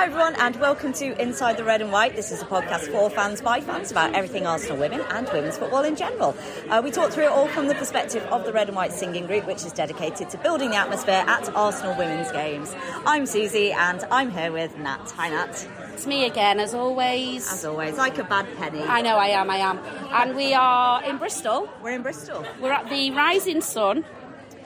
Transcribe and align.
Hi 0.00 0.06
everyone, 0.06 0.34
and 0.36 0.56
welcome 0.56 0.94
to 0.94 1.20
Inside 1.20 1.58
the 1.58 1.64
Red 1.64 1.82
and 1.82 1.92
White. 1.92 2.16
This 2.16 2.32
is 2.32 2.40
a 2.40 2.46
podcast 2.46 2.90
for 2.90 3.10
fans 3.10 3.42
by 3.42 3.60
fans 3.60 3.90
about 3.90 4.14
everything 4.14 4.46
Arsenal 4.46 4.78
women 4.78 5.02
and 5.10 5.28
women's 5.28 5.58
football 5.58 5.84
in 5.84 5.94
general. 5.94 6.34
Uh, 6.70 6.80
we 6.82 6.90
talk 6.90 7.10
through 7.10 7.24
it 7.24 7.30
all 7.30 7.48
from 7.48 7.68
the 7.68 7.74
perspective 7.74 8.22
of 8.32 8.44
the 8.44 8.52
Red 8.54 8.68
and 8.68 8.76
White 8.76 8.94
singing 8.94 9.26
group, 9.26 9.46
which 9.46 9.62
is 9.62 9.74
dedicated 9.74 10.30
to 10.30 10.38
building 10.38 10.70
the 10.70 10.76
atmosphere 10.76 11.22
at 11.26 11.54
Arsenal 11.54 11.98
women's 11.98 12.32
games. 12.32 12.74
I'm 13.04 13.26
Suzy, 13.26 13.72
and 13.72 14.02
I'm 14.10 14.30
here 14.30 14.50
with 14.50 14.78
Nat. 14.78 15.12
Hi 15.18 15.28
Nat. 15.28 15.68
It's 15.92 16.06
me 16.06 16.24
again, 16.24 16.60
as 16.60 16.72
always. 16.72 17.52
As 17.52 17.66
always, 17.66 17.98
like 17.98 18.16
a 18.16 18.24
bad 18.24 18.46
penny. 18.56 18.82
I 18.82 19.02
know 19.02 19.18
I 19.18 19.26
am, 19.26 19.50
I 19.50 19.56
am. 19.58 19.80
And 20.14 20.34
we 20.34 20.54
are 20.54 21.04
in 21.04 21.18
Bristol. 21.18 21.68
We're 21.82 21.90
in 21.90 22.00
Bristol. 22.00 22.46
We're 22.58 22.72
at 22.72 22.88
the 22.88 23.10
Rising 23.10 23.60
Sun. 23.60 24.06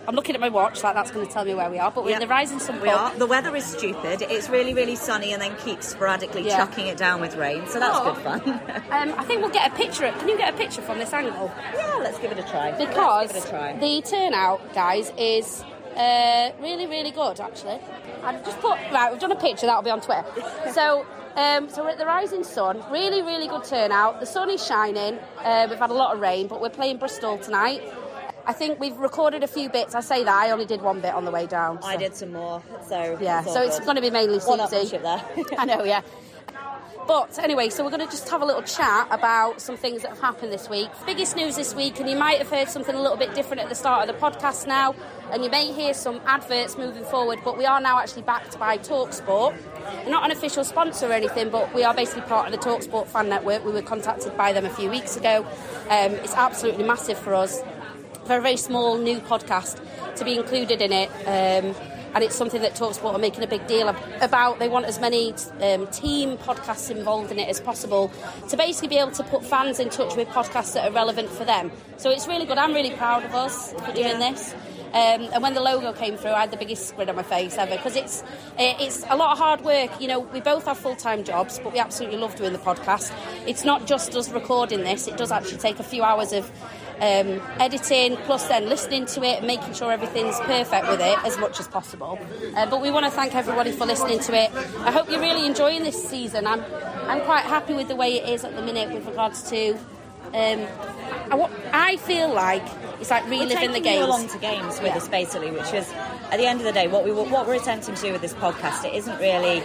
I'm 0.07 0.15
looking 0.15 0.35
at 0.35 0.41
my 0.41 0.49
watch, 0.51 0.83
like 0.83 0.95
that's 0.95 1.11
going 1.11 1.27
to 1.27 1.33
tell 1.33 1.45
me 1.45 1.55
where 1.55 1.71
we 1.71 1.79
are. 1.79 1.91
But 1.91 2.05
we're 2.05 2.11
Yeah. 2.11 2.17
in 2.17 2.21
the 2.23 2.29
Rising 2.29 2.59
Sun 2.59 2.81
We 2.81 2.89
pub. 2.89 3.13
are. 3.15 3.19
The 3.19 3.27
weather 3.27 3.55
is 3.57 3.65
stupid. 3.65 4.23
It's 4.23 4.49
really, 4.49 4.75
really 4.75 4.97
sunny 4.97 5.33
and 5.33 5.41
then 5.41 5.57
keeps 5.57 5.89
sporadically 5.89 6.43
Yeah. 6.47 6.59
chucking 6.59 6.87
it 6.89 6.97
down 6.99 7.21
with 7.21 7.37
rain, 7.37 7.67
so 7.67 7.81
that's 7.81 7.99
Oh. 7.99 8.13
good 8.13 8.23
fun. 8.23 8.61
Um, 8.91 9.15
I 9.19 9.25
think 9.25 9.41
we'll 9.41 9.51
get 9.51 9.73
a 9.73 9.75
picture. 9.75 10.13
Can 10.19 10.29
you 10.29 10.37
get 10.37 10.53
a 10.55 10.57
picture 10.57 10.83
from 10.83 10.99
this 10.99 11.13
angle? 11.13 11.51
yeah, 11.77 11.95
let's 12.01 12.19
give 12.19 12.31
it 12.33 12.39
a 12.39 12.43
try. 12.43 12.73
Because 12.73 13.33
let's 13.33 13.45
give 13.45 13.45
it 13.45 13.47
a 13.47 13.51
try. 13.51 13.73
the 13.79 14.03
turnout, 14.03 14.75
guys, 14.75 15.13
is 15.17 15.65
uh, 15.97 16.51
really, 16.61 16.87
really 16.87 17.11
good. 17.13 17.41
Actually, 17.41 17.79
I've 18.25 18.45
just 18.45 18.61
put 18.61 18.77
right. 18.93 19.11
We've 19.11 19.21
done 19.21 19.33
a 19.33 19.37
picture 19.37 19.67
that'll 19.67 19.83
be 19.83 19.91
on 19.91 20.01
Twitter. 20.01 20.25
so. 20.73 21.07
Um, 21.37 21.69
so 21.69 21.83
we're 21.83 21.91
at 21.91 21.99
the 21.99 22.07
Rising 22.07 22.45
Sun, 22.45 22.85
really, 22.93 23.21
really 23.21 23.49
good 23.49 23.65
turnout. 23.65 24.21
The 24.21 24.27
sun 24.27 24.51
is 24.51 24.65
shining. 24.65 25.19
Uh, 25.45 25.67
we've 25.69 25.81
had 25.81 25.91
a 25.91 25.93
lot 25.95 26.15
of 26.15 26.21
rain, 26.21 26.47
but 26.47 26.61
we're 26.61 26.69
playing 26.71 26.99
Bristol 26.99 27.39
tonight. 27.39 27.83
I 28.47 28.53
think 28.53 28.79
we've 28.79 28.97
recorded 28.97 29.43
a 29.43 29.47
few 29.47 29.71
bits. 29.71 29.95
I 29.95 30.01
say 30.01 30.25
that 30.25 30.35
I 30.35 30.51
only 30.51 30.67
did 30.67 30.83
one 30.83 31.01
bit 31.01 31.15
on 31.15 31.25
the 31.25 31.31
way 31.31 31.47
down. 31.47 31.79
I 31.83 31.97
did 31.97 32.15
some 32.15 32.33
more, 32.33 32.63
so 32.87 33.19
Yeah, 33.21 33.43
all 33.47 33.55
so 33.55 33.63
it's 33.63 33.81
going 33.81 33.97
to 33.97 34.03
be 34.03 34.11
mainly 34.11 34.41
Suzy. 34.41 34.99
I 35.59 35.65
know, 35.65 35.85
yeah. 35.85 36.03
But 37.07 37.39
anyway, 37.39 37.69
so 37.69 37.85
we're 37.85 37.91
going 37.91 38.05
to 38.05 38.11
just 38.11 38.29
have 38.31 38.41
a 38.41 38.47
little 38.47 38.63
chat 38.63 39.09
about 39.11 39.61
some 39.61 39.77
things 39.77 40.03
that 40.03 40.09
have 40.09 40.21
happened 40.21 40.53
this 40.53 40.71
week. 40.71 40.89
Biggest 41.05 41.37
news 41.37 41.55
this 41.55 41.75
week, 41.75 42.01
and 42.01 42.09
you 42.09 42.17
might 42.17 42.39
have 42.39 42.49
heard 42.49 42.69
something 42.69 42.95
a 42.95 43.01
little 43.01 43.19
bit 43.19 43.35
different 43.35 43.63
at 43.63 43.69
the 43.69 43.75
start 43.75 44.09
of 44.09 44.15
the 44.15 44.21
podcast 44.21 44.67
now, 44.67 44.95
and 45.31 45.45
you 45.45 45.51
may 45.51 45.71
hear 45.71 45.93
some 45.93 46.21
adverts 46.25 46.79
moving 46.79 47.05
forward, 47.05 47.41
but 47.45 47.59
we 47.59 47.67
are 47.67 47.79
now 47.81 47.99
actually 47.99 48.23
backed 48.23 48.59
by 48.59 48.79
TalkSport. 48.79 49.55
We're 50.05 50.11
not 50.11 50.25
an 50.25 50.31
official 50.31 50.65
sponsor 50.65 51.09
or 51.09 51.13
anything, 51.13 51.51
but 51.51 51.75
we 51.75 51.85
are 51.85 51.93
basically 51.93 52.23
part 52.23 52.47
of 52.47 52.53
the 52.53 52.67
TalkSport 52.67 53.07
fan 53.09 53.29
network. 53.29 53.65
We 53.67 53.73
were 53.73 53.83
contacted 53.83 54.35
by 54.37 54.55
them 54.55 54.65
a 54.65 54.71
few 54.71 54.89
weeks 54.89 55.17
ago. 55.17 55.47
Um, 55.91 56.13
it's 56.13 56.35
absolutely 56.35 56.85
massive 56.85 57.19
for 57.19 57.35
us 57.35 57.61
for 58.25 58.37
a 58.37 58.41
very 58.41 58.57
small 58.57 58.97
new 58.99 59.21
podcast 59.21 59.81
to 60.17 60.25
be 60.25 60.37
included 60.37 60.81
in 60.81 60.93
it. 60.93 61.11
Um, 61.27 61.75
and 62.15 62.23
it's 62.23 62.37
something 62.37 62.63
that 62.63 62.75
Talksport 62.77 63.13
are 63.15 63.19
making 63.19 63.43
a 63.43 63.47
big 63.49 63.67
deal 63.67 63.89
about. 64.21 64.61
They 64.61 64.69
want 64.69 64.87
as 64.87 65.01
many 65.01 65.35
um, 65.61 65.89
team 65.89 66.37
podcasts 66.39 66.89
involved 66.89 67.33
in 67.33 67.41
it 67.41 67.49
as 67.49 67.61
possible 67.61 68.13
to 68.51 68.57
basically 68.57 68.87
be 68.89 68.99
able 68.99 69.11
to 69.13 69.25
put 69.25 69.45
fans 69.45 69.81
in 69.81 69.91
touch 69.91 70.15
with 70.15 70.29
podcasts 70.29 70.75
that 70.75 70.89
are 70.89 70.93
relevant 70.93 71.29
for 71.29 71.45
them. 71.45 71.73
So 71.97 72.11
it's 72.11 72.29
really 72.29 72.47
good. 72.47 72.57
I'm 72.57 72.73
really 72.73 72.95
proud 72.95 73.25
of 73.25 73.35
us 73.35 73.73
for 73.73 73.93
doing 73.93 74.21
Yeah. 74.21 74.31
this. 74.31 74.55
Um, 74.95 75.29
and 75.33 75.43
when 75.43 75.55
the 75.55 75.61
logo 75.61 75.93
came 75.93 76.17
through, 76.17 76.31
I 76.31 76.43
had 76.43 76.53
the 76.53 76.57
biggest 76.57 76.95
grin 76.95 77.11
on 77.11 77.17
my 77.17 77.25
face 77.25 77.59
ever 77.59 77.75
because 77.75 77.97
it's 77.97 78.23
it's 78.57 79.05
a 79.11 79.17
lot 79.17 79.33
of 79.33 79.39
hard 79.39 79.63
work. 79.63 79.91
You 80.01 80.07
know, 80.07 80.21
we 80.21 80.41
both 80.41 80.67
have 80.67 80.79
full 80.79 80.95
time 80.95 81.25
jobs, 81.25 81.59
but 81.59 81.73
we 81.73 81.81
absolutely 81.81 82.19
love 82.19 82.37
doing 82.37 82.53
the 82.53 82.61
podcast. 82.61 83.11
It's 83.45 83.65
not 83.65 83.89
just 83.89 84.15
us 84.15 84.29
recording 84.31 84.85
this; 84.85 85.09
it 85.09 85.17
does 85.17 85.33
actually 85.33 85.59
take 85.59 85.81
a 85.81 85.83
few 85.83 86.05
hours 86.05 86.33
of 86.33 86.49
um, 87.05 87.29
editing, 87.61 88.17
plus 88.29 88.47
then 88.49 88.69
listening 88.69 89.05
to 89.07 89.23
it, 89.23 89.43
making 89.45 89.75
sure 89.75 89.93
everything's 89.93 90.39
perfect 90.41 90.89
with 90.89 91.01
it 91.01 91.19
as 91.25 91.37
much 91.39 91.61
as 91.61 91.69
possible. 91.69 92.19
Uh, 92.57 92.67
but 92.71 92.81
we 92.81 92.91
want 92.91 93.05
to 93.05 93.11
thank 93.11 93.35
everybody 93.35 93.73
for 93.73 93.85
listening 93.87 94.21
to 94.21 94.33
it. 94.35 94.51
I 94.89 94.91
hope 94.91 95.11
you're 95.11 95.21
really 95.21 95.45
enjoying 95.47 95.83
this 95.83 95.99
season. 96.09 96.47
I'm 96.47 96.63
I'm 97.11 97.21
quite 97.23 97.45
happy 97.45 97.75
with 97.75 97.89
the 97.89 97.97
way 97.97 98.11
it 98.21 98.29
is 98.35 98.45
at 98.45 98.55
the 98.57 98.63
minute 98.63 98.91
with 98.95 99.07
regards 99.07 99.49
to. 99.51 99.77
Um, 100.33 100.67
I, 101.31 101.49
I 101.73 101.97
feel 101.99 102.33
like 102.33 102.65
it's 103.01 103.11
like 103.11 103.29
reliving 103.29 103.73
the 103.73 103.81
games. 103.81 104.05
along 104.05 104.29
to 104.29 104.39
games 104.39 104.81
with 104.81 104.93
Yeah. 104.93 104.97
us, 104.97 105.07
basically, 105.09 105.51
which 105.51 105.73
is 105.73 105.87
at 106.33 106.39
the 106.39 106.47
end 106.47 106.59
of 106.61 106.65
the 106.67 106.73
day 106.73 106.89
what 106.89 107.05
we 107.05 107.13
what 107.13 107.47
we're 107.47 107.55
attempting 107.55 107.95
to 107.95 108.03
do 108.03 108.13
with 108.13 108.23
this 108.23 108.35
podcast. 108.35 108.85
It 108.85 108.95
isn't 108.95 109.19
really 109.21 109.63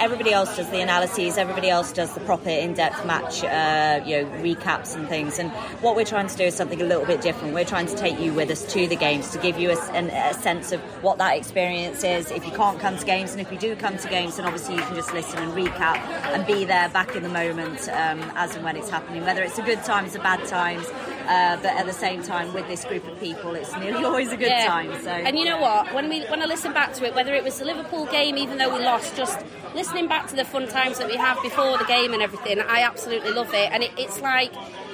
everybody 0.00 0.32
else 0.32 0.56
does 0.56 0.68
the 0.70 0.80
analyses, 0.80 1.38
everybody 1.38 1.68
else 1.68 1.92
does 1.92 2.12
the 2.14 2.20
proper 2.20 2.48
in-depth 2.48 3.04
match, 3.06 3.44
uh, 3.44 4.04
you 4.06 4.22
know, 4.22 4.30
recaps 4.42 4.94
and 4.94 5.08
things. 5.08 5.38
And 5.38 5.50
what 5.82 5.96
we're 5.96 6.04
trying 6.04 6.28
to 6.28 6.36
do 6.36 6.44
is 6.44 6.54
something 6.54 6.80
a 6.80 6.84
little 6.84 7.06
bit 7.06 7.20
different. 7.20 7.54
We're 7.54 7.64
trying 7.64 7.86
to 7.86 7.96
take 7.96 8.18
you 8.20 8.32
with 8.32 8.50
us 8.50 8.64
to 8.72 8.86
the 8.86 8.96
games 8.96 9.30
to 9.30 9.38
give 9.38 9.58
you 9.58 9.70
a, 9.70 9.80
an, 9.92 10.10
a 10.10 10.34
sense 10.34 10.72
of 10.72 10.80
what 11.02 11.18
that 11.18 11.36
experience 11.36 12.04
is. 12.04 12.30
If 12.30 12.44
you 12.44 12.52
can't 12.52 12.78
come 12.78 12.96
to 12.96 13.04
games, 13.04 13.32
and 13.32 13.40
if 13.40 13.50
you 13.50 13.58
do 13.58 13.74
come 13.76 13.96
to 13.98 14.08
games, 14.08 14.36
then 14.36 14.46
obviously 14.46 14.76
you 14.76 14.82
can 14.82 14.94
just 14.94 15.12
listen 15.12 15.38
and 15.38 15.52
recap 15.52 15.96
and 16.32 16.46
be 16.46 16.64
there 16.64 16.88
back 16.90 17.16
in 17.16 17.22
the 17.22 17.28
moment 17.28 17.88
um, 17.88 18.20
as 18.36 18.54
and 18.54 18.64
when 18.64 18.76
it's 18.76 18.90
happening. 18.90 19.24
Whether 19.24 19.42
it's 19.42 19.58
a 19.58 19.62
good 19.62 19.82
time, 19.84 20.04
it's 20.04 20.14
a 20.14 20.20
bad 20.20 20.46
times. 20.46 20.86
Uh, 21.26 21.56
but 21.56 21.72
at 21.74 21.86
the 21.86 21.92
same 21.92 22.22
time, 22.22 22.52
with 22.52 22.66
this 22.68 22.84
group 22.84 23.06
of 23.06 23.18
people, 23.18 23.54
it's 23.54 23.74
nearly 23.76 24.04
always 24.08 24.30
a 24.32 24.36
good 24.36 24.48
Yeah. 24.48 24.66
time. 24.66 24.92
So, 25.02 25.10
And 25.10 25.38
you 25.38 25.44
know 25.44 25.58
what? 25.60 25.92
When 25.94 26.08
we 26.08 26.20
when 26.22 26.40
I 26.42 26.46
listen 26.46 26.72
back 26.72 26.92
to 26.94 27.04
it, 27.04 27.14
whether 27.14 27.34
it 27.34 27.42
was 27.44 27.58
the 27.58 27.64
Liverpool 27.64 28.06
game, 28.06 28.36
even 28.38 28.58
though 28.58 28.72
we 28.72 28.78
lost, 28.84 29.16
just 29.16 29.44
listening 29.74 30.06
back 30.08 30.28
to 30.28 30.36
the 30.36 30.44
fun 30.44 30.68
times 30.68 30.98
that 30.98 31.08
we 31.08 31.16
have 31.16 31.42
before 31.42 31.76
the 31.78 31.84
game 31.84 32.12
and 32.12 32.22
everything, 32.22 32.60
I 32.60 32.82
absolutely 32.82 33.32
love 33.32 33.52
it. 33.52 33.70
And 33.72 33.82
it, 33.82 33.90
it's 33.98 34.20
like 34.20 34.52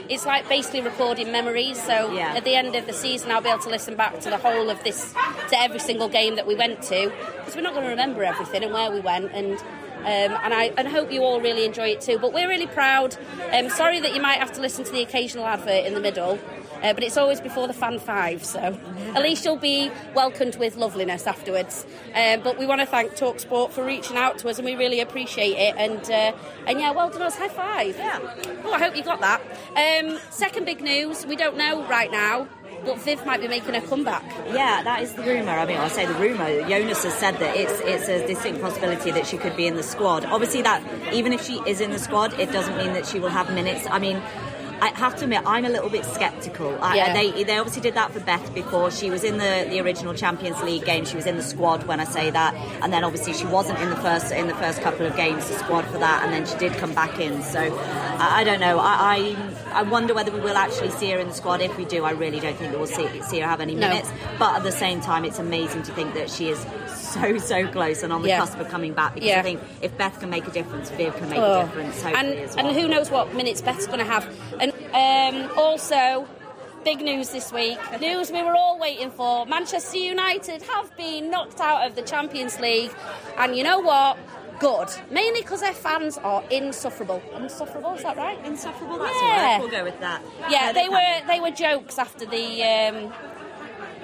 it's 0.09 0.27
like 0.27 0.49
basically 0.49 0.81
recording 0.81 1.31
memories. 1.31 1.81
So 1.83 2.13
Yeah. 2.13 2.35
at 2.35 2.45
the 2.45 2.55
end 2.55 2.75
of 2.75 2.87
the 2.87 2.93
season, 2.93 3.31
I'll 3.31 3.41
be 3.43 3.49
able 3.51 3.63
to 3.63 3.71
listen 3.71 3.95
back 3.95 4.19
to 4.21 4.31
the 4.31 4.39
whole 4.39 4.69
of 4.71 4.83
this, 4.85 5.13
to 5.51 5.59
every 5.61 5.79
single 5.79 6.09
game 6.09 6.37
that 6.37 6.47
we 6.47 6.55
went 6.55 6.83
to, 6.85 7.13
because 7.39 7.55
we're 7.55 7.63
not 7.63 7.73
going 7.75 7.85
to 7.85 7.91
remember 7.91 8.25
everything 8.25 8.65
and 8.65 8.73
where 8.73 8.91
we 8.91 9.01
went 9.01 9.33
and. 9.33 9.63
Um, 10.03 10.37
and 10.43 10.53
I 10.53 10.73
and 10.77 10.89
hope 10.89 11.13
you 11.13 11.23
all 11.23 11.41
really 11.41 11.65
enjoy 11.65 11.89
it 11.89 12.01
too. 12.01 12.19
But 12.19 12.33
we're 12.33 12.49
really 12.49 12.67
proud. 12.67 13.17
Um, 13.53 13.69
sorry 13.71 14.01
that 14.01 14.15
you 14.15 14.21
might 14.21 14.39
have 14.39 14.53
to 14.53 14.61
listen 14.61 14.85
to 14.85 14.93
the 14.93 15.03
occasional 15.03 15.47
advert 15.47 15.87
in 15.87 15.95
the 15.95 16.01
middle, 16.01 16.39
uh, 16.83 16.93
but 16.93 17.05
it's 17.05 17.17
always 17.17 17.41
before 17.41 17.69
the 17.69 17.73
fan 17.75 17.99
five. 17.99 18.45
So 18.45 18.79
at 19.15 19.23
least 19.23 19.45
you'll 19.45 19.57
be 19.57 19.91
welcomed 20.15 20.57
with 20.57 20.77
loveliness 20.77 21.27
afterwards. 21.27 21.87
Um, 22.15 22.41
but 22.43 22.59
we 22.59 22.67
want 22.67 22.81
to 22.81 22.87
thank 22.87 23.13
Talksport 23.13 23.71
for 23.71 23.85
reaching 23.85 24.17
out 24.17 24.39
to 24.39 24.49
us, 24.49 24.59
and 24.59 24.65
we 24.65 24.75
really 24.75 25.01
appreciate 25.01 25.57
it. 25.57 25.75
And 25.77 26.03
uh, 26.11 26.37
and 26.67 26.81
yeah, 26.81 26.91
well 26.91 27.11
done 27.11 27.23
us. 27.23 27.37
High 27.37 27.49
five. 27.49 27.97
Yeah. 27.97 28.19
Oh, 28.65 28.73
I 28.73 28.79
hope 28.79 28.97
you 28.97 29.05
got 29.05 29.21
that. 29.21 29.41
Um, 29.77 30.19
second 30.31 30.65
big 30.65 30.81
news. 30.81 31.25
We 31.27 31.37
don't 31.37 31.57
know 31.57 31.87
right 31.87 32.11
now 32.11 32.49
but 32.85 32.99
Viv 32.99 33.25
might 33.25 33.41
be 33.41 33.49
making 33.49 33.75
a 33.75 33.81
comeback. 33.81 34.25
Yeah, 34.49 34.83
that 34.83 35.03
is 35.03 35.13
the 35.15 35.23
rumour. 35.23 35.53
I 35.53 35.67
mean, 35.67 35.79
I 35.79 35.89
say 35.89 36.07
the 36.07 36.15
rumour. 36.15 36.69
Jonas 36.69 37.05
has 37.05 37.15
said 37.15 37.37
that 37.39 37.57
it's 37.57 37.81
it's 37.85 38.09
a 38.09 38.27
distinct 38.27 38.61
possibility 38.61 39.11
that 39.11 39.27
she 39.27 39.39
could 39.39 39.57
be 39.57 39.67
in 39.67 39.77
the 39.77 39.83
squad. 39.83 40.25
Obviously, 40.25 40.63
that 40.63 40.83
even 41.13 41.33
if 41.33 41.45
she 41.45 41.61
is 41.67 41.81
in 41.81 41.91
the 41.91 41.99
squad, 41.99 42.33
it 42.39 42.51
doesn't 42.53 42.77
mean 42.77 42.93
that 42.95 43.07
she 43.07 43.19
will 43.19 43.31
have 43.31 43.53
minutes. 43.55 43.87
I 43.91 43.99
mean. 43.99 44.23
I 44.83 44.89
have 44.99 45.15
to 45.19 45.25
admit, 45.25 45.43
I'm 45.47 45.65
a 45.65 45.69
little 45.69 45.89
bit 45.89 46.05
sceptical. 46.05 46.77
I, 46.83 46.97
Yeah. 46.97 47.13
they, 47.13 47.45
they 47.45 47.57
obviously 47.57 47.83
did 47.83 47.95
that 47.95 48.11
for 48.13 48.19
Beth 48.21 48.53
before. 48.53 48.91
She 48.91 49.11
was 49.11 49.23
in 49.23 49.39
the, 49.39 49.67
the 49.71 49.81
original 49.81 50.13
Champions 50.13 50.61
League 50.63 50.85
game. 50.85 51.05
She 51.05 51.15
was 51.15 51.25
in 51.27 51.37
the 51.37 51.43
squad 51.43 51.87
when 51.87 52.01
I 52.01 52.05
say 52.05 52.31
that, 52.31 52.55
and 52.83 52.93
then 52.93 53.05
obviously 53.05 53.33
she 53.33 53.47
wasn't 53.47 53.79
in 53.79 53.91
the 53.91 53.97
first 53.97 54.33
in 54.33 54.49
the 54.49 54.55
first 54.57 54.81
couple 54.83 55.07
of 55.07 55.15
games, 55.17 55.47
the 55.49 55.55
squad 55.55 55.85
for 55.87 55.99
that, 55.99 56.25
and 56.25 56.33
then 56.33 56.45
she 56.47 56.57
did 56.59 56.77
come 56.79 56.93
back 56.95 57.21
in. 57.21 57.43
So 57.43 57.61
I, 57.61 58.41
I 58.41 58.45
don't 58.45 58.61
know. 58.61 58.79
I, 58.81 59.37
I 59.73 59.81
I 59.81 59.83
wonder 59.85 60.15
whether 60.15 60.33
we 60.33 60.41
will 60.41 60.57
actually 60.57 60.91
see 60.91 61.11
her 61.13 61.19
in 61.19 61.29
the 61.29 61.35
squad. 61.35 61.61
If 61.61 61.77
we 61.79 61.85
do, 61.85 62.05
I 62.05 62.11
really 62.11 62.41
don't 62.41 62.57
think 62.57 62.73
we'll 62.77 62.87
see, 62.87 63.09
see 63.23 63.39
her 63.41 63.47
have 63.49 63.61
any 63.61 63.75
No. 63.77 63.89
minutes. 63.89 64.11
But 64.39 64.57
at 64.57 64.63
the 64.65 64.73
same 64.73 65.01
time, 65.01 65.25
it's 65.25 65.39
amazing 65.39 65.85
to 65.85 65.93
think 65.93 66.15
that 66.15 66.29
she 66.29 66.49
is 66.49 66.59
so 66.97 67.39
so 67.39 67.69
close 67.69 68.03
and 68.03 68.13
on 68.13 68.23
the 68.23 68.29
Yeah. 68.29 68.41
cusp 68.41 68.59
of 68.59 68.69
coming 68.69 68.93
back. 68.95 69.15
Because 69.15 69.29
Yeah. 69.31 69.39
I 69.39 69.43
think 69.43 69.61
if 69.81 69.97
Beth 69.97 70.19
can 70.19 70.29
make 70.31 70.47
a 70.47 70.51
difference, 70.51 70.91
Viv 70.91 71.17
can 71.17 71.29
make 71.31 71.39
Oh. 71.39 71.61
a 71.61 71.65
difference. 71.67 72.03
Hopefully 72.03 72.15
and 72.15 72.57
well. 72.57 72.67
and 72.67 72.77
who 72.77 72.89
knows 72.89 73.11
what 73.13 73.33
minutes 73.35 73.61
Beth's 73.61 73.87
going 73.87 74.01
to 74.01 74.05
have. 74.05 74.27
And 74.61 74.72
um, 74.95 75.51
also, 75.57 76.27
big 76.85 77.01
news 77.01 77.31
this 77.31 77.53
week. 77.53 77.79
News 78.01 78.31
we 78.31 78.43
were 78.43 78.55
all 78.55 78.79
waiting 78.79 79.11
for. 79.11 79.47
Manchester 79.47 79.99
United 79.99 80.63
have 80.63 80.97
been 80.97 81.31
knocked 81.31 81.61
out 81.61 81.87
of 81.87 81.95
the 81.95 82.03
Champions 82.03 82.59
League, 82.61 82.93
and 83.39 83.57
you 83.57 83.65
know 83.65 83.79
what? 83.79 84.19
Good. 84.61 84.89
Mainly 85.11 85.41
because 85.41 85.61
their 85.61 85.73
fans 85.73 86.19
are 86.19 86.45
insufferable. 86.51 87.21
Insufferable, 87.37 87.95
is 87.95 88.03
that 88.05 88.17
right? 88.17 88.39
Insufferable. 88.45 88.99
That's 88.99 89.21
Yeah. 89.21 89.59
We'll 89.59 89.69
go 89.69 89.83
with 89.83 89.99
that. 90.01 90.23
Yeah, 90.49 90.73
they 90.73 90.87
can 90.87 90.93
were 90.93 91.27
they 91.27 91.41
were 91.41 91.51
jokes 91.51 91.99
after 91.99 92.27
the 92.27 92.63
um, 92.63 93.13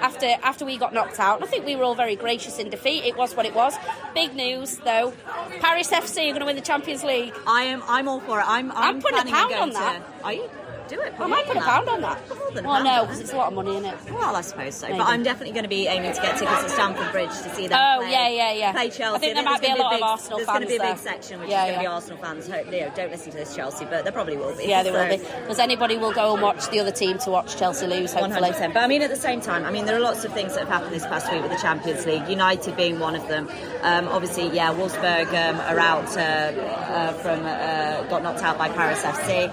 after 0.00 0.26
after 0.42 0.64
we 0.64 0.76
got 0.76 0.92
knocked 0.92 1.20
out. 1.20 1.42
I 1.42 1.46
think 1.46 1.64
we 1.64 1.76
were 1.76 1.84
all 1.84 1.94
very 1.94 2.16
gracious 2.16 2.58
in 2.58 2.70
defeat. 2.70 3.04
It 3.04 3.16
was 3.16 3.36
what 3.36 3.46
it 3.46 3.54
was. 3.54 3.76
Big 4.14 4.34
news 4.34 4.78
though. 4.78 5.12
Paris 5.60 5.90
FC 5.90 6.22
are 6.22 6.32
going 6.32 6.40
to 6.40 6.46
win 6.46 6.56
the 6.56 6.62
Champions 6.62 7.04
League. 7.04 7.34
I 7.46 7.62
am. 7.64 7.82
I'm 7.86 8.08
all 8.08 8.20
for 8.20 8.40
it. 8.40 8.44
I'm. 8.46 8.72
I'm, 8.72 8.96
I'm 8.96 9.00
putting 9.00 9.28
a 9.28 9.30
pound 9.30 9.54
on 9.54 9.70
that. 9.70 10.18
To, 10.18 10.24
are 10.24 10.32
you? 10.32 10.50
Do 10.88 11.00
it. 11.00 11.12
I 11.18 11.26
might 11.26 11.28
more 11.28 11.38
put 11.44 11.50
a 11.50 11.54
than 11.54 11.62
pound 11.62 11.88
on 11.88 12.00
that. 12.00 12.28
More 12.28 12.50
than 12.52 12.64
a 12.64 12.68
Well, 12.68 12.82
no, 12.84 13.02
because 13.04 13.18
it. 13.18 13.22
it's 13.24 13.32
a 13.32 13.36
lot 13.36 13.48
of 13.48 13.54
money 13.54 13.76
in 13.76 13.84
it. 13.84 13.94
Well, 14.10 14.34
I 14.34 14.40
suppose 14.40 14.74
so. 14.74 14.86
Maybe. 14.86 14.98
But 14.98 15.08
I'm 15.08 15.22
definitely 15.22 15.52
going 15.52 15.64
to 15.64 15.68
be 15.68 15.86
aiming 15.86 16.12
to 16.14 16.20
get 16.22 16.38
tickets 16.38 16.62
to 16.64 16.68
Stamford 16.70 17.12
Bridge 17.12 17.28
to 17.30 17.54
see 17.54 17.66
them 17.68 17.78
Oh, 17.80 17.98
play. 18.00 18.10
yeah, 18.12 18.28
yeah, 18.28 18.52
yeah. 18.52 18.72
Play 18.72 18.90
Chelsea. 18.90 19.16
I 19.16 19.18
think 19.18 19.34
there 19.34 19.36
And 19.38 19.44
might 19.44 19.60
there's 19.60 19.60
be 19.60 19.66
a 19.66 19.68
gonna 19.76 19.82
lot 19.82 19.92
of 19.92 19.98
big- 19.98 20.02
Arsenal 20.04 20.38
There's 20.38 20.46
going 20.48 20.60
to 20.62 20.66
be 20.66 20.76
a 20.76 20.78
big 20.80 20.88
there. 20.88 20.96
section 20.96 21.40
which 21.40 21.50
Yeah, 21.50 21.64
is 21.64 21.68
going 21.70 21.74
to 21.74 21.80
be. 21.80 21.86
Arsenal 21.86 22.18
fans. 22.18 22.48
Hope, 22.48 22.66
you 22.72 22.80
know, 22.80 22.92
don't 22.96 23.10
listen 23.10 23.30
to 23.32 23.36
this 23.38 23.54
Chelsea, 23.54 23.84
but 23.84 24.04
there 24.04 24.12
probably 24.12 24.36
will 24.36 24.56
be. 24.56 24.64
Yeah, 24.64 24.82
they 24.82 24.90
will 24.90 25.08
be. 25.08 25.18
Because 25.18 25.58
anybody 25.58 25.98
will 25.98 26.12
go 26.12 26.32
and 26.34 26.42
watch 26.42 26.68
the 26.70 26.80
other 26.80 26.90
team 26.92 27.18
to 27.18 27.30
watch 27.30 27.56
Chelsea 27.56 27.86
lose, 27.86 28.12
hopefully. 28.12 28.50
100%. 28.50 28.72
But 28.74 28.82
I 28.82 28.86
mean, 28.86 29.02
at 29.02 29.10
the 29.10 29.16
same 29.16 29.40
time, 29.40 29.64
I 29.66 29.70
mean, 29.70 29.84
there 29.84 29.96
are 29.96 30.00
lots 30.00 30.24
of 30.24 30.32
things 30.32 30.54
that 30.54 30.60
have 30.60 30.68
happened 30.68 30.92
this 30.94 31.04
past 31.06 31.30
week 31.30 31.42
with 31.42 31.50
the 31.50 31.58
Champions 31.58 32.06
League. 32.06 32.26
United 32.28 32.76
being 32.76 32.98
one 32.98 33.14
of 33.14 33.28
them. 33.28 33.48
Um, 33.82 34.08
obviously, 34.08 34.48
yeah, 34.50 34.72
Wolfsburg 34.72 35.28
um, 35.28 35.60
are 35.60 35.78
out 35.78 36.16
uh, 36.16 36.20
uh, 36.20 37.12
from 37.14 37.40
uh, 37.44 38.02
got 38.08 38.22
knocked 38.22 38.42
out 38.42 38.56
by 38.56 38.68
Paris 38.70 39.02
FC. 39.02 39.48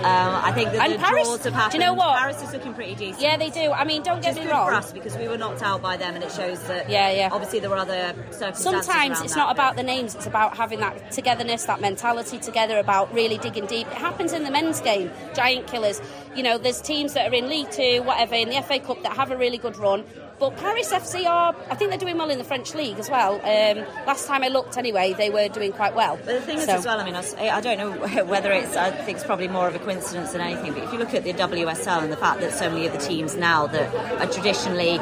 Um, 0.00 0.40
I 0.44 0.52
think 0.52 0.72
that 0.88 0.90
And 0.90 1.00
Paris- 1.02 1.28
draws 1.28 1.44
have 1.44 1.70
do 1.70 1.78
you 1.78 1.84
know 1.84 1.94
what? 1.94 2.18
Paris 2.18 2.42
is 2.42 2.52
looking 2.52 2.74
pretty 2.74 2.94
decent. 2.94 3.22
Yeah, 3.22 3.36
they 3.36 3.50
do. 3.50 3.70
I 3.72 3.84
mean, 3.84 4.02
don't 4.02 4.22
get 4.22 4.34
me 4.36 4.48
wrong. 4.48 4.66
for 4.68 4.74
us 4.74 4.92
because 4.92 5.16
we 5.16 5.28
were 5.28 5.36
knocked 5.38 5.62
out 5.62 5.82
by 5.82 5.96
them, 5.96 6.14
and 6.14 6.24
it 6.24 6.32
shows 6.32 6.62
that. 6.64 6.88
Yeah, 6.88 7.10
yeah. 7.10 7.28
Obviously, 7.32 7.60
there 7.60 7.70
were 7.70 7.76
other 7.76 8.14
circumstances. 8.30 8.62
Sometimes 8.62 9.20
it's 9.20 9.34
that, 9.34 9.40
not 9.40 9.52
about 9.52 9.76
the 9.76 9.82
names, 9.82 10.14
it's 10.14 10.26
about 10.26 10.56
having 10.56 10.80
that 10.80 11.10
togetherness, 11.12 11.64
that 11.64 11.80
mentality 11.80 12.38
together, 12.38 12.78
about 12.78 13.12
really 13.12 13.38
digging 13.38 13.66
deep. 13.66 13.86
It 13.88 13.94
happens 13.94 14.32
in 14.32 14.44
the 14.44 14.50
men's 14.50 14.80
game, 14.80 15.10
giant 15.34 15.66
killers. 15.66 16.00
You 16.34 16.42
know, 16.42 16.58
there's 16.58 16.80
teams 16.80 17.12
that 17.14 17.30
are 17.30 17.34
in 17.34 17.48
League 17.48 17.70
Two, 17.70 18.02
whatever, 18.02 18.34
in 18.34 18.48
the 18.48 18.62
FA 18.62 18.78
Cup 18.78 19.02
that 19.02 19.12
have 19.16 19.30
a 19.30 19.36
really 19.36 19.58
good 19.58 19.76
run. 19.76 20.04
But 20.40 20.56
Paris 20.56 20.90
FC 20.90 21.26
are, 21.26 21.54
I 21.68 21.74
think 21.74 21.90
they're 21.90 21.98
doing 21.98 22.16
well 22.16 22.30
in 22.30 22.38
the 22.38 22.44
French 22.44 22.74
league 22.74 22.98
as 22.98 23.10
well. 23.10 23.34
Um, 23.34 23.84
last 24.06 24.26
time 24.26 24.42
I 24.42 24.48
looked, 24.48 24.78
anyway, 24.78 25.12
they 25.12 25.28
were 25.28 25.48
doing 25.48 25.70
quite 25.70 25.94
well. 25.94 26.16
But 26.16 26.32
the 26.32 26.40
thing 26.40 26.56
is, 26.56 26.66
as 26.66 26.86
well, 26.86 26.98
I 26.98 27.04
mean, 27.04 27.14
I 27.14 27.60
don't 27.60 27.76
know 27.76 28.24
whether 28.24 28.50
it's, 28.50 28.74
I 28.74 28.90
think 28.90 29.18
it's 29.18 29.26
probably 29.26 29.48
more 29.48 29.68
of 29.68 29.74
a 29.74 29.78
coincidence 29.78 30.32
than 30.32 30.40
anything, 30.40 30.72
but 30.72 30.82
if 30.82 30.92
you 30.94 30.98
look 30.98 31.12
at 31.12 31.24
the 31.24 31.34
WSL 31.34 32.02
and 32.02 32.10
the 32.10 32.16
fact 32.16 32.40
that 32.40 32.54
so 32.54 32.70
many 32.70 32.86
of 32.86 32.92
the 32.94 32.98
teams 32.98 33.36
now 33.36 33.66
that 33.66 33.94
are 34.18 34.32
traditionally 34.32 34.96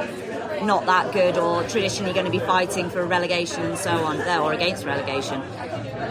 not 0.64 0.86
that 0.86 1.12
good 1.12 1.38
or 1.38 1.62
traditionally 1.68 2.12
going 2.12 2.26
to 2.26 2.32
be 2.32 2.40
fighting 2.40 2.90
for 2.90 3.04
relegation 3.06 3.62
and 3.62 3.78
so 3.78 3.90
on, 3.90 4.18
there 4.18 4.40
or 4.40 4.52
against 4.52 4.84
relegation, 4.84 5.40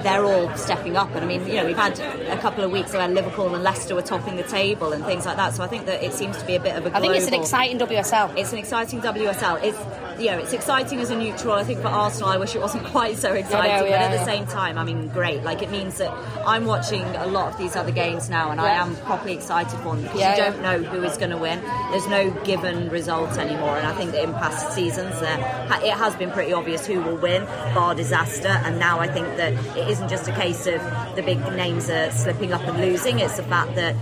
they're 0.04 0.24
all 0.24 0.54
stepping 0.56 0.98
up. 0.98 1.10
And 1.16 1.24
I 1.24 1.28
mean, 1.28 1.48
you 1.48 1.56
know, 1.56 1.66
we've 1.66 1.78
had 1.78 2.00
a 2.00 2.38
couple 2.38 2.64
of 2.64 2.72
weeks 2.72 2.94
where 2.94 3.08
Liverpool 3.08 3.54
and 3.54 3.64
Leicester 3.64 3.96
were 3.96 4.02
topping 4.02 4.36
the 4.36 4.44
table 4.44 4.94
and 4.94 5.04
things 5.06 5.26
like 5.26 5.38
that. 5.38 5.54
So 5.54 5.64
I 5.64 5.68
think 5.68 5.86
that 5.86 6.04
it 6.04 6.14
seems 6.14 6.38
to 6.38 6.46
be 6.46 6.56
a 6.56 6.60
bit 6.60 6.76
of 6.76 6.86
a 6.86 6.96
I 6.96 7.00
think 7.00 7.16
it's 7.16 7.28
an 7.28 7.34
exciting 7.34 7.80
WSL. 7.80 8.38
it's 8.38 8.52
an 8.52 8.60
exciting 8.60 9.02
WSL. 9.02 9.64
It's 9.64 9.78
you 10.20 10.32
know, 10.32 10.40
it's 10.40 10.54
exciting 10.54 11.00
as 11.00 11.12
a 11.12 11.16
neutral. 11.16 11.54
I 11.54 11.64
think 11.64 11.82
for 11.82 11.88
Arsenal, 11.88 12.30
I 12.30 12.38
wish 12.38 12.56
it 12.56 12.62
wasn't 12.62 12.86
quite 12.96 13.18
so 13.18 13.34
exciting, 13.34 13.82
but 13.82 13.90
yeah, 13.90 14.06
at 14.06 14.12
the 14.12 14.18
yeah. 14.18 14.26
same 14.26 14.48
time, 14.48 14.78
I 14.78 14.84
mean, 14.84 15.10
great. 15.10 15.44
Like 15.44 15.62
it 15.62 15.70
means 15.70 15.98
that 15.98 16.12
I'm 16.46 16.66
watching 16.66 17.04
a 17.04 17.28
lot 17.28 17.54
of 17.54 17.58
these 17.58 17.76
other 17.76 17.92
games 17.92 18.30
now, 18.30 18.52
and 18.52 18.60
I 18.60 18.72
am 18.72 18.96
properly 18.98 19.34
excited 19.34 19.78
for 19.80 19.96
them 19.96 20.04
because 20.04 20.20
Yeah, 20.20 20.36
you 20.36 20.44
don't 20.44 20.62
know 20.62 20.80
who 20.80 21.04
is 21.04 21.18
going 21.18 21.32
to 21.32 21.38
win. 21.38 21.62
There's 21.92 22.08
no 22.08 22.32
given 22.44 22.90
result 22.90 23.38
anymore, 23.38 23.78
and 23.78 23.88
I 23.88 23.94
think 23.94 24.12
that 24.12 24.24
in 24.24 24.34
past 24.34 24.74
seasons, 24.74 25.14
ha- 25.16 25.82
it 25.84 25.94
has 25.94 26.16
been 26.16 26.32
pretty 26.32 26.54
obvious 26.54 26.86
who 26.86 27.02
will 27.02 27.18
win, 27.18 27.46
bar 27.74 27.94
disaster. 27.96 28.48
And 28.48 28.80
now 28.80 29.00
I 29.00 29.08
think 29.08 29.28
that 29.38 29.54
it 29.78 29.88
isn't 29.90 30.10
just 30.10 30.28
a 30.28 30.34
case 30.34 30.66
of 30.66 30.82
the 31.16 31.22
big 31.24 31.40
names 31.54 31.90
are 31.90 32.12
slipping 32.12 32.52
up 32.52 32.62
and 32.62 32.80
losing. 32.80 33.20
It's 33.20 33.38
the 33.38 33.44
fact 33.44 33.76
that 33.76 33.96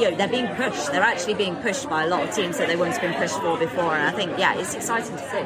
you 0.00 0.10
know, 0.10 0.16
they're 0.16 0.28
being 0.28 0.48
pushed. 0.54 0.92
They're 0.92 1.02
actually 1.02 1.34
being 1.34 1.56
pushed 1.56 1.88
by 1.88 2.04
a 2.04 2.06
lot 2.06 2.28
of 2.28 2.34
teams 2.34 2.58
that 2.58 2.68
they 2.68 2.76
wouldn't 2.76 2.96
have 2.96 3.10
been 3.10 3.20
pushed 3.20 3.40
for 3.40 3.58
before. 3.58 3.96
And 3.96 4.06
I 4.06 4.12
think, 4.12 4.38
yeah, 4.38 4.54
it's 4.54 4.74
exciting 4.74 5.16
to 5.16 5.30
see. 5.30 5.42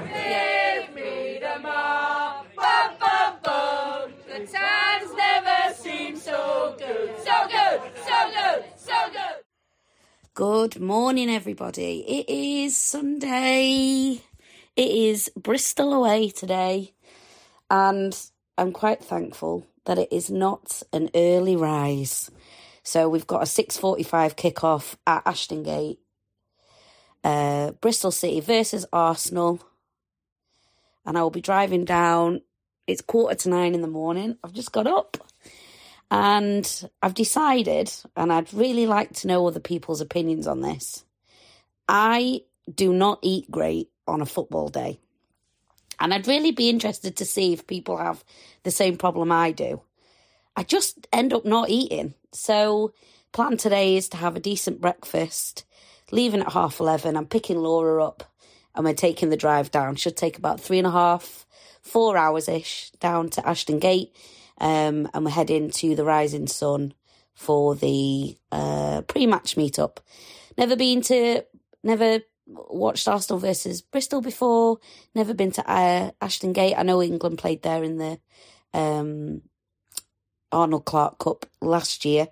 The 4.29 4.47
times 4.47 5.13
never 5.17 5.75
seem 5.75 6.17
so 6.17 6.75
good. 6.79 7.11
So 7.19 7.49
good, 7.49 7.81
so 8.07 8.31
good, 8.35 8.65
so 8.77 8.95
good. 9.13 9.45
Good 10.35 10.81
morning, 10.81 11.29
everybody. 11.29 12.01
It 12.01 12.29
is 12.29 12.77
Sunday. 12.77 14.23
It 14.77 14.91
is 14.91 15.31
Bristol 15.37 15.93
away 15.93 16.31
today, 16.31 16.95
and 17.69 18.17
I'm 18.57 18.73
quite 18.73 19.05
thankful 19.05 19.67
that 19.85 19.99
it 19.99 20.13
is 20.13 20.31
not 20.31 20.83
an 20.93 21.11
early 21.15 21.57
rise. 21.57 22.31
So 22.83 23.09
we've 23.09 23.27
got 23.27 23.43
a 23.43 23.47
6:45 23.47 24.37
kickoff 24.37 24.97
at 25.07 25.23
Ashton 25.27 25.63
Gate. 25.63 26.01
Uh, 27.23 27.73
Bristol 27.73 28.11
City 28.11 28.41
versus 28.41 28.87
Arsenal, 28.93 29.61
and 31.05 31.19
I 31.19 31.23
will 31.23 31.31
be 31.31 31.43
driving 31.43 31.85
down. 31.85 32.41
It's 32.87 33.03
quarter 33.03 33.35
to 33.35 33.49
nine 33.51 33.75
in 33.75 33.83
the 33.83 33.89
morning. 33.89 34.39
I've 34.43 34.55
just 34.55 34.73
got 34.73 34.87
up, 34.87 35.19
and 36.11 36.91
I've 37.03 37.15
decided, 37.15 37.93
and 38.17 38.33
I'd 38.33 38.55
really 38.55 38.87
like 38.87 39.13
to 39.17 39.29
know 39.29 39.47
other 39.47 39.61
people's 39.61 40.01
opinions 40.01 40.47
on 40.47 40.63
this. 40.63 41.05
I 41.89 42.43
do 42.75 42.93
not 42.93 43.19
eat 43.23 43.51
great 43.51 43.91
on 44.07 44.21
a 44.23 44.27
football 44.27 44.69
day. 44.69 44.99
And 46.01 46.15
I'd 46.15 46.27
really 46.27 46.51
be 46.51 46.71
interested 46.71 47.17
to 47.17 47.25
see 47.25 47.53
if 47.53 47.67
people 47.67 47.99
have 47.99 48.25
the 48.63 48.71
same 48.71 48.97
problem 48.97 49.31
I 49.31 49.53
do. 49.53 49.83
I 50.57 50.63
just 50.63 51.07
end 51.13 51.33
up 51.33 51.45
not 51.45 51.69
eating. 51.69 52.15
So, 52.33 52.93
plan 53.33 53.57
today 53.57 53.97
is 53.97 54.09
to 54.11 54.17
have 54.17 54.35
a 54.35 54.41
decent 54.41 54.81
breakfast, 54.81 55.65
leaving 56.11 56.41
at 56.41 56.53
half 56.53 56.81
11. 56.81 57.17
I'm 57.17 57.27
picking 57.27 57.59
Laura 57.59 58.05
up 58.05 58.25
and 58.75 58.85
we're 58.85 58.95
taking 58.95 59.29
the 59.29 59.37
drive 59.37 59.71
down. 59.71 59.97
Should 59.97 60.17
take 60.17 60.39
about 60.39 60.61
three 60.61 60.79
and 60.79 60.87
a 60.87 60.91
half, 60.91 61.47
four 61.83 62.17
hours 62.17 62.49
ish 62.49 62.91
down 63.01 63.29
to 63.31 63.49
Ashton 63.49 63.79
Gate. 63.79 64.15
Um, 64.59 65.09
and 65.15 65.25
we're 65.25 65.31
heading 65.31 65.71
to 65.71 65.95
the 65.95 66.05
Rising 66.05 66.47
Sun 66.47 66.95
for 67.35 67.75
the 67.75 68.37
uh, 68.53 69.03
pre 69.03 69.27
match 69.27 69.57
meetup. 69.57 69.99
Never 70.59 70.77
been 70.77 71.01
to, 71.03 71.45
never 71.83 72.21
watched 72.51 73.09
Arsenal 73.09 73.39
versus 73.39 73.83
Bristol 73.83 74.21
before, 74.21 74.79
never 75.15 75.35
been 75.35 75.53
to 75.53 75.71
uh, 75.71 76.11
Ashton 76.21 76.53
Gate. 76.53 76.75
I 76.77 76.83
know 76.83 77.03
England 77.03 77.39
played 77.39 77.63
there 77.63 77.83
in 77.83 77.97
the 77.97 78.19
um, 78.75 79.43
Arnold 80.53 80.85
Clark 80.85 81.19
Cup 81.19 81.47
last 81.61 82.05
year. 82.05 82.29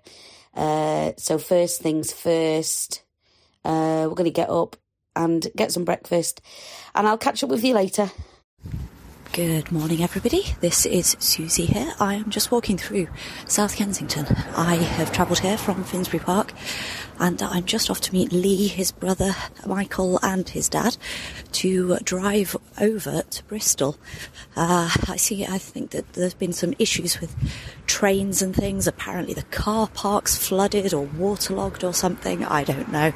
Uh, 0.53 1.11
so 1.17 1.37
first 1.37 1.81
things 1.81 2.11
first, 2.11 3.03
uh, 3.63 4.05
we're 4.07 4.15
going 4.15 4.25
to 4.25 4.31
get 4.31 4.49
up 4.49 4.75
and 5.15 5.47
get 5.55 5.71
some 5.71 5.85
breakfast, 5.85 6.41
and 6.95 7.07
I'll 7.07 7.17
catch 7.17 7.43
up 7.43 7.49
with 7.49 7.63
you 7.63 7.73
later. 7.73 8.11
Good 9.31 9.71
morning, 9.71 10.01
everybody. 10.01 10.43
This 10.59 10.87
is 10.87 11.15
Suzy 11.19 11.65
here. 11.65 11.93
I 11.99 12.15
am 12.15 12.31
just 12.31 12.51
walking 12.51 12.77
through 12.77 13.07
South 13.45 13.75
Kensington. 13.75 14.25
I 14.55 14.75
have 14.75 15.11
travelled 15.11 15.39
here 15.39 15.57
from 15.57 15.83
Finsbury 15.83 16.21
Park 16.21 16.51
and 17.19 17.41
I'm 17.41 17.65
just 17.65 17.89
off 17.89 17.99
to 18.01 18.13
meet 18.13 18.31
Lee, 18.31 18.67
his 18.67 18.91
brother 18.91 19.35
Michael, 19.65 20.19
and 20.23 20.47
his 20.47 20.69
dad 20.69 20.97
to 21.53 21.97
drive 22.03 22.55
over 22.79 23.23
to 23.23 23.43
Bristol. 23.43 23.97
Uh, 24.55 24.89
I 25.07 25.17
see, 25.17 25.45
I 25.45 25.57
think 25.57 25.91
that 25.91 26.13
there's 26.13 26.33
been 26.33 26.53
some 26.53 26.73
issues 26.79 27.19
with 27.19 27.35
trains 27.87 28.41
and 28.41 28.55
things. 28.55 28.87
Apparently, 28.87 29.33
the 29.33 29.43
car 29.43 29.87
park's 29.93 30.37
flooded 30.37 30.93
or 30.93 31.05
waterlogged 31.05 31.83
or 31.83 31.93
something. 31.93 32.45
I 32.45 32.63
don't 32.63 32.91
know. 32.91 33.13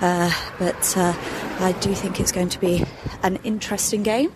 Uh, 0.00 0.32
but 0.58 0.96
uh, 0.96 1.14
I 1.60 1.72
do 1.80 1.94
think 1.94 2.18
it's 2.18 2.32
going 2.32 2.48
to 2.48 2.60
be 2.60 2.84
an 3.22 3.36
interesting 3.44 4.02
game. 4.02 4.32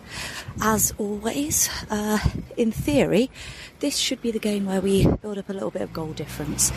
As 0.61 0.95
always, 0.97 1.69
uh, 1.91 2.19
in 2.57 2.73
theory, 2.73 3.31
this 3.81 3.97
should 3.97 4.23
be 4.23 4.31
the 4.31 4.39
game 4.39 4.67
where 4.67 4.81
we 4.81 5.07
build 5.07 5.39
up 5.39 5.49
a 5.49 5.53
little 5.53 5.71
bit 5.71 5.83
of 5.83 5.93
goal 5.93 6.13
difference. 6.13 6.73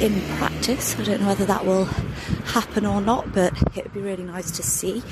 In 0.00 0.18
practice, 0.38 0.98
I 0.98 1.02
don't 1.04 1.20
know 1.20 1.26
whether 1.26 1.44
that 1.44 1.66
will 1.66 1.84
happen 1.84 2.86
or 2.86 3.02
not, 3.02 3.34
but 3.34 3.52
it 3.76 3.84
would 3.84 3.92
be 3.92 4.00
really 4.00 4.22
nice 4.22 4.50
to 4.52 4.62
see, 4.62 5.02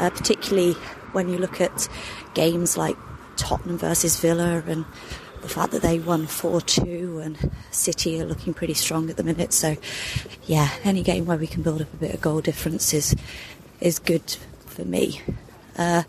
uh, 0.00 0.10
particularly 0.10 0.72
when 1.12 1.28
you 1.28 1.38
look 1.38 1.60
at 1.60 1.88
games 2.34 2.76
like 2.76 2.96
Tottenham 3.36 3.78
versus 3.78 4.18
Villa 4.18 4.60
and 4.66 4.84
the 5.42 5.48
fact 5.48 5.70
that 5.70 5.82
they 5.82 6.00
won 6.00 6.26
4 6.26 6.60
2 6.60 7.20
and 7.20 7.52
City 7.70 8.20
are 8.20 8.24
looking 8.24 8.52
pretty 8.52 8.74
strong 8.74 9.08
at 9.10 9.16
the 9.16 9.22
minute. 9.22 9.52
So, 9.52 9.76
yeah, 10.46 10.70
any 10.82 11.04
game 11.04 11.24
where 11.24 11.38
we 11.38 11.46
can 11.46 11.62
build 11.62 11.80
up 11.80 11.94
a 11.94 11.98
bit 11.98 12.14
of 12.14 12.20
goal 12.20 12.40
difference 12.40 12.92
is, 12.92 13.14
is 13.80 14.00
good 14.00 14.36
for 14.66 14.84
me. 14.84 15.22
Uh, 15.78 16.02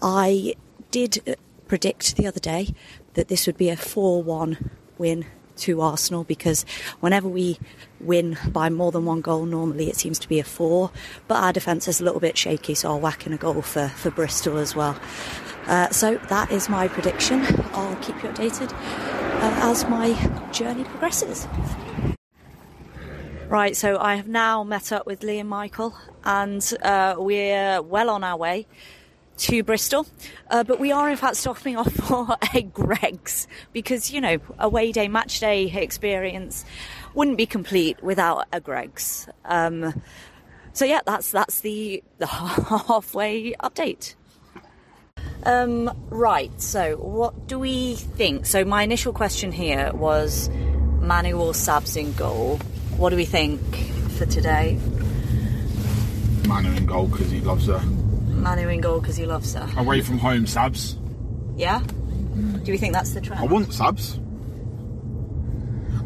I 0.00 0.54
did 0.90 1.36
predict 1.66 2.16
the 2.16 2.26
other 2.26 2.40
day 2.40 2.74
that 3.12 3.28
this 3.28 3.46
would 3.46 3.58
be 3.58 3.68
a 3.68 3.76
4 3.76 4.22
1 4.22 4.70
win 4.96 5.26
to 5.58 5.80
Arsenal 5.80 6.24
because 6.24 6.64
whenever 7.00 7.28
we 7.28 7.58
win 8.00 8.38
by 8.48 8.70
more 8.70 8.92
than 8.92 9.04
one 9.04 9.20
goal, 9.20 9.44
normally 9.44 9.88
it 9.88 9.96
seems 9.96 10.18
to 10.20 10.28
be 10.28 10.38
a 10.38 10.44
four. 10.44 10.90
But 11.26 11.42
our 11.42 11.52
defence 11.52 11.88
is 11.88 12.00
a 12.00 12.04
little 12.04 12.20
bit 12.20 12.36
shaky, 12.36 12.74
so 12.74 12.90
I'll 12.90 13.00
whack 13.00 13.26
in 13.26 13.32
a 13.32 13.36
goal 13.36 13.62
for, 13.62 13.88
for 13.88 14.10
Bristol 14.10 14.58
as 14.58 14.74
well. 14.74 14.98
Uh, 15.66 15.90
so 15.90 16.16
that 16.28 16.50
is 16.50 16.68
my 16.68 16.88
prediction. 16.88 17.44
I'll 17.72 17.96
keep 17.96 18.16
you 18.22 18.30
updated 18.30 18.72
uh, 18.72 19.70
as 19.70 19.86
my 19.88 20.14
journey 20.52 20.84
progresses. 20.84 21.46
Right, 23.48 23.76
so 23.76 23.98
I 23.98 24.16
have 24.16 24.28
now 24.28 24.62
met 24.62 24.92
up 24.92 25.06
with 25.06 25.22
Lee 25.22 25.38
and 25.38 25.48
Michael, 25.48 25.94
and 26.24 26.62
uh, 26.82 27.14
we're 27.18 27.80
well 27.80 28.10
on 28.10 28.22
our 28.22 28.36
way 28.36 28.66
to 29.38 29.62
Bristol. 29.62 30.06
Uh, 30.50 30.64
but 30.64 30.78
we 30.78 30.92
are, 30.92 31.08
in 31.08 31.16
fact, 31.16 31.36
stopping 31.36 31.76
off 31.76 31.92
for 31.94 32.36
a 32.54 32.62
Greggs 32.62 33.46
because, 33.72 34.10
you 34.10 34.20
know, 34.20 34.38
away 34.58 34.92
day, 34.92 35.08
match 35.08 35.40
day 35.40 35.64
experience 35.64 36.64
wouldn't 37.14 37.36
be 37.36 37.46
complete 37.46 38.02
without 38.02 38.46
a 38.52 38.60
Greggs. 38.60 39.28
Um, 39.44 40.02
so 40.72 40.84
yeah, 40.84 41.00
that's 41.04 41.32
that's 41.32 41.60
the 41.62 42.04
the 42.18 42.26
halfway 42.26 43.52
update. 43.54 44.14
Um, 45.42 45.90
right, 46.08 46.52
so 46.60 46.96
what 46.96 47.48
do 47.48 47.58
we 47.58 47.96
think? 47.96 48.46
So, 48.46 48.64
my 48.64 48.82
initial 48.82 49.12
question 49.12 49.50
here 49.50 49.92
was 49.92 50.48
Manu 51.00 51.40
or 51.40 51.52
Sabs 51.52 51.96
in 51.96 52.12
goal. 52.12 52.58
What 52.96 53.10
do 53.10 53.16
we 53.16 53.24
think 53.24 53.60
for 54.18 54.26
today? 54.26 54.78
Manu 56.46 56.70
in 56.72 56.86
goal 56.86 57.08
because 57.08 57.30
he 57.30 57.40
loves 57.40 57.66
her. 57.66 57.80
Manu 58.42 58.68
in 58.68 58.80
goal 58.80 59.00
because 59.00 59.16
he 59.16 59.26
loves 59.26 59.54
her. 59.54 59.68
Away 59.76 60.00
from 60.00 60.18
home, 60.18 60.44
Sabs. 60.44 60.96
Yeah? 61.56 61.80
Do 62.62 62.72
we 62.72 62.78
think 62.78 62.92
that's 62.92 63.12
the 63.12 63.20
trend? 63.20 63.42
I 63.42 63.46
want 63.46 63.68
Sabs. 63.68 64.18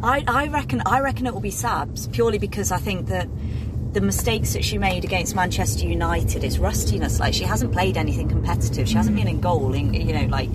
I, 0.02 0.24
I 0.26 0.48
reckon 0.48 0.82
I 0.84 1.00
reckon 1.00 1.26
it 1.26 1.34
will 1.34 1.40
be 1.40 1.50
Sabs 1.50 2.10
purely 2.12 2.38
because 2.38 2.72
I 2.72 2.78
think 2.78 3.06
that 3.08 3.28
the 3.92 4.00
mistakes 4.00 4.54
that 4.54 4.64
she 4.64 4.78
made 4.78 5.04
against 5.04 5.36
Manchester 5.36 5.86
United 5.86 6.42
is 6.42 6.58
rustiness. 6.58 7.20
Like 7.20 7.34
she 7.34 7.44
hasn't 7.44 7.72
played 7.72 7.96
anything 7.96 8.28
competitive. 8.28 8.88
She 8.88 8.94
hasn't 8.94 9.16
been 9.16 9.28
in 9.28 9.40
goal 9.40 9.74
in 9.74 9.94
you 9.94 10.12
know 10.12 10.26
like 10.26 10.48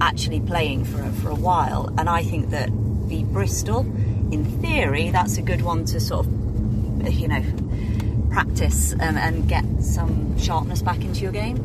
actually 0.00 0.40
playing 0.40 0.84
for 0.84 1.02
for 1.20 1.30
a 1.30 1.34
while. 1.34 1.92
And 1.98 2.08
I 2.08 2.22
think 2.22 2.50
that 2.50 2.70
the 3.08 3.24
Bristol, 3.24 3.80
in 3.80 4.44
theory, 4.62 5.10
that's 5.10 5.36
a 5.36 5.42
good 5.42 5.62
one 5.62 5.84
to 5.86 6.00
sort 6.00 6.26
of 6.26 7.12
you 7.12 7.28
know 7.28 7.42
practice 8.30 8.92
and, 8.92 9.18
and 9.18 9.48
get 9.48 9.64
some 9.80 10.38
sharpness 10.38 10.82
back 10.82 11.00
into 11.02 11.20
your 11.20 11.32
game. 11.32 11.56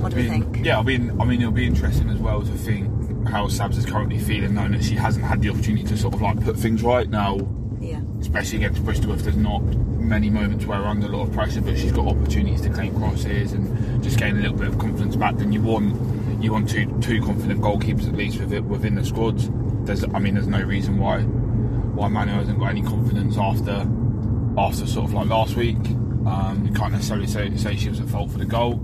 What 0.00 0.12
do 0.12 0.18
I 0.18 0.22
we 0.22 0.28
think? 0.28 0.64
Yeah, 0.64 0.78
I 0.78 0.82
mean, 0.82 1.20
I 1.20 1.24
mean, 1.24 1.40
it'll 1.40 1.52
be 1.52 1.66
interesting 1.66 2.10
as 2.10 2.18
well 2.18 2.42
to 2.42 2.52
think 2.52 3.28
how 3.28 3.46
Sabs 3.46 3.76
is 3.76 3.86
currently 3.86 4.18
feeling, 4.18 4.54
knowing 4.54 4.72
that 4.72 4.84
she 4.84 4.94
hasn't 4.94 5.24
had 5.24 5.40
the 5.40 5.48
opportunity 5.50 5.84
to 5.84 5.96
sort 5.96 6.14
of 6.14 6.22
like 6.22 6.40
put 6.42 6.56
things 6.56 6.82
right 6.82 7.08
now. 7.08 7.38
Yeah. 7.80 8.00
Especially 8.20 8.58
against 8.58 8.84
Bristol, 8.84 9.12
if 9.12 9.22
there's 9.22 9.36
not 9.36 9.62
many 9.62 10.30
moments 10.30 10.66
where 10.66 10.80
we're 10.80 10.86
under 10.86 11.06
a 11.06 11.10
lot 11.10 11.28
of 11.28 11.32
pressure, 11.32 11.60
but 11.60 11.78
she's 11.78 11.92
got 11.92 12.06
opportunities 12.06 12.60
to 12.62 12.70
claim 12.70 12.94
crosses 12.94 13.52
and 13.52 14.02
just 14.02 14.18
gain 14.18 14.36
a 14.36 14.40
little 14.40 14.56
bit 14.56 14.68
of 14.68 14.78
confidence 14.78 15.16
back. 15.16 15.36
Then 15.36 15.52
you 15.52 15.62
want 15.62 16.42
you 16.42 16.52
want 16.52 16.68
two 16.68 16.86
two 17.00 17.22
confident 17.22 17.60
goalkeepers 17.60 18.06
at 18.08 18.14
least 18.14 18.38
within, 18.40 18.68
within 18.68 18.94
the 18.94 19.04
squads. 19.04 19.50
There's, 19.84 20.04
I 20.04 20.18
mean, 20.18 20.34
there's 20.34 20.46
no 20.46 20.62
reason 20.62 20.98
why 20.98 21.22
why 21.22 22.08
Manu 22.08 22.32
hasn't 22.32 22.58
got 22.58 22.68
any 22.68 22.82
confidence 22.82 23.36
after 23.38 23.84
after 24.56 24.86
sort 24.86 25.06
of 25.06 25.14
like 25.14 25.28
last 25.28 25.56
week. 25.56 25.76
Um, 26.26 26.64
you 26.66 26.72
can't 26.72 26.92
necessarily 26.92 27.26
say 27.26 27.54
say 27.56 27.76
she 27.76 27.88
was 27.90 28.00
at 28.00 28.08
fault 28.08 28.30
for 28.30 28.38
the 28.38 28.46
goal. 28.46 28.80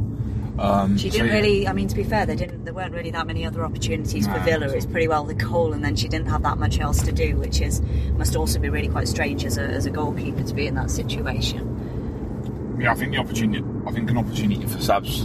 Um, 0.58 0.98
She 0.98 1.08
didn't 1.08 1.28
yeah. 1.28 1.32
really. 1.32 1.68
I 1.68 1.72
mean, 1.72 1.88
to 1.88 1.96
be 1.96 2.04
fair, 2.04 2.26
there 2.26 2.36
didn't. 2.36 2.64
There 2.66 2.74
weren't 2.74 2.92
really 2.92 3.10
that 3.12 3.26
many 3.26 3.46
other 3.46 3.64
opportunities 3.64 4.26
for 4.26 4.38
Villa. 4.40 4.68
so- 4.68 4.74
It's 4.74 4.84
pretty 4.84 5.08
well 5.08 5.24
the 5.24 5.32
goal, 5.34 5.72
and 5.72 5.82
then 5.82 5.96
she 5.96 6.06
didn't 6.06 6.28
have 6.28 6.42
that 6.42 6.58
much 6.58 6.78
else 6.80 7.00
to 7.02 7.12
do, 7.12 7.36
which 7.36 7.62
is 7.62 7.80
must 8.18 8.36
also 8.36 8.58
be 8.58 8.68
really 8.68 8.88
quite 8.88 9.08
strange 9.08 9.44
as 9.46 9.56
a, 9.56 9.62
as 9.62 9.86
a 9.86 9.90
goalkeeper 9.90 10.42
to 10.42 10.54
be 10.54 10.66
in 10.66 10.74
that 10.74 10.90
situation. 10.90 12.76
yeah, 12.78 12.92
I 12.92 12.94
think 12.94 13.12
the 13.12 13.18
opportunity, 13.18 13.64
I 13.86 13.92
think 13.92 14.10
an 14.10 14.18
opportunity 14.18 14.66
for 14.66 14.78
Sabs 14.78 15.24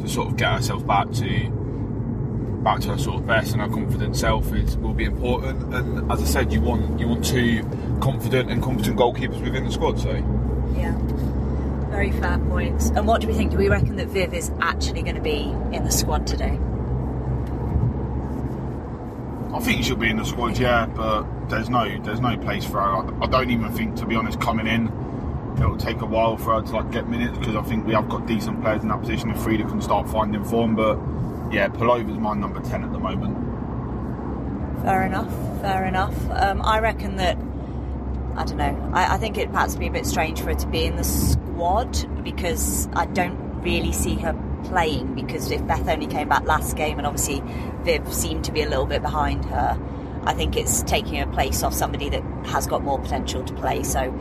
to 0.00 0.08
sort 0.08 0.28
of 0.28 0.36
get 0.36 0.52
herself 0.52 0.86
back 0.86 1.10
to 1.12 1.26
back 2.62 2.80
to 2.80 2.88
her 2.88 2.98
sort 2.98 3.16
of 3.16 3.26
best 3.26 3.52
and 3.52 3.60
her 3.60 3.68
confident 3.68 4.16
self 4.16 4.52
is 4.52 4.76
will 4.78 4.94
be 4.94 5.04
important. 5.04 5.74
And 5.74 6.10
as 6.10 6.22
I 6.22 6.24
said, 6.24 6.52
you 6.52 6.60
want 6.60 6.98
you 6.98 7.08
want 7.08 7.24
two 7.24 7.62
confident 8.00 8.50
and 8.50 8.62
competent 8.62 8.98
goalkeepers 8.98 9.40
within 9.42 9.64
the 9.64 9.72
squad. 9.72 9.98
So 9.98 10.10
Yeah, 10.76 10.96
very 11.90 12.10
fair 12.12 12.38
points. 12.38 12.90
And 12.90 13.06
what 13.06 13.20
do 13.20 13.28
we 13.28 13.34
think? 13.34 13.50
Do 13.52 13.58
we 13.58 13.68
reckon 13.68 13.96
that 13.96 14.08
Viv 14.08 14.34
is 14.34 14.50
actually 14.60 15.02
going 15.02 15.16
to 15.16 15.22
be 15.22 15.54
in 15.72 15.84
the 15.84 15.92
squad 15.92 16.26
today? 16.26 16.58
I 19.54 19.60
think 19.60 19.82
she'll 19.82 19.96
be 19.96 20.10
in 20.10 20.18
the 20.18 20.24
squad, 20.24 20.58
yeah, 20.58 20.86
but 20.86 21.24
there's 21.48 21.70
no 21.70 22.00
there's 22.02 22.20
no 22.20 22.36
place 22.36 22.64
for 22.64 22.80
her. 22.80 22.96
I, 22.96 23.24
I 23.24 23.26
don't 23.26 23.50
even 23.50 23.72
think, 23.72 23.96
to 23.96 24.06
be 24.06 24.14
honest, 24.14 24.40
coming 24.40 24.66
in. 24.66 24.92
It'll 25.56 25.76
take 25.76 26.02
a 26.02 26.06
while 26.06 26.36
for 26.36 26.54
her 26.54 26.62
to 26.62 26.72
like 26.76 26.92
get 26.92 27.08
minutes 27.08 27.36
because 27.36 27.56
I 27.56 27.62
think 27.62 27.84
we 27.84 27.92
have 27.94 28.08
got 28.08 28.26
decent 28.26 28.62
players 28.62 28.82
in 28.82 28.88
that 28.88 29.00
position 29.00 29.30
and 29.30 29.40
Frida 29.40 29.64
can 29.64 29.82
start 29.82 30.08
finding 30.08 30.44
form. 30.44 30.76
But 30.76 30.96
yeah, 31.50 31.68
Pelova's 31.68 32.18
my 32.18 32.34
number 32.34 32.60
ten 32.60 32.84
at 32.84 32.92
the 32.92 32.98
moment. 32.98 33.36
Fair 34.82 35.04
enough. 35.04 35.60
Fair 35.60 35.84
enough. 35.86 36.14
Um, 36.30 36.62
I 36.62 36.80
reckon 36.80 37.16
that. 37.16 37.36
I 38.36 38.44
don't 38.44 38.56
know. 38.56 38.90
I, 38.94 39.14
I 39.14 39.18
think 39.18 39.36
it 39.36 39.50
perhaps 39.50 39.74
be 39.74 39.88
a 39.88 39.90
bit 39.90 40.06
strange 40.06 40.40
for 40.40 40.46
her 40.46 40.54
to 40.54 40.66
be 40.68 40.84
in 40.84 40.96
the 40.96 41.04
squad 41.04 42.22
because 42.22 42.88
I 42.92 43.06
don't 43.06 43.62
really 43.62 43.92
see 43.92 44.14
her 44.16 44.32
playing. 44.64 45.14
Because 45.14 45.50
if 45.50 45.66
Beth 45.66 45.88
only 45.88 46.06
came 46.06 46.28
back 46.28 46.44
last 46.44 46.76
game 46.76 46.98
and 46.98 47.06
obviously 47.06 47.42
Viv 47.82 48.12
seemed 48.12 48.44
to 48.44 48.52
be 48.52 48.62
a 48.62 48.68
little 48.68 48.86
bit 48.86 49.02
behind 49.02 49.44
her, 49.46 49.76
I 50.24 50.34
think 50.34 50.56
it's 50.56 50.82
taking 50.82 51.14
her 51.16 51.26
place 51.26 51.62
off 51.62 51.74
somebody 51.74 52.08
that 52.10 52.22
has 52.46 52.66
got 52.66 52.84
more 52.84 53.00
potential 53.00 53.42
to 53.42 53.54
play. 53.54 53.82
So 53.82 54.16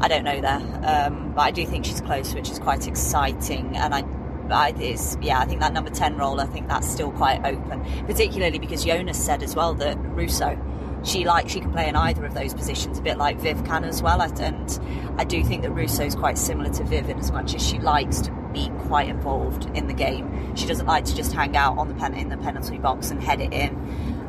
I 0.00 0.08
don't 0.08 0.24
know 0.24 0.40
there, 0.40 0.60
um, 0.82 1.32
but 1.34 1.42
I 1.42 1.50
do 1.52 1.64
think 1.66 1.84
she's 1.84 2.00
close, 2.00 2.34
which 2.34 2.50
is 2.50 2.58
quite 2.58 2.88
exciting. 2.88 3.76
And 3.76 3.94
I, 3.94 4.02
Yeah, 4.48 5.40
I 5.40 5.44
think 5.44 5.60
that 5.60 5.72
number 5.72 5.90
ten 5.90 6.16
role, 6.16 6.40
I 6.40 6.46
think 6.46 6.68
that's 6.68 6.90
still 6.90 7.10
quite 7.12 7.44
open, 7.44 7.84
particularly 8.06 8.58
because 8.58 8.84
Jonas 8.84 9.22
said 9.22 9.42
as 9.42 9.54
well 9.54 9.74
that 9.74 9.96
Russo, 9.98 10.58
she 11.04 11.24
like 11.24 11.48
she 11.48 11.60
can 11.60 11.72
play 11.72 11.88
in 11.88 11.96
either 11.96 12.24
of 12.24 12.34
those 12.34 12.54
positions, 12.54 12.98
a 12.98 13.02
bit 13.02 13.18
like 13.18 13.38
Viv 13.38 13.64
can 13.64 13.84
as 13.84 14.02
well. 14.02 14.20
And 14.22 14.80
I 15.18 15.24
do 15.24 15.44
think 15.44 15.62
that 15.62 15.70
Russo 15.70 16.04
is 16.04 16.14
quite 16.14 16.38
similar 16.38 16.70
to 16.70 16.84
Viv 16.84 17.08
in 17.08 17.18
as 17.18 17.30
much 17.30 17.54
as 17.54 17.66
she 17.66 17.78
likes 17.78 18.20
to 18.22 18.32
be 18.52 18.68
quite 18.86 19.08
involved 19.08 19.66
in 19.76 19.86
the 19.86 19.94
game. 19.94 20.54
She 20.56 20.66
doesn't 20.66 20.86
like 20.86 21.04
to 21.04 21.14
just 21.14 21.32
hang 21.32 21.56
out 21.56 21.78
on 21.78 21.88
the 21.88 21.94
pen 21.94 22.14
in 22.14 22.28
the 22.28 22.38
penalty 22.38 22.78
box 22.78 23.10
and 23.10 23.22
head 23.22 23.40
it 23.40 23.52
in. 23.52 23.76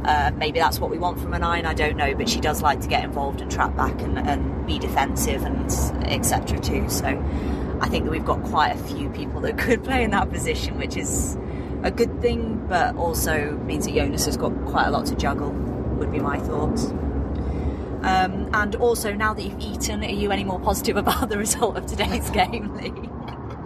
Uh, 0.05 0.31
maybe 0.35 0.59
that's 0.59 0.79
what 0.79 0.89
we 0.89 0.97
want 0.97 1.19
from 1.19 1.33
a 1.33 1.39
nine. 1.39 1.65
I 1.65 1.73
don't 1.73 1.97
know, 1.97 2.13
but 2.13 2.29
she 2.29 2.39
does 2.39 2.61
like 2.61 2.79
to 2.81 2.87
get 2.87 3.03
involved 3.03 3.41
and 3.41 3.51
trap 3.51 3.75
back 3.75 4.01
and, 4.01 4.17
and 4.17 4.65
be 4.65 4.79
defensive 4.79 5.43
and 5.43 5.65
etc. 6.07 6.59
Too. 6.59 6.87
So 6.89 7.07
I 7.81 7.89
think 7.89 8.05
that 8.05 8.11
we've 8.11 8.25
got 8.25 8.43
quite 8.43 8.69
a 8.69 8.77
few 8.77 9.09
people 9.09 9.41
that 9.41 9.57
could 9.57 9.83
play 9.83 10.03
in 10.03 10.11
that 10.11 10.31
position, 10.31 10.77
which 10.77 10.97
is 10.97 11.37
a 11.83 11.91
good 11.91 12.21
thing, 12.21 12.65
but 12.67 12.95
also 12.95 13.51
means 13.65 13.85
that 13.85 13.95
Jonas 13.95 14.25
has 14.25 14.37
got 14.37 14.53
quite 14.65 14.87
a 14.87 14.91
lot 14.91 15.05
to 15.07 15.15
juggle. 15.15 15.51
Would 15.51 16.11
be 16.11 16.19
my 16.19 16.39
thoughts. 16.39 16.85
Um, 18.03 18.49
and 18.53 18.75
also, 18.75 19.13
now 19.13 19.33
that 19.33 19.41
you've 19.41 19.59
eaten, 19.59 20.03
are 20.03 20.09
you 20.09 20.31
any 20.31 20.43
more 20.43 20.59
positive 20.59 20.97
about 21.03 21.29
the 21.29 21.37
result 21.37 21.77
of 21.77 21.85
today's 21.87 22.29
game, 22.29 22.75
Lee? 22.75 23.09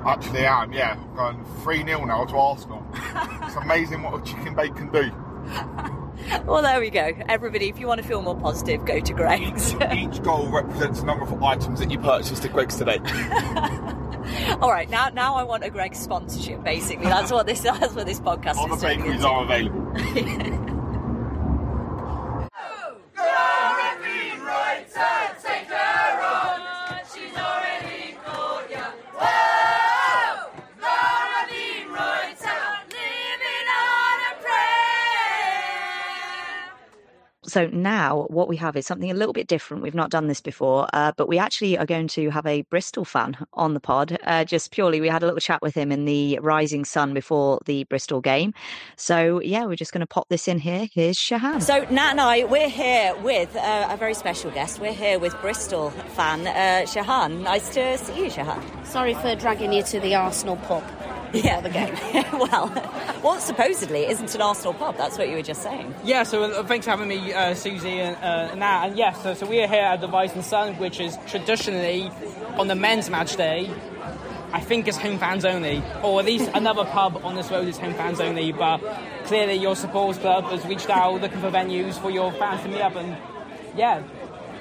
Actually, 0.06 0.46
am, 0.46 0.74
yeah. 0.74 0.89
I 0.89 0.91
am. 0.94 1.01
Yeah, 1.01 1.15
going 1.15 1.46
three 1.62 1.84
0 1.84 2.06
now 2.06 2.25
to 2.25 2.36
Arsenal. 2.36 2.86
it's 2.94 3.56
amazing 3.56 4.01
what 4.01 4.20
a 4.20 4.24
chicken 4.24 4.56
bake 4.56 4.75
can 4.75 4.91
do. 4.91 5.12
Well, 6.46 6.62
there 6.62 6.80
we 6.80 6.91
go. 6.91 7.13
Everybody, 7.27 7.68
if 7.68 7.80
you 7.80 7.88
want 7.88 8.00
to 8.00 8.08
feel 8.08 8.22
more 8.22 8.36
positive, 8.36 8.86
go 8.86 9.00
to 9.00 9.13
Greggs. 9.13 9.74
Each 9.91 10.22
goal 10.22 10.50
represents 10.50 11.00
a 11.00 11.06
number 11.06 11.24
of 11.24 11.41
items 11.41 11.80
that 11.80 11.89
you 11.89 11.98
purchased 11.98 12.46
at 12.46 12.53
Greggs 12.53 12.77
today. 12.77 13.00
All 14.62 14.71
right, 14.71 14.89
now 14.89 15.10
now 15.10 15.36
I 15.36 15.43
want 15.43 15.63
a 15.63 15.69
Greg 15.69 15.95
sponsorship. 15.95 16.63
Basically, 16.63 17.05
that's 17.05 17.31
what 17.31 17.45
this 17.45 17.62
that's 17.62 17.93
what 17.93 18.05
this 18.05 18.19
podcast 18.19 18.57
Other 18.57 18.75
is 18.75 18.81
turning 18.81 19.00
bakeries 19.00 19.15
into. 19.17 19.27
are 19.27 19.43
available. 19.43 20.57
So 37.51 37.67
now 37.67 38.27
what 38.29 38.48
we 38.48 38.55
have 38.55 38.77
is 38.77 38.88
something 38.88 39.12
a 39.12 39.13
little 39.13 39.34
bit 39.34 39.46
different. 39.46 39.84
We've 39.84 39.93
not 39.93 40.10
done 40.10 40.27
this 40.27 40.39
before, 40.39 40.88
uh, 40.93 41.12
but 41.17 41.27
we 41.27 41.38
actually 41.38 41.77
are 41.77 41.86
going 41.86 42.08
to 42.10 42.29
have 42.29 42.46
a 42.46 42.62
Bristol 42.62 43.03
fan 43.03 43.36
on 43.51 43.74
the 43.74 43.81
pod. 43.81 44.17
Uh, 44.24 44.46
just 44.46 44.72
purely, 44.72 45.01
we 45.01 45.10
had 45.10 45.22
a 45.22 45.25
little 45.25 45.41
chat 45.41 45.62
with 45.62 45.75
him 45.75 45.91
in 45.91 46.05
the 46.05 46.39
rising 46.39 46.86
sun 46.86 47.13
before 47.13 47.60
the 47.65 47.84
Bristol 47.84 48.22
game. 48.22 48.53
So 48.96 49.41
yeah, 49.41 49.65
we're 49.65 49.75
just 49.75 49.91
going 49.91 50.00
to 50.00 50.08
pop 50.08 50.29
this 50.29 50.48
in 50.48 50.60
here. 50.60 50.88
Here's 50.93 51.17
Shahan. 51.17 51.62
So 51.62 51.86
Nat 51.89 52.12
and 52.12 52.22
I, 52.22 52.46
we're 52.46 52.70
here 52.70 53.13
with 53.17 53.53
uh, 53.58 53.88
a 53.89 53.98
very 53.98 54.13
special 54.13 54.50
guest. 54.51 54.79
We're 54.79 54.93
here 54.93 55.20
with 55.20 55.36
Bristol 55.41 55.89
fan 56.15 56.48
uh, 56.48 56.86
Shahan. 56.88 57.41
Nice 57.41 57.74
to 57.74 57.98
see 57.98 58.17
you, 58.17 58.29
Shahan. 58.29 58.86
Sorry 58.86 59.13
for 59.13 59.36
dragging 59.36 59.74
you 59.74 59.84
to 59.84 60.00
the 60.00 60.15
Arsenal 60.15 60.55
pub. 60.55 60.84
Yeah, 61.43 61.61
the 61.61 61.69
game. 61.69 61.95
well, 62.33 62.69
well, 63.23 63.39
supposedly 63.39 64.01
it 64.03 64.11
isn't 64.11 64.35
an 64.35 64.41
Arsenal 64.41 64.73
pub. 64.73 64.97
That's 64.97 65.17
what 65.17 65.29
you 65.29 65.35
were 65.35 65.41
just 65.41 65.61
saying. 65.63 65.93
Yeah, 66.03 66.23
so 66.23 66.43
uh, 66.43 66.63
thanks 66.63 66.85
for 66.85 66.91
having 66.91 67.07
me, 67.07 67.31
uh, 67.31 67.53
Suzy 67.53 68.01
and 68.01 68.17
uh, 68.17 68.53
Nat. 68.55 68.88
And 68.88 68.97
yes, 68.97 69.23
so, 69.23 69.33
so 69.33 69.45
we 69.45 69.61
are 69.61 69.67
here 69.67 69.81
at 69.81 70.01
the 70.01 70.09
Rising 70.09 70.41
Sun, 70.41 70.77
which 70.77 71.00
is 71.00 71.17
traditionally 71.27 72.11
on 72.57 72.67
the 72.67 72.75
men's 72.75 73.09
match 73.09 73.38
day. 73.38 73.71
I 74.51 74.59
think 74.59 74.89
it's 74.89 74.97
home 74.97 75.17
fans 75.17 75.45
only, 75.45 75.81
or 76.03 76.19
at 76.19 76.25
least 76.25 76.51
another 76.53 76.83
pub 76.83 77.21
on 77.23 77.35
this 77.35 77.50
road 77.50 77.69
is 77.69 77.77
home 77.77 77.93
fans 77.93 78.19
only. 78.19 78.51
But 78.51 78.79
clearly, 79.23 79.53
your 79.53 79.77
supporters 79.77 80.21
club 80.21 80.43
has 80.45 80.65
reached 80.65 80.89
out 80.89 81.21
looking 81.21 81.39
for 81.39 81.50
venues 81.50 81.97
for 81.97 82.11
your 82.11 82.33
fans 82.33 82.61
to 82.63 82.67
meet 82.67 82.81
up, 82.81 82.97
and 82.97 83.15
yeah, 83.77 84.03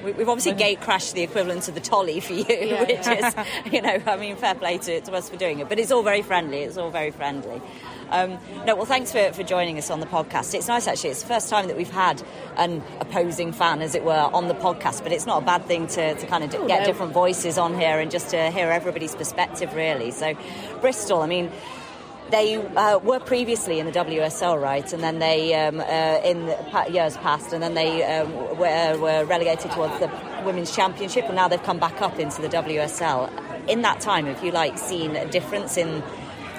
We've 0.04 0.28
obviously 0.28 0.52
gate 0.54 0.80
crashed 0.80 1.14
the 1.14 1.22
equivalent 1.22 1.68
of 1.68 1.74
the 1.74 1.80
tolly 1.80 2.20
for 2.20 2.32
you, 2.32 2.44
Yeah. 2.48 2.80
which 2.84 3.06
is, 3.06 3.34
you 3.72 3.82
know, 3.82 3.98
I 4.06 4.16
mean, 4.16 4.36
fair 4.36 4.54
play 4.54 4.78
to, 4.78 5.00
to 5.00 5.12
us 5.12 5.28
for 5.28 5.36
doing 5.36 5.60
it. 5.60 5.68
But 5.68 5.78
it's 5.78 5.90
all 5.92 6.02
very 6.02 6.22
friendly. 6.22 6.58
It's 6.62 6.76
all 6.76 6.90
very 6.90 7.10
friendly. 7.10 7.60
Um, 8.10 8.38
no, 8.66 8.74
well, 8.74 8.86
thanks 8.86 9.12
for, 9.12 9.32
for 9.32 9.42
joining 9.44 9.78
us 9.78 9.88
on 9.90 10.00
the 10.00 10.06
podcast. 10.06 10.54
It's 10.54 10.66
nice, 10.66 10.88
actually. 10.88 11.10
It's 11.10 11.22
the 11.22 11.28
first 11.28 11.48
time 11.48 11.68
that 11.68 11.76
we've 11.76 11.90
had 11.92 12.20
an 12.56 12.82
opposing 12.98 13.52
fan, 13.52 13.82
as 13.82 13.94
it 13.94 14.02
were, 14.04 14.12
on 14.32 14.48
the 14.48 14.54
podcast. 14.54 15.02
But 15.04 15.12
it's 15.12 15.26
not 15.26 15.42
a 15.42 15.46
bad 15.46 15.64
thing 15.66 15.86
to, 15.88 16.14
to 16.16 16.26
kind 16.26 16.42
of 16.42 16.52
Oh, 16.54 16.66
get 16.66 16.80
no. 16.80 16.86
different 16.86 17.12
voices 17.12 17.56
on 17.56 17.78
here 17.78 18.00
and 18.00 18.10
just 18.10 18.30
to 18.30 18.50
hear 18.50 18.68
everybody's 18.70 19.14
perspective, 19.14 19.74
really. 19.74 20.10
So, 20.10 20.34
Bristol, 20.80 21.22
I 21.22 21.26
mean, 21.26 21.52
they 22.30 22.56
uh, 22.56 22.98
were 22.98 23.20
previously 23.20 23.78
in 23.78 23.86
the 23.86 23.92
WSL, 23.92 24.60
right? 24.60 24.92
And 24.92 25.02
then 25.02 25.18
they, 25.18 25.54
um, 25.54 25.80
uh, 25.80 26.20
in 26.24 26.54
pa- 26.70 26.86
years 26.86 27.16
past, 27.16 27.52
and 27.52 27.62
then 27.62 27.74
they 27.74 28.04
um, 28.04 28.32
were, 28.56 28.98
were 28.98 29.24
relegated 29.24 29.70
towards 29.72 29.98
the 29.98 30.10
Women's 30.44 30.74
Championship, 30.74 31.24
and 31.26 31.34
now 31.34 31.48
they've 31.48 31.62
come 31.62 31.78
back 31.78 32.00
up 32.00 32.18
into 32.18 32.40
the 32.42 32.48
WSL. 32.48 33.30
In 33.68 33.82
that 33.82 34.00
time, 34.00 34.26
have 34.26 34.42
you 34.44 34.52
like 34.52 34.78
seen 34.78 35.16
a 35.16 35.26
difference 35.26 35.76
in, 35.76 36.02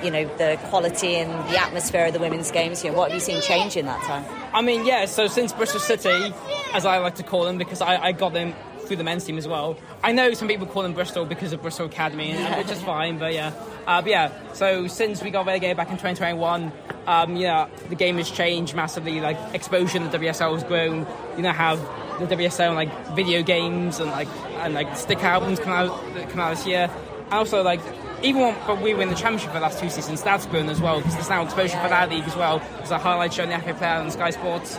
you 0.03 0.11
know, 0.11 0.25
the 0.37 0.59
quality 0.65 1.15
and 1.15 1.31
the 1.49 1.59
atmosphere 1.59 2.05
of 2.05 2.13
the 2.13 2.19
women's 2.19 2.51
games? 2.51 2.83
You 2.83 2.91
know, 2.91 2.97
what 2.97 3.11
have 3.11 3.15
you 3.15 3.21
seen 3.21 3.41
change 3.41 3.75
in 3.77 3.85
that 3.85 4.01
time? 4.03 4.25
I 4.53 4.61
mean, 4.61 4.85
yeah, 4.85 5.05
so 5.05 5.27
since 5.27 5.53
Bristol 5.53 5.79
City, 5.79 6.33
as 6.73 6.85
I 6.85 6.97
like 6.97 7.15
to 7.15 7.23
call 7.23 7.45
them, 7.45 7.57
because 7.57 7.81
I, 7.81 7.97
I 7.97 8.11
got 8.11 8.33
them 8.33 8.53
through 8.85 8.97
the 8.97 9.03
men's 9.03 9.23
team 9.23 9.37
as 9.37 9.47
well. 9.47 9.77
I 10.03 10.11
know 10.11 10.33
some 10.33 10.47
people 10.47 10.67
call 10.67 10.83
them 10.83 10.93
Bristol 10.93 11.25
because 11.25 11.53
of 11.53 11.61
Bristol 11.61 11.85
Academy, 11.85 12.31
and, 12.31 12.39
and 12.39 12.57
which 12.57 12.75
is 12.75 12.81
fine, 12.83 13.17
but 13.17 13.33
yeah. 13.33 13.53
Uh, 13.87 14.01
but 14.01 14.09
yeah, 14.09 14.31
so 14.53 14.87
since 14.87 15.23
we 15.23 15.31
got 15.31 15.45
relegated 15.45 15.77
back 15.77 15.89
in 15.89 15.95
2021, 15.95 16.71
um, 17.07 17.35
yeah, 17.35 17.67
the 17.89 17.95
game 17.95 18.17
has 18.17 18.29
changed 18.29 18.75
massively. 18.75 19.19
Like, 19.19 19.37
exposure 19.53 19.97
in 19.97 20.09
the 20.09 20.17
WSL 20.17 20.53
has 20.53 20.63
grown. 20.63 21.07
You 21.35 21.43
now 21.43 21.53
have 21.53 21.79
the 22.19 22.35
WSL, 22.35 22.75
like, 22.75 23.15
video 23.15 23.41
games 23.41 23.99
and, 23.99 24.11
like, 24.11 24.27
and, 24.59 24.73
like, 24.73 24.95
stick 24.95 25.23
albums 25.23 25.59
come 25.59 25.73
out, 25.73 26.13
that 26.13 26.29
come 26.29 26.39
out 26.39 26.55
this 26.55 26.67
year. 26.67 26.89
And 27.25 27.33
also, 27.33 27.63
like, 27.63 27.81
even 28.23 28.53
when 28.53 28.81
we 28.81 28.93
win 28.93 29.09
the 29.09 29.15
championship 29.15 29.49
for 29.49 29.55
the 29.55 29.61
last 29.61 29.79
two 29.79 29.89
seasons, 29.89 30.21
that's 30.21 30.45
grown 30.45 30.69
as 30.69 30.79
well 30.79 30.97
because 30.99 31.15
there's 31.15 31.29
now 31.29 31.43
exposure 31.43 31.79
for 31.79 31.89
that 31.89 32.09
league 32.09 32.23
as 32.25 32.35
well. 32.35 32.59
There's 32.77 32.91
a 32.91 32.97
highlight 32.97 33.33
show 33.33 33.43
on 33.43 33.49
the 33.49 33.57
FA 33.59 33.73
Player 33.73 33.93
on 33.93 34.11
Sky 34.11 34.29
Sports, 34.29 34.77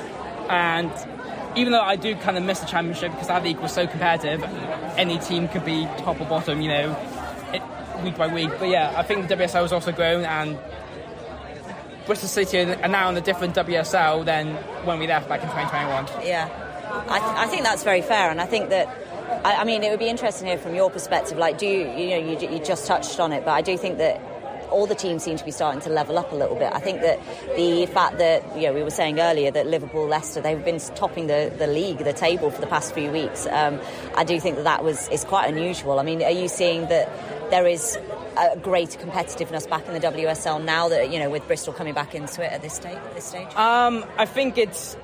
and 0.48 0.90
even 1.56 1.72
though 1.72 1.82
I 1.82 1.96
do 1.96 2.14
kind 2.16 2.36
of 2.36 2.44
miss 2.44 2.60
the 2.60 2.66
championship 2.66 3.12
because 3.12 3.28
that 3.28 3.42
league 3.42 3.58
was 3.58 3.72
so 3.72 3.86
competitive, 3.86 4.42
any 4.96 5.18
team 5.18 5.48
could 5.48 5.64
be 5.64 5.84
top 5.98 6.20
or 6.20 6.26
bottom, 6.26 6.60
you 6.60 6.68
know, 6.68 6.96
it, 7.52 7.62
week 8.02 8.16
by 8.16 8.26
week. 8.26 8.50
But 8.58 8.68
yeah, 8.68 8.94
I 8.96 9.02
think 9.02 9.28
the 9.28 9.36
WSL 9.36 9.62
has 9.62 9.72
also 9.72 9.92
grown, 9.92 10.24
and 10.24 10.58
Bristol 12.06 12.28
City 12.28 12.58
are 12.58 12.88
now 12.88 13.10
in 13.10 13.16
a 13.16 13.20
different 13.20 13.54
WSL 13.54 14.24
than 14.24 14.54
when 14.84 14.98
we 14.98 15.06
left 15.06 15.28
back 15.28 15.42
in 15.42 15.48
2021. 15.48 16.26
Yeah, 16.26 16.48
I, 17.08 17.18
th- 17.18 17.36
I 17.36 17.46
think 17.46 17.62
that's 17.64 17.84
very 17.84 18.02
fair, 18.02 18.30
and 18.30 18.40
I 18.40 18.46
think 18.46 18.70
that. 18.70 18.98
I, 19.44 19.64
mean, 19.64 19.82
it 19.82 19.90
would 19.90 19.98
be 19.98 20.08
interesting 20.08 20.44
to 20.44 20.50
hear 20.50 20.58
from 20.58 20.74
your 20.74 20.90
perspective. 20.90 21.38
Like, 21.38 21.58
do 21.58 21.66
you, 21.66 21.88
you 21.90 22.10
know, 22.10 22.18
you, 22.18 22.48
you 22.48 22.62
just 22.62 22.86
touched 22.86 23.18
on 23.18 23.32
it, 23.32 23.44
but 23.44 23.52
I 23.52 23.62
do 23.62 23.76
think 23.76 23.98
that 23.98 24.20
all 24.72 24.86
the 24.86 24.94
teams 24.94 25.22
seem 25.22 25.36
to 25.36 25.44
be 25.44 25.50
starting 25.50 25.80
to 25.82 25.90
level 25.90 26.18
up 26.18 26.32
a 26.32 26.34
little 26.34 26.56
bit. 26.56 26.72
I 26.72 26.80
think 26.80 27.00
that 27.02 27.20
the 27.56 27.86
fact 27.86 28.18
that, 28.18 28.42
you 28.56 28.62
know, 28.62 28.72
we 28.72 28.82
were 28.82 28.90
saying 28.90 29.20
earlier 29.20 29.50
that 29.50 29.66
Liverpool, 29.66 30.06
Leicester, 30.06 30.40
they've 30.40 30.64
been 30.64 30.80
topping 30.94 31.26
the, 31.26 31.52
the 31.58 31.66
league, 31.66 31.98
the 31.98 32.12
table 32.12 32.50
for 32.50 32.60
the 32.60 32.66
past 32.66 32.94
few 32.94 33.10
weeks. 33.10 33.46
Um, 33.46 33.80
I 34.16 34.24
do 34.24 34.40
think 34.40 34.56
that 34.56 34.64
that 34.64 34.82
was 34.82 35.08
is 35.08 35.24
quite 35.24 35.48
unusual. 35.48 36.00
I 36.00 36.02
mean, 36.02 36.22
are 36.22 36.30
you 36.30 36.48
seeing 36.48 36.88
that 36.88 37.08
there 37.50 37.66
is 37.66 37.98
a 38.36 38.56
greater 38.58 38.98
competitiveness 38.98 39.68
back 39.68 39.86
in 39.86 39.94
the 39.94 40.00
WSL 40.00 40.64
now 40.64 40.88
that, 40.88 41.12
you 41.12 41.18
know, 41.18 41.30
with 41.30 41.46
Bristol 41.46 41.72
coming 41.72 41.94
back 41.94 42.14
into 42.14 42.42
it 42.42 42.50
at 42.50 42.62
this 42.62 42.74
stage? 42.74 42.96
At 42.96 43.14
this 43.14 43.24
stage? 43.24 43.54
Um, 43.54 44.04
I 44.18 44.26
think 44.26 44.58
it's. 44.58 44.96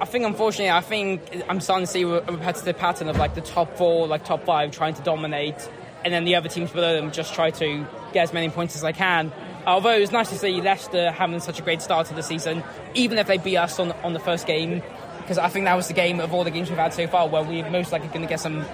I 0.00 0.04
think 0.04 0.24
unfortunately, 0.24 0.70
I 0.70 0.80
think 0.80 1.42
I'm 1.48 1.60
starting 1.60 1.86
to 1.86 1.90
see 1.90 2.02
a 2.02 2.20
repetitive 2.20 2.78
pattern 2.78 3.08
of 3.08 3.16
like 3.16 3.34
the 3.34 3.40
top 3.40 3.76
four, 3.76 4.06
like 4.06 4.24
top 4.24 4.44
five, 4.44 4.70
trying 4.70 4.94
to 4.94 5.02
dominate, 5.02 5.68
and 6.08 6.14
then 6.14 6.24
the 6.24 6.36
other 6.36 6.48
teams 6.48 6.70
below 6.70 6.94
them 6.94 7.12
just 7.12 7.34
try 7.34 7.50
to 7.50 7.86
get 8.14 8.22
as 8.22 8.32
many 8.32 8.48
points 8.48 8.74
as 8.74 8.80
they 8.80 8.94
can. 8.94 9.30
Although 9.66 9.94
it 9.94 10.00
was 10.00 10.10
nice 10.10 10.30
to 10.30 10.38
see 10.38 10.62
Leicester 10.62 11.10
having 11.10 11.38
such 11.40 11.60
a 11.60 11.62
great 11.62 11.82
start 11.82 12.06
to 12.06 12.14
the 12.14 12.22
season, 12.22 12.64
even 12.94 13.18
if 13.18 13.26
they 13.26 13.36
beat 13.36 13.58
us 13.58 13.78
on 13.78 13.92
on 14.02 14.14
the 14.14 14.18
first 14.18 14.46
game, 14.46 14.82
because 15.20 15.36
I 15.36 15.50
think 15.50 15.66
that 15.66 15.74
was 15.74 15.88
the 15.88 15.92
game 15.92 16.18
of 16.20 16.32
all 16.32 16.44
the 16.44 16.50
games 16.50 16.70
we've 16.70 16.78
had 16.78 16.94
so 16.94 17.06
far 17.06 17.28
where 17.28 17.42
we're 17.42 17.68
most 17.68 17.92
likely 17.92 18.08
going 18.08 18.22
to 18.22 18.26
get 18.26 18.40
some 18.40 18.64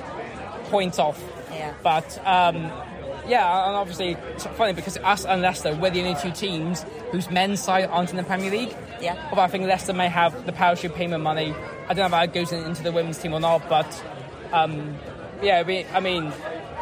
points 0.66 1.00
off. 1.00 1.20
Yeah. 1.50 1.74
But 1.82 2.16
um, 2.24 2.70
yeah, 3.26 3.66
and 3.66 3.74
obviously 3.74 4.12
it's 4.12 4.46
funny 4.46 4.72
because 4.72 4.96
us 4.98 5.24
and 5.24 5.42
Leicester 5.42 5.74
we're 5.74 5.90
the 5.90 6.02
only 6.02 6.20
two 6.20 6.30
teams 6.30 6.86
whose 7.10 7.28
men's 7.32 7.60
side 7.60 7.86
aren't 7.86 8.10
in 8.10 8.16
the 8.16 8.22
Premier 8.22 8.52
League. 8.52 8.76
Yeah. 9.00 9.20
Although 9.30 9.42
I 9.42 9.48
think 9.48 9.64
Leicester 9.64 9.92
may 9.92 10.08
have 10.08 10.46
the 10.46 10.52
parachute 10.52 10.94
payment 10.94 11.24
money. 11.24 11.52
I 11.88 11.94
don't 11.94 12.08
know 12.08 12.16
if 12.16 12.32
that 12.32 12.32
goes 12.32 12.52
into 12.52 12.84
the 12.84 12.92
women's 12.92 13.18
team 13.18 13.34
or 13.34 13.40
not, 13.40 13.68
but 13.68 14.04
um, 14.52 14.96
yeah, 15.42 15.62
we, 15.62 15.84
I 15.86 15.98
mean, 15.98 16.32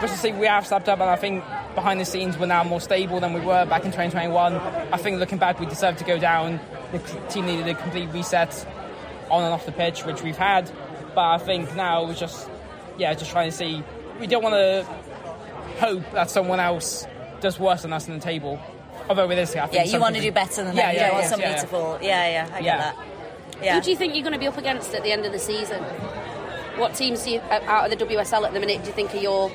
Bristol 0.03 0.19
see, 0.19 0.33
we 0.33 0.49
have 0.49 0.67
stepped 0.67 0.89
up, 0.89 0.99
and 0.99 1.09
I 1.09 1.15
think 1.15 1.45
behind 1.77 2.01
the 2.01 2.05
scenes 2.05 2.37
we're 2.37 2.47
now 2.47 2.65
more 2.65 2.81
stable 2.81 3.21
than 3.21 3.33
we 3.35 3.41
were 3.41 3.65
back 3.67 3.85
in 3.85 3.93
2021. 3.93 4.57
I 4.57 4.97
think 4.97 5.21
looking 5.21 5.39
back, 5.39 5.61
we 5.61 5.67
deserved 5.67 5.99
to 5.99 6.05
go 6.05 6.19
down. 6.19 6.59
The 6.91 6.99
team 7.31 7.47
needed 7.47 7.69
a 7.69 7.75
complete 7.77 8.09
reset 8.09 8.67
on 9.31 9.45
and 9.45 9.53
off 9.55 9.65
the 9.65 9.71
pitch, 9.71 10.05
which 10.05 10.21
we've 10.23 10.37
had. 10.37 10.69
But 11.15 11.21
I 11.21 11.39
think 11.39 11.77
now 11.77 12.05
we're 12.05 12.17
just, 12.17 12.51
yeah, 12.99 13.15
just 13.15 13.31
trying 13.31 13.53
to 13.53 13.57
see. 13.57 13.85
We 14.19 14.27
don't 14.27 14.43
want 14.43 14.55
to 14.57 14.85
hope 15.79 16.03
that 16.11 16.31
someone 16.31 16.59
else 16.59 17.07
does 17.41 17.61
worse 17.61 17.83
than 17.83 17.93
us 17.93 18.09
in 18.09 18.15
the 18.15 18.21
table. 18.21 18.61
Although 19.09 19.29
realistically, 19.29 19.61
I 19.61 19.67
think 19.69 19.87
Yeah, 19.87 19.93
you 19.93 20.01
want 20.01 20.17
to 20.17 20.21
do 20.21 20.33
better 20.33 20.65
than 20.65 20.75
Yeah, 20.75 20.87
that. 20.87 20.95
You 20.95 20.99
yeah, 20.99 21.07
don't 21.07 21.15
want 21.15 21.25
yeah, 21.25 21.31
somebody 21.31 21.53
yeah. 21.53 21.61
to 21.61 21.67
fall. 21.69 21.99
Yeah, 22.03 22.29
yeah, 22.49 22.55
I 22.57 22.63
get 22.63 22.79
that. 22.79 22.97
Yeah. 23.63 23.75
Who 23.77 23.83
do 23.83 23.91
you 23.93 23.97
think 23.97 24.15
you're 24.15 24.25
going 24.25 24.33
to 24.33 24.41
be 24.41 24.49
up 24.49 24.59
against 24.59 24.95
at 24.95 25.05
the 25.05 25.13
end 25.13 25.25
of 25.27 25.31
the 25.31 25.39
season? 25.39 25.81
What 26.77 26.97
teams 26.97 27.23
do 27.23 27.31
you, 27.31 27.39
uh, 27.39 27.61
out 27.67 27.93
of 27.93 27.97
the 27.97 28.05
WSL 28.05 28.45
at 28.45 28.53
the 28.53 28.59
minute 28.59 28.83
do 28.83 28.89
you 28.89 28.95
think 28.95 29.15
are 29.15 29.19
your? 29.19 29.53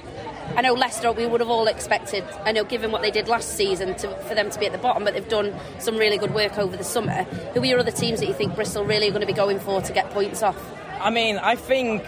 I 0.55 0.61
know 0.61 0.73
Leicester. 0.73 1.11
We 1.11 1.25
would 1.25 1.41
have 1.41 1.49
all 1.49 1.67
expected. 1.67 2.23
I 2.43 2.51
know, 2.51 2.63
given 2.63 2.91
what 2.91 3.01
they 3.01 3.11
did 3.11 3.27
last 3.27 3.55
season, 3.55 3.95
to, 3.95 4.09
for 4.23 4.35
them 4.35 4.49
to 4.49 4.59
be 4.59 4.65
at 4.65 4.71
the 4.71 4.77
bottom, 4.77 5.03
but 5.03 5.13
they've 5.13 5.27
done 5.27 5.53
some 5.79 5.97
really 5.97 6.17
good 6.17 6.33
work 6.33 6.57
over 6.57 6.75
the 6.75 6.83
summer. 6.83 7.23
Who 7.53 7.61
are 7.61 7.65
your 7.65 7.79
other 7.79 7.91
teams 7.91 8.19
that 8.19 8.27
you 8.27 8.33
think 8.33 8.55
Bristol 8.55 8.83
really 8.83 9.07
are 9.07 9.11
going 9.11 9.21
to 9.21 9.27
be 9.27 9.33
going 9.33 9.59
for 9.59 9.81
to 9.81 9.93
get 9.93 10.09
points 10.11 10.41
off? 10.41 10.57
I 10.99 11.09
mean, 11.09 11.37
I 11.37 11.55
think. 11.55 12.03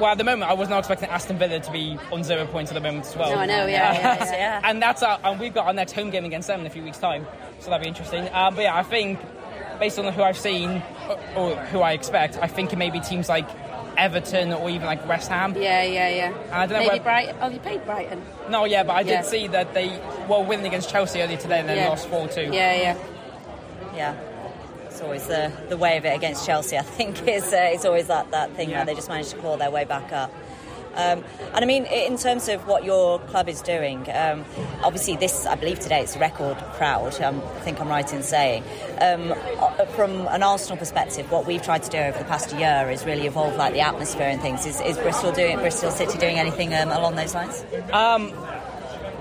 Well, 0.00 0.12
at 0.12 0.18
the 0.18 0.24
moment, 0.24 0.48
I 0.48 0.54
was 0.54 0.68
not 0.68 0.78
expecting 0.78 1.08
Aston 1.08 1.38
Villa 1.38 1.58
to 1.58 1.72
be 1.72 1.98
on 2.12 2.22
zero 2.22 2.46
points 2.46 2.70
at 2.70 2.74
the 2.74 2.80
moment 2.80 3.06
as 3.06 3.16
well. 3.16 3.30
No, 3.30 3.38
I 3.38 3.46
know, 3.46 3.66
yeah, 3.66 3.92
yeah, 3.92 4.24
yeah. 4.24 4.32
yeah. 4.32 4.60
and 4.62 4.80
that's 4.80 5.02
our, 5.02 5.18
and 5.24 5.40
we've 5.40 5.52
got 5.52 5.66
our 5.66 5.72
next 5.72 5.90
home 5.90 6.10
game 6.10 6.24
against 6.24 6.46
them 6.46 6.60
in 6.60 6.66
a 6.66 6.70
few 6.70 6.84
weeks' 6.84 6.98
time, 6.98 7.26
so 7.58 7.68
that'll 7.68 7.82
be 7.82 7.88
interesting. 7.88 8.28
Um, 8.32 8.54
but 8.54 8.62
yeah, 8.62 8.76
I 8.76 8.84
think 8.84 9.18
based 9.80 9.98
on 9.98 10.12
who 10.12 10.22
I've 10.22 10.38
seen 10.38 10.84
or, 11.08 11.18
or 11.36 11.56
who 11.56 11.80
I 11.80 11.92
expect, 11.92 12.38
I 12.40 12.46
think 12.46 12.72
it 12.72 12.76
may 12.76 12.90
be 12.90 13.00
teams 13.00 13.28
like 13.28 13.48
Everton 13.98 14.52
or 14.52 14.70
even 14.70 14.86
like 14.86 15.06
West 15.08 15.28
Ham. 15.28 15.54
Yeah, 15.56 15.82
yeah, 15.82 16.08
yeah. 16.08 16.26
And 16.44 16.52
I 16.54 16.66
don't 16.66 16.72
know 16.74 16.78
Maybe 16.78 16.88
where- 16.90 17.00
Brighton. 17.00 17.36
Oh, 17.42 17.48
you 17.48 17.58
played 17.58 17.84
Brighton. 17.84 18.22
No, 18.48 18.64
yeah, 18.64 18.84
but 18.84 18.92
I 18.94 19.00
Yeah. 19.00 19.22
did 19.22 19.26
see 19.28 19.48
that 19.48 19.74
they 19.74 20.00
were 20.28 20.40
winning 20.42 20.66
against 20.66 20.88
Chelsea 20.90 21.20
earlier 21.20 21.36
today 21.36 21.60
and 21.60 21.68
then 21.68 21.76
Yeah. 21.78 21.88
lost 21.88 22.08
four 22.08 22.28
two. 22.28 22.42
Yeah, 22.52 22.74
yeah. 22.74 22.96
Yeah. 23.94 24.14
It's 24.86 25.00
always 25.02 25.26
the, 25.26 25.52
the 25.68 25.76
way 25.76 25.96
of 25.96 26.04
it 26.04 26.14
against 26.14 26.46
Chelsea, 26.46 26.78
I 26.78 26.82
think, 26.82 27.26
is 27.28 27.52
uh, 27.52 27.70
it's 27.72 27.84
always 27.84 28.06
that, 28.06 28.30
that 28.30 28.52
thing 28.52 28.70
Yeah. 28.70 28.78
where 28.78 28.86
they 28.86 28.94
just 28.94 29.08
manage 29.08 29.30
to 29.30 29.36
claw 29.36 29.56
their 29.56 29.70
way 29.70 29.84
back 29.84 30.12
up. 30.12 30.32
Um, 30.94 31.24
and 31.54 31.64
I 31.64 31.64
mean, 31.64 31.84
in 31.86 32.16
terms 32.16 32.48
of 32.48 32.66
what 32.66 32.84
your 32.84 33.18
club 33.20 33.48
is 33.48 33.62
doing, 33.62 34.06
um, 34.12 34.44
obviously 34.82 35.16
this, 35.16 35.46
I 35.46 35.54
believe 35.54 35.78
today, 35.78 36.00
it's 36.00 36.16
record 36.16 36.56
crowd. 36.74 37.20
Um, 37.20 37.40
I 37.56 37.60
think 37.60 37.80
I'm 37.80 37.88
right 37.88 38.12
in 38.12 38.22
saying. 38.22 38.64
Um, 39.00 39.32
uh, 39.32 39.84
from 39.86 40.26
an 40.28 40.42
Arsenal 40.42 40.76
perspective, 40.76 41.30
what 41.30 41.46
we've 41.46 41.62
tried 41.62 41.82
to 41.84 41.90
do 41.90 41.98
over 41.98 42.18
the 42.18 42.24
past 42.24 42.52
year 42.56 42.90
is 42.90 43.04
really 43.04 43.26
evolve 43.26 43.56
like 43.56 43.72
the 43.72 43.80
atmosphere 43.80 44.28
and 44.28 44.40
things. 44.40 44.66
Is, 44.66 44.80
is 44.80 44.96
Bristol 44.98 45.32
doing, 45.32 45.58
Bristol 45.58 45.90
City 45.90 46.18
doing 46.18 46.38
anything 46.38 46.74
um, 46.74 46.90
along 46.90 47.16
those 47.16 47.34
lines? 47.34 47.64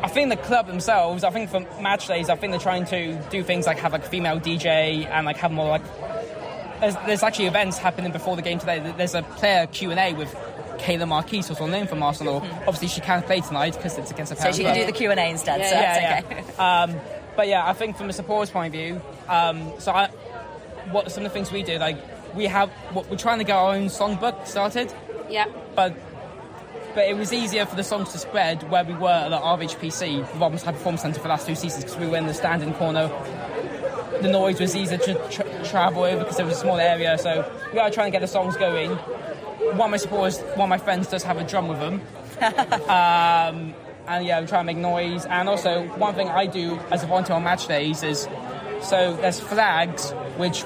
I 0.03 0.09
think 0.09 0.29
the 0.29 0.37
club 0.37 0.67
themselves, 0.67 1.23
I 1.23 1.31
think 1.31 1.49
for 1.49 1.61
match 1.81 2.07
days, 2.07 2.29
I 2.29 2.35
think 2.35 2.51
they're 2.51 2.59
trying 2.59 2.85
to 2.85 3.19
do 3.31 3.41
things 3.43 3.65
like 3.65 3.79
have 3.79 3.93
like 3.93 4.05
a 4.05 4.09
female 4.09 4.39
DJ 4.39 5.07
and 5.07 5.25
like 5.25 5.37
have 5.37 5.51
more 5.51 5.67
like 5.69 5.81
there's, 6.79 6.95
there's 7.07 7.23
actually 7.23 7.47
events 7.47 7.79
happening 7.79 8.11
before 8.11 8.35
the 8.35 8.43
game 8.43 8.59
today. 8.59 8.93
There's 8.95 9.15
a 9.15 9.23
player 9.23 9.65
Q 9.67 9.91
and 9.91 9.99
A 9.99 10.13
with 10.13 10.35
Kayla 10.77 11.07
Marquis 11.07 11.37
Marquise, 11.37 11.49
also 11.49 11.65
known 11.67 11.87
from 11.87 12.01
Arsenal. 12.03 12.37
Obviously, 12.67 12.87
she 12.87 13.01
can't 13.01 13.25
play 13.25 13.41
tonight 13.41 13.73
because 13.75 13.97
it's 13.97 14.11
against 14.11 14.31
a 14.31 14.35
Hmm. 14.35 14.41
So 14.43 14.51
she 14.51 14.63
can 14.63 14.75
do 14.75 14.85
the 14.85 14.91
Q 14.91 15.11
and 15.11 15.19
A 15.19 15.29
instead. 15.29 15.63
so 15.65 15.75
yeah, 15.75 16.21
that's 16.21 16.25
okay. 16.25 16.43
yeah. 16.57 16.81
Um, 16.83 16.95
but 17.35 17.47
yeah, 17.47 17.67
I 17.67 17.73
think 17.73 17.97
from 17.97 18.09
a 18.09 18.13
supporters 18.13 18.49
point 18.51 18.67
of 18.67 18.79
view, 18.79 19.01
um, 19.27 19.71
so 19.79 19.91
I, 19.91 20.07
what 20.91 21.11
some 21.11 21.25
of 21.25 21.31
the 21.31 21.33
things 21.33 21.51
we 21.51 21.63
do, 21.63 21.77
like 21.77 21.97
we 22.35 22.45
have, 22.45 22.69
what, 22.93 23.09
we're 23.09 23.17
trying 23.17 23.37
to 23.39 23.43
get 23.43 23.55
our 23.55 23.73
own 23.75 23.85
songbook 23.87 24.47
started, 24.47 24.93
Yeah. 25.29 25.45
but 25.75 25.93
but 26.95 27.07
it 27.07 27.15
was 27.15 27.31
easier 27.31 27.63
for 27.67 27.75
the 27.75 27.83
songs 27.83 28.11
to 28.13 28.17
spread 28.17 28.67
where 28.71 28.83
we 28.83 28.95
were 28.95 29.07
at 29.09 29.29
the 29.29 29.37
RHPC, 29.37 30.31
the 30.33 30.39
Robins 30.39 30.63
High 30.63 30.71
Performance 30.71 31.03
Centre, 31.03 31.19
for 31.19 31.23
the 31.23 31.29
last 31.29 31.45
two 31.45 31.53
seasons 31.53 31.83
because 31.83 31.99
we 31.99 32.07
were 32.07 32.17
in 32.17 32.25
the 32.25 32.33
standing 32.33 32.73
corner. 32.73 33.07
The 34.21 34.29
noise 34.29 34.59
was 34.59 34.75
easier 34.75 34.97
to 34.97 35.29
tra- 35.29 35.63
travel 35.63 36.03
over 36.03 36.19
because 36.23 36.39
it 36.39 36.45
was 36.45 36.57
a 36.57 36.59
small 36.59 36.79
area, 36.79 37.15
so 37.19 37.47
we 37.71 37.77
are 37.77 37.91
trying 37.91 38.07
to 38.07 38.11
get 38.11 38.21
the 38.21 38.27
songs 38.27 38.57
going. 38.57 38.97
One 39.59 39.81
of 39.81 39.91
my 39.91 39.97
supporters, 39.97 40.39
one 40.55 40.65
of 40.65 40.69
my 40.69 40.77
friends 40.77 41.07
does 41.07 41.23
have 41.23 41.37
a 41.37 41.43
drum 41.43 41.67
with 41.67 41.79
them. 41.79 42.01
um, 42.89 43.73
and 44.07 44.25
yeah, 44.25 44.39
we 44.39 44.47
try 44.47 44.59
and 44.59 44.67
make 44.67 44.77
noise. 44.77 45.25
And 45.25 45.49
also, 45.49 45.83
one 45.97 46.15
thing 46.15 46.29
I 46.29 46.45
do 46.45 46.79
as 46.91 47.03
a 47.03 47.07
volunteer 47.07 47.35
on 47.35 47.43
match 47.43 47.67
days 47.67 48.03
is 48.03 48.27
so 48.81 49.15
there's 49.17 49.39
flags 49.39 50.11
which 50.37 50.63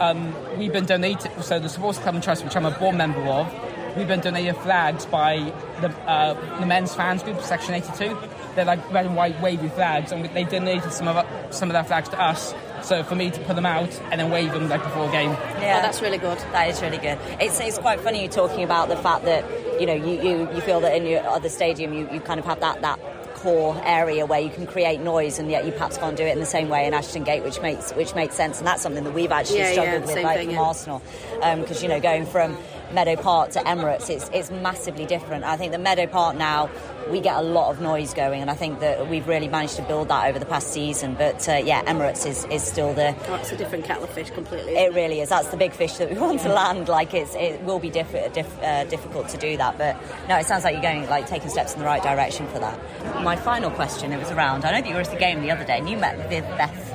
um, 0.00 0.34
we've 0.58 0.72
been 0.72 0.86
donated. 0.86 1.30
So 1.42 1.58
the 1.58 1.68
Supporters 1.68 2.02
Club 2.02 2.14
and 2.14 2.24
Trust, 2.24 2.44
which 2.44 2.56
I'm 2.56 2.66
a 2.66 2.70
board 2.70 2.96
member 2.96 3.20
of, 3.20 3.52
we've 3.96 4.08
been 4.08 4.20
donated 4.20 4.56
flags 4.56 5.06
by 5.06 5.52
the 5.80 5.88
uh, 6.08 6.34
the 6.60 6.66
men's 6.66 6.94
fans 6.94 7.22
group, 7.22 7.40
Section 7.40 7.74
82. 7.74 8.16
They're 8.54 8.64
like 8.64 8.92
red 8.92 9.06
and 9.06 9.16
white 9.16 9.40
wavy 9.40 9.68
flags, 9.68 10.12
and 10.12 10.24
they 10.24 10.44
donated 10.44 10.92
some 10.92 11.08
of 11.08 11.54
some 11.54 11.68
of 11.68 11.74
their 11.74 11.84
flags 11.84 12.08
to 12.10 12.20
us. 12.20 12.54
So 12.82 13.02
for 13.02 13.14
me 13.14 13.30
to 13.30 13.40
put 13.40 13.56
them 13.56 13.66
out 13.66 13.90
and 14.10 14.20
then 14.20 14.30
wave 14.30 14.52
them 14.52 14.68
like 14.68 14.82
before 14.82 15.08
a 15.08 15.12
game. 15.12 15.30
Yeah, 15.30 15.78
Oh, 15.78 15.82
that's 15.82 16.00
really 16.00 16.18
good. 16.18 16.38
That 16.52 16.68
is 16.68 16.80
really 16.82 16.98
good. 16.98 17.18
It's, 17.40 17.58
it's 17.60 17.78
quite 17.78 18.00
funny 18.00 18.22
you 18.22 18.28
talking 18.28 18.62
about 18.64 18.88
the 18.88 18.96
fact 18.96 19.24
that 19.24 19.44
you 19.80 19.86
know 19.86 19.94
you, 19.94 20.20
you, 20.22 20.52
you 20.54 20.60
feel 20.60 20.80
that 20.80 20.94
in 20.96 21.06
your 21.06 21.26
other 21.26 21.48
stadium 21.48 21.92
you, 21.92 22.08
you 22.12 22.20
kind 22.20 22.40
of 22.40 22.46
have 22.46 22.60
that 22.60 22.80
that 22.82 22.98
core 23.34 23.80
area 23.84 24.26
where 24.26 24.40
you 24.40 24.50
can 24.50 24.66
create 24.66 24.98
noise 25.00 25.38
and 25.38 25.48
yet 25.48 25.64
you 25.64 25.70
perhaps 25.70 25.96
can't 25.96 26.16
do 26.16 26.24
it 26.24 26.32
in 26.32 26.40
the 26.40 26.46
same 26.46 26.68
way 26.68 26.84
in 26.86 26.92
Ashton 26.94 27.22
Gate, 27.22 27.44
which 27.44 27.60
makes 27.60 27.92
which 27.92 28.14
makes 28.14 28.34
sense. 28.34 28.58
And 28.58 28.66
that's 28.66 28.82
something 28.82 29.04
that 29.04 29.14
we've 29.14 29.30
actually 29.30 29.58
Yeah, 29.60 29.72
struggled 29.72 30.00
yeah, 30.08 30.14
with, 30.14 30.24
like 30.24 30.36
thing, 30.38 30.46
from 30.48 30.54
yeah. 30.56 30.62
Arsenal, 30.62 31.02
um, 31.42 31.60
because 31.60 31.82
you 31.82 31.88
know 31.88 32.00
going 32.00 32.26
from 32.26 32.56
Meadow 32.92 33.16
Park 33.16 33.50
to 33.50 33.60
Emirates, 33.60 34.08
it's 34.10 34.30
it's 34.32 34.50
massively 34.50 35.06
different. 35.06 35.44
I 35.44 35.56
think 35.56 35.72
the 35.72 35.78
Meadow 35.78 36.06
Park 36.06 36.36
now 36.36 36.70
we 37.10 37.20
get 37.20 37.36
a 37.36 37.42
lot 37.42 37.70
of 37.70 37.80
noise 37.80 38.12
going, 38.12 38.42
and 38.42 38.50
I 38.50 38.54
think 38.54 38.80
that 38.80 39.08
we've 39.08 39.26
really 39.26 39.48
managed 39.48 39.76
to 39.76 39.82
build 39.82 40.08
that 40.08 40.26
over 40.28 40.38
the 40.38 40.44
past 40.46 40.72
season. 40.72 41.14
But 41.14 41.48
uh, 41.48 41.52
yeah, 41.54 41.82
Emirates 41.84 42.26
is, 42.26 42.44
is 42.46 42.62
still 42.62 42.92
the 42.92 43.14
Oh, 43.28 43.34
it's 43.36 43.50
a 43.52 43.56
different 43.56 43.84
kettle 43.84 44.04
of 44.04 44.10
fish 44.10 44.30
completely. 44.30 44.76
it 44.76 44.92
really 44.94 45.20
is. 45.20 45.28
That's 45.30 45.48
the 45.48 45.56
big 45.56 45.72
fish 45.72 45.94
that 45.98 46.10
we 46.10 46.18
want 46.18 46.40
to 46.40 46.48
land. 46.50 46.88
Like 46.88 47.14
it's, 47.14 47.34
it 47.34 47.62
will 47.62 47.78
be 47.78 47.88
diff- 47.90 48.12
diff- 48.34 48.62
uh, 48.62 48.84
difficult 48.84 49.28
to 49.30 49.36
do 49.38 49.56
that, 49.56 49.78
but 49.78 49.96
no, 50.28 50.36
it 50.36 50.44
sounds 50.46 50.64
like 50.64 50.74
you're 50.74 50.82
going 50.82 51.08
like 51.08 51.26
taking 51.26 51.48
steps 51.48 51.72
in 51.74 51.78
the 51.80 51.86
right 51.86 52.02
direction 52.02 52.46
for 52.48 52.58
that. 52.58 52.78
My 53.22 53.36
final 53.36 53.70
question, 53.70 54.12
it 54.12 54.18
was 54.18 54.30
around. 54.30 54.64
I 54.66 54.72
know 54.72 54.80
that 54.82 54.88
you 54.88 54.94
were 54.94 55.00
at 55.00 55.10
the 55.10 55.16
game 55.16 55.40
the 55.40 55.50
other 55.50 55.64
day, 55.64 55.78
and 55.78 55.88
you 55.88 55.96
met 55.96 56.16
with 56.18 56.44
Beth 56.58 56.94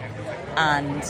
and 0.58 1.04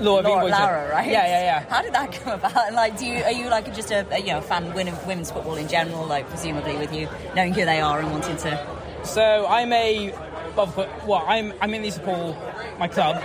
Laura 0.00 0.22
Laura. 0.22 0.48
Laura, 0.48 0.90
right? 0.90 1.10
Yeah, 1.10 1.26
yeah, 1.26 1.42
yeah. 1.42 1.68
How 1.68 1.82
did 1.82 1.92
that 1.94 2.12
come 2.12 2.34
about? 2.34 2.66
And 2.66 2.76
like, 2.76 2.98
do 2.98 3.06
you 3.06 3.22
are 3.22 3.32
you 3.32 3.48
like 3.48 3.74
just 3.74 3.90
a, 3.90 4.06
a 4.14 4.18
you 4.18 4.28
know 4.28 4.40
fan 4.40 4.66
of 4.66 5.06
women's 5.06 5.30
football 5.30 5.56
in 5.56 5.68
general? 5.68 6.06
Like, 6.06 6.28
presumably 6.28 6.76
with 6.76 6.92
you 6.92 7.08
knowing 7.34 7.54
who 7.54 7.64
they 7.64 7.80
are 7.80 8.00
and 8.00 8.10
wanting 8.10 8.36
to. 8.38 8.80
So 9.04 9.46
I'm 9.48 9.72
a 9.72 10.14
well, 10.56 11.24
I'm 11.26 11.52
I'm 11.60 11.72
in 11.74 11.82
Liverpool, 11.82 12.36
my 12.78 12.88
club, 12.88 13.22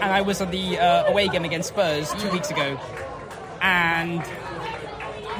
and 0.00 0.12
I 0.12 0.22
was 0.22 0.40
at 0.40 0.50
the 0.50 0.78
uh, 0.78 1.10
away 1.10 1.28
game 1.28 1.44
against 1.44 1.68
Spurs 1.68 2.12
two 2.14 2.30
weeks 2.30 2.50
ago, 2.50 2.78
and 3.60 4.22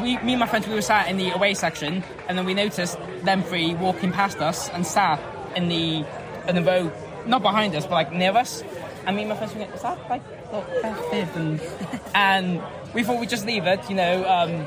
we, 0.00 0.18
me 0.18 0.32
and 0.32 0.40
my 0.40 0.46
friends, 0.46 0.66
we 0.66 0.74
were 0.74 0.82
sat 0.82 1.08
in 1.08 1.16
the 1.16 1.30
away 1.30 1.54
section, 1.54 2.02
and 2.28 2.38
then 2.38 2.44
we 2.44 2.54
noticed 2.54 2.98
them 3.22 3.42
three 3.42 3.74
walking 3.74 4.12
past 4.12 4.38
us 4.38 4.68
and 4.70 4.86
sat 4.86 5.20
in 5.56 5.68
the 5.68 6.04
in 6.48 6.54
the 6.54 6.62
row, 6.62 6.92
not 7.26 7.42
behind 7.42 7.74
us, 7.74 7.84
but 7.84 7.92
like 7.92 8.12
near 8.12 8.36
us. 8.36 8.62
And 9.06 9.16
me 9.16 9.22
and 9.22 9.30
my 9.30 9.36
friends 9.36 9.54
were 9.54 9.60
like, 9.60 9.74
is 9.74 9.82
that 9.82 9.98
like 10.10 10.22
look, 10.52 10.66
Beth 10.82 11.10
Bibb?" 11.10 11.28
and 11.36 11.60
and 12.14 12.62
we 12.94 13.02
thought 13.02 13.20
we'd 13.20 13.30
just 13.30 13.46
leave 13.46 13.66
it, 13.66 13.88
you 13.88 13.96
know. 13.96 14.24
Um, 14.28 14.66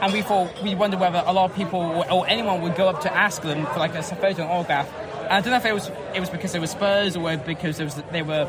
and 0.00 0.12
we 0.12 0.22
thought 0.22 0.62
we 0.62 0.74
wondered 0.74 1.00
whether 1.00 1.22
a 1.24 1.32
lot 1.32 1.50
of 1.50 1.56
people 1.56 1.80
or, 1.80 2.10
or 2.12 2.28
anyone 2.28 2.60
would 2.62 2.76
go 2.76 2.88
up 2.88 3.00
to 3.02 3.14
ask 3.14 3.42
them 3.42 3.64
for 3.66 3.78
like 3.78 3.94
a 3.94 4.02
photo 4.02 4.42
and 4.42 4.50
autograph. 4.50 4.92
And 5.22 5.32
I 5.32 5.40
don't 5.40 5.50
know 5.50 5.56
if 5.56 5.64
it 5.64 5.74
was 5.74 5.90
it 6.14 6.20
was 6.20 6.30
because 6.30 6.52
they 6.52 6.60
were 6.60 6.66
Spurs 6.66 7.16
or 7.16 7.36
because 7.36 7.80
it 7.80 7.84
was 7.84 7.94
they 8.12 8.22
were 8.22 8.48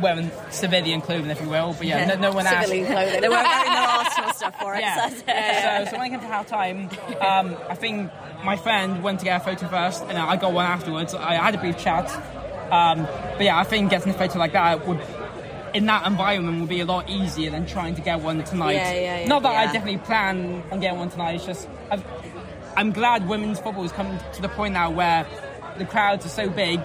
wearing 0.00 0.30
civilian 0.50 1.00
clothing, 1.00 1.30
if 1.30 1.40
you 1.40 1.48
will. 1.48 1.74
But 1.74 1.86
yeah, 1.86 2.04
no, 2.06 2.16
no 2.16 2.32
one 2.32 2.46
asked. 2.46 2.68
Civilian 2.68 2.92
clothing. 2.92 3.20
They 3.22 3.28
weren't 3.28 3.46
wearing 3.46 3.72
their 3.72 3.88
Arsenal 3.88 4.32
stuff 4.32 4.58
for 4.60 4.74
it. 4.74 4.80
Yeah. 4.80 5.08
so 5.08 5.16
that's 5.26 5.86
it. 5.86 5.86
So, 5.86 5.92
so 5.92 5.98
when 5.98 6.06
it 6.06 6.10
came 6.10 6.20
to 6.20 6.26
half 6.26 6.46
time, 6.48 6.90
um, 7.20 7.56
I 7.68 7.74
think 7.74 8.10
my 8.44 8.56
friend 8.56 9.02
went 9.02 9.20
to 9.20 9.24
get 9.24 9.40
a 9.40 9.44
photo 9.44 9.68
first, 9.68 10.02
and 10.04 10.18
I 10.18 10.36
got 10.36 10.52
one 10.52 10.66
afterwards. 10.66 11.14
I 11.14 11.34
had 11.34 11.54
a 11.54 11.58
brief 11.58 11.78
chat. 11.78 12.10
Um, 12.72 13.06
but 13.36 13.42
yeah, 13.42 13.58
I 13.58 13.64
think 13.64 13.90
getting 13.90 14.14
a 14.14 14.16
photo 14.16 14.38
like 14.38 14.54
that 14.54 14.86
would, 14.88 14.98
in 15.74 15.84
that 15.86 16.06
environment, 16.06 16.58
would 16.60 16.68
be 16.70 16.80
a 16.80 16.86
lot 16.86 17.08
easier 17.08 17.50
than 17.50 17.66
trying 17.66 17.94
to 17.96 18.00
get 18.00 18.20
one 18.20 18.42
tonight. 18.44 18.72
Yeah, 18.72 18.92
yeah, 18.92 19.18
yeah. 19.20 19.28
Not 19.28 19.42
that 19.42 19.54
I 19.54 19.70
definitely 19.70 19.98
plan 19.98 20.62
on 20.72 20.80
getting 20.80 20.98
one 20.98 21.10
tonight. 21.10 21.34
It's 21.34 21.44
just 21.44 21.68
I've, 21.90 22.02
I'm 22.74 22.90
glad 22.92 23.28
women's 23.28 23.60
football 23.60 23.82
has 23.82 23.92
come 23.92 24.18
to 24.32 24.42
the 24.42 24.48
point 24.48 24.72
now 24.72 24.90
where 24.90 25.26
the 25.76 25.84
crowds 25.84 26.24
are 26.24 26.30
so 26.30 26.48
big, 26.48 26.80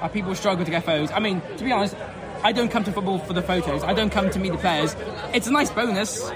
uh, 0.00 0.08
people 0.08 0.34
struggle 0.34 0.64
to 0.64 0.70
get 0.70 0.84
photos. 0.84 1.10
I 1.10 1.18
mean, 1.18 1.42
to 1.58 1.64
be 1.64 1.70
honest, 1.70 1.94
I 2.42 2.52
don't 2.52 2.70
come 2.70 2.84
to 2.84 2.92
football 2.92 3.18
for 3.18 3.34
the 3.34 3.42
photos. 3.42 3.82
I 3.84 3.92
don't 3.92 4.10
come 4.10 4.30
to 4.30 4.38
meet 4.38 4.52
the 4.52 4.58
players. 4.58 4.96
It's 5.34 5.46
a 5.46 5.52
nice 5.52 5.68
bonus 5.70 6.30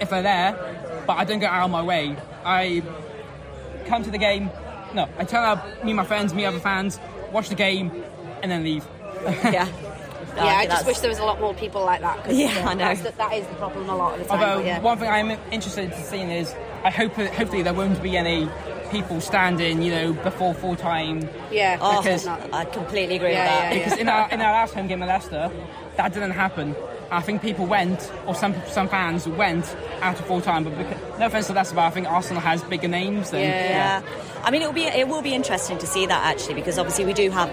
if 0.00 0.10
they're 0.10 0.22
there, 0.22 1.04
but 1.06 1.16
I 1.16 1.24
don't 1.24 1.38
go 1.38 1.46
out 1.46 1.66
of 1.66 1.70
my 1.70 1.82
way. 1.82 2.16
I 2.44 2.82
come 3.86 4.02
to 4.02 4.10
the 4.10 4.18
game. 4.18 4.50
No, 4.94 5.08
I 5.16 5.24
turn 5.24 5.44
up, 5.44 5.84
meet 5.84 5.92
my 5.94 6.04
friends, 6.04 6.34
meet 6.34 6.46
other 6.46 6.58
fans, 6.58 6.98
watch 7.30 7.48
the 7.48 7.54
game, 7.54 8.04
and 8.42 8.50
then 8.50 8.64
leave. 8.64 8.84
yeah. 9.44 9.68
yeah, 10.36 10.56
I 10.58 10.66
just 10.66 10.86
wish 10.86 10.98
there 10.98 11.08
was 11.08 11.18
a 11.18 11.24
lot 11.24 11.40
more 11.40 11.54
people 11.54 11.82
like 11.84 12.00
that. 12.02 12.22
'cause, 12.24 12.34
Yeah, 12.36 12.48
uh, 12.64 12.70
I 12.70 12.74
know. 12.74 12.94
That's 12.94 13.16
that 13.16 13.32
is 13.32 13.46
the 13.46 13.54
problem 13.54 13.88
a 13.88 13.96
lot 13.96 14.14
of 14.14 14.18
the 14.20 14.24
time. 14.26 14.40
Although 14.42 14.62
yeah. 14.64 14.80
one 14.80 14.98
thing 14.98 15.08
I'm 15.08 15.30
interested 15.50 15.90
in 15.92 16.04
seeing 16.04 16.30
is, 16.30 16.54
I 16.84 16.90
hope 16.90 17.12
hopefully 17.14 17.62
there 17.62 17.72
won't 17.74 18.02
be 18.02 18.16
any 18.16 18.48
people 18.90 19.20
standing, 19.20 19.82
you 19.82 19.90
know, 19.92 20.12
before 20.12 20.52
full 20.54 20.76
time. 20.76 21.28
yeah, 21.50 21.78
Oh, 21.80 22.02
because- 22.02 22.26
I 22.26 22.64
completely 22.66 23.16
agree 23.16 23.32
Yeah, 23.32 23.42
with 23.44 23.50
that. 23.50 23.72
yeah, 23.76 23.84
Because 23.84 23.98
in 23.98 24.08
our 24.08 24.28
in 24.30 24.40
our 24.42 24.52
last 24.52 24.74
home 24.74 24.86
game 24.88 25.02
at 25.02 25.08
Leicester, 25.08 25.50
that 25.96 26.12
didn't 26.12 26.32
happen. 26.32 26.76
I 27.10 27.20
think 27.20 27.40
people 27.42 27.66
went, 27.66 28.10
or 28.26 28.34
some 28.34 28.54
some 28.68 28.88
fans 28.88 29.26
went 29.28 29.64
out 30.00 30.18
of 30.18 30.26
full 30.26 30.40
time. 30.40 30.64
But 30.64 30.76
because, 30.76 30.98
no 31.18 31.26
offense 31.26 31.46
to 31.48 31.52
that, 31.54 31.70
but 31.74 31.78
I 31.84 31.90
think 31.90 32.06
Arsenal 32.10 32.42
has 32.42 32.62
bigger 32.64 32.88
names. 32.88 33.30
Than, 33.30 33.40
Yeah. 33.42 34.02
I 34.44 34.50
mean, 34.50 34.62
it 34.62 34.66
will 34.66 34.72
be 34.74 34.84
it 34.84 35.08
will 35.08 35.22
be 35.22 35.34
interesting 35.34 35.78
to 35.78 35.86
see 35.86 36.06
that 36.06 36.24
actually 36.24 36.54
because 36.54 36.78
obviously 36.78 37.04
we 37.04 37.12
do 37.12 37.30
have 37.30 37.50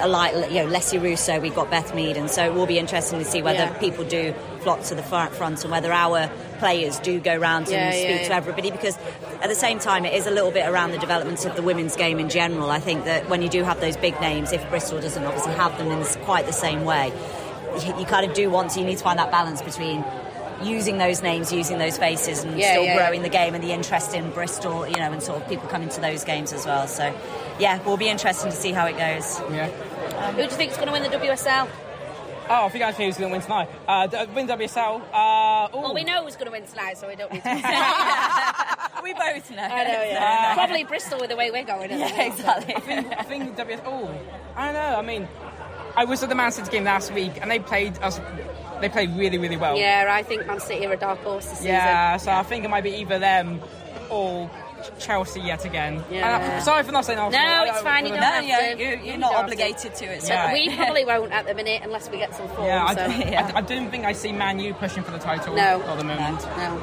a 0.00 0.08
like 0.08 0.34
you 0.50 0.62
know 0.62 0.66
Alessia 0.66 1.02
Russo, 1.02 1.38
we've 1.40 1.54
got 1.54 1.70
Beth 1.70 1.94
Mead, 1.94 2.16
and 2.16 2.30
so 2.30 2.44
it 2.44 2.54
will 2.54 2.66
be 2.66 2.78
interesting 2.78 3.18
to 3.18 3.24
see 3.24 3.42
whether 3.42 3.58
Yeah. 3.64 3.78
people 3.78 4.04
do 4.04 4.34
flock 4.60 4.82
to 4.84 4.94
the 4.94 5.02
front, 5.02 5.34
front 5.34 5.62
and 5.62 5.70
whether 5.70 5.92
our 5.92 6.30
players 6.58 6.98
do 6.98 7.20
go 7.20 7.36
round 7.36 7.68
Yeah, 7.68 7.76
and 7.90 7.94
yeah, 7.94 8.00
speak 8.16 8.22
to 8.26 8.30
yeah. 8.30 8.36
everybody 8.36 8.70
because 8.70 8.96
at 9.42 9.48
the 9.50 9.54
same 9.54 9.78
time 9.78 10.06
it 10.06 10.14
is 10.14 10.26
a 10.26 10.30
little 10.30 10.50
bit 10.50 10.66
around 10.66 10.92
the 10.92 10.98
development 10.98 11.44
of 11.44 11.54
the 11.56 11.62
women's 11.62 11.94
game 11.96 12.18
in 12.18 12.30
general. 12.30 12.70
I 12.70 12.80
think 12.80 13.04
that 13.04 13.28
when 13.28 13.42
you 13.42 13.48
do 13.50 13.62
have 13.64 13.80
those 13.80 13.96
big 13.98 14.18
names, 14.20 14.52
if 14.52 14.66
Bristol 14.70 15.00
doesn't 15.00 15.22
obviously 15.24 15.52
have 15.54 15.76
them 15.78 15.90
in 15.90 16.02
quite 16.24 16.46
the 16.46 16.52
same 16.52 16.84
way, 16.84 17.12
you, 17.82 17.98
you 18.00 18.04
kind 18.06 18.28
of 18.28 18.34
do 18.36 18.50
want 18.50 18.70
to. 18.72 18.80
You 18.80 18.86
need 18.86 18.98
to 18.98 19.04
find 19.04 19.18
that 19.18 19.30
balance 19.30 19.62
between. 19.62 20.04
Using 20.62 20.98
those 20.98 21.20
names, 21.20 21.52
using 21.52 21.78
those 21.78 21.98
faces, 21.98 22.42
and 22.44 22.56
Yeah, 22.58 22.70
still 22.70 22.84
yeah, 22.84 22.96
growing 22.96 23.20
yeah. 23.20 23.28
the 23.28 23.28
game 23.28 23.54
and 23.54 23.62
the 23.62 23.72
interest 23.72 24.14
in 24.14 24.30
Bristol, 24.30 24.86
you 24.86 24.96
know, 24.96 25.12
and 25.12 25.20
sort 25.22 25.42
of 25.42 25.48
people 25.48 25.68
coming 25.68 25.88
to 25.90 26.00
those 26.00 26.24
games 26.24 26.52
as 26.54 26.64
well. 26.64 26.86
So, 26.86 27.12
yeah, 27.58 27.82
we'll 27.84 27.96
be 27.98 28.08
interesting 28.08 28.50
to 28.50 28.56
see 28.56 28.70
how 28.70 28.86
it 28.86 28.92
goes. 28.92 29.40
yeah. 29.52 29.68
Who 30.30 30.36
do 30.36 30.42
you 30.44 30.48
think 30.50 30.70
is 30.70 30.76
going 30.76 30.86
to 30.86 30.92
win 30.92 31.02
the 31.02 31.08
WSL? 31.10 31.68
Oh, 32.48 32.66
I 32.66 32.68
think 32.68 32.84
actually 32.84 33.06
who's 33.06 33.16
going 33.18 33.30
to 33.30 33.34
win 33.36 33.42
tonight. 33.42 33.68
Uh, 33.86 34.26
win 34.34 34.46
WSL. 34.46 35.00
Uh. 35.12 35.68
Well, 35.74 35.92
we 35.92 36.04
know 36.04 36.22
who's 36.24 36.36
going 36.36 36.46
to 36.46 36.52
win 36.52 36.66
tonight, 36.66 36.98
so 36.98 37.08
we 37.08 37.16
don't 37.16 37.32
need 37.32 37.42
to. 37.42 37.48
we 39.02 39.12
both 39.12 39.50
know. 39.50 39.62
I 39.62 39.84
know, 39.84 40.02
yeah. 40.04 40.54
Probably 40.60 40.84
Bristol 40.84 41.18
with 41.20 41.30
the 41.30 41.36
way 41.36 41.50
we're 41.50 41.64
going. 41.64 41.90
Yeah, 41.90 42.22
exactly. 42.22 42.74
I 42.76 42.80
think, 42.80 43.12
I 43.18 43.22
think 43.24 43.56
WS. 43.56 43.80
Oh, 43.84 44.08
I 44.56 44.66
don't 44.66 44.74
know. 44.74 44.96
I 44.98 45.02
mean, 45.02 45.28
I 45.96 46.04
was 46.04 46.22
at 46.22 46.28
the 46.28 46.34
Man 46.34 46.50
City 46.52 46.70
game 46.70 46.84
last 46.84 47.12
week, 47.12 47.32
and 47.40 47.50
they 47.50 47.58
played 47.58 47.98
us. 48.02 48.20
They 48.80 48.88
played 48.88 49.16
really, 49.16 49.38
really 49.38 49.56
well. 49.56 49.76
Yeah, 49.76 50.06
I 50.10 50.22
think 50.22 50.46
Man 50.46 50.60
City 50.60 50.84
are 50.86 50.92
a 50.92 50.96
dark 50.96 51.20
horse 51.20 51.44
this 51.46 51.58
season. 51.58 51.72
Yeah, 51.72 52.16
season. 52.16 52.32
so 52.34 52.38
I 52.38 52.42
think 52.42 52.64
it 52.64 52.68
might 52.68 52.82
be 52.84 52.90
either 52.96 53.18
them 53.18 53.60
or 54.10 54.50
Chelsea 54.98 55.40
yet 55.40 55.64
again. 55.64 56.02
Yeah. 56.10 56.36
And, 56.38 56.52
uh, 56.54 56.60
sorry 56.60 56.82
for 56.82 56.92
not 56.92 57.04
saying 57.06 57.18
Arsenal. 57.18 57.46
No, 57.46 57.52
I- 57.52 57.68
it's 57.68 57.80
fine, 57.80 58.04
you 58.06 58.12
I- 58.12 58.16
don't 58.16 58.20
No, 58.20 58.26
have 58.32 58.44
yeah, 58.44 58.74
to. 58.74 58.78
you, 58.78 58.84
You 58.84 58.90
you're 58.96 59.06
don't 59.12 59.20
not 59.20 59.32
have 59.32 59.38
to. 59.46 59.52
obligated 59.52 59.94
to 59.94 60.04
it. 60.04 60.28
Yeah. 60.28 60.52
We 60.52 60.76
probably 60.76 61.04
won't 61.06 61.32
at 61.32 61.46
the 61.46 61.54
minute 61.54 61.80
unless 61.84 62.10
we 62.10 62.18
get 62.18 62.34
some 62.34 62.48
form. 62.48 62.66
Yeah, 62.66 62.84
I, 62.84 62.94
so. 62.94 63.06
Yeah. 63.06 63.50
I, 63.54 63.58
I 63.58 63.60
don't 63.62 63.90
think 63.90 64.04
I 64.04 64.12
see 64.12 64.32
Man 64.32 64.58
U 64.58 64.74
pushing 64.74 65.02
for 65.04 65.12
the 65.12 65.18
title 65.18 65.54
No. 65.56 65.80
at 65.80 65.96
the 65.96 66.04
moment. 66.04 66.42
No. 66.58 66.76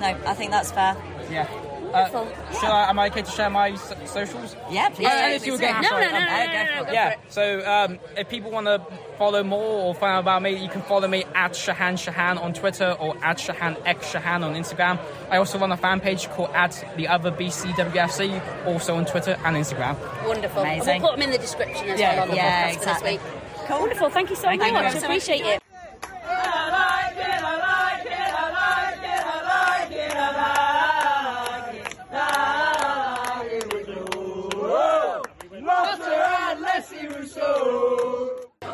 no, 0.00 0.06
I 0.26 0.34
think 0.34 0.50
that's 0.50 0.72
fair. 0.72 0.96
Yeah. 1.30 1.46
Wonderful. 1.92 2.20
Uh, 2.20 2.60
Shall 2.60 2.72
uh, 2.72 2.86
I, 2.86 2.90
am 2.90 2.98
I 2.98 3.06
okay 3.08 3.22
to 3.22 3.30
share 3.30 3.50
my 3.50 3.74
so- 3.74 3.94
socials? 4.06 4.56
Yeah, 4.70 4.88
please. 4.90 5.06
Uh, 5.06 5.10
oh, 5.12 5.24
unless 5.24 5.46
you 5.46 5.52
were 5.52 5.58
getting- 5.58 5.82
No, 5.82 5.88
sorry, 5.88 6.04
no, 6.06 6.10
no, 6.12 6.18
no, 6.18 6.26
no, 6.26 6.46
no, 6.46 6.74
no, 6.80 6.84
go 6.86 6.92
yeah. 6.92 7.14
So 7.28 7.66
um, 7.70 7.98
if 8.16 8.28
people 8.28 8.50
want 8.50 8.66
to 8.66 8.80
follow 9.18 9.42
more 9.42 9.82
or 9.84 9.94
find 9.94 10.12
out 10.16 10.20
about 10.20 10.42
me, 10.42 10.56
you 10.56 10.68
can 10.68 10.82
follow 10.82 11.08
me 11.08 11.24
at 11.34 11.52
Shahan 11.52 11.94
Shahan 11.94 12.40
on 12.42 12.52
Twitter 12.52 12.96
or 12.98 13.16
at 13.24 13.38
Shahan 13.38 13.76
X 13.84 14.12
Shahan 14.12 14.42
on 14.44 14.54
Instagram. 14.54 14.98
I 15.30 15.36
also 15.36 15.58
run 15.58 15.72
a 15.72 15.76
fan 15.76 16.00
page 16.00 16.28
called 16.30 16.50
at 16.54 16.82
the 16.96 17.08
other 17.08 17.30
BCWFC, 17.30 18.66
also 18.66 18.96
on 18.96 19.04
Twitter 19.04 19.36
and 19.44 19.56
Instagram. 19.56 19.96
Wonderful. 20.26 20.62
And 20.64 20.80
we'll 20.84 21.00
put 21.00 21.12
them 21.18 21.22
in 21.22 21.30
the 21.30 21.38
description 21.38 21.88
as 21.88 21.98
Yeah, 22.00 22.14
well 22.14 22.22
on 22.22 22.28
the 22.30 22.36
yeah, 22.36 22.70
podcast 22.70 22.76
exactly. 22.76 23.16
this 23.16 23.24
week. 23.24 23.70
Wonderful. 23.70 24.10
Thank 24.10 24.30
you 24.30 24.36
so 24.36 24.42
Thank 24.42 24.62
you 24.64 24.72
much. 24.72 24.82
very 24.82 24.94
much. 24.94 25.02
Appreciate 25.04 25.42
it. 25.44 25.62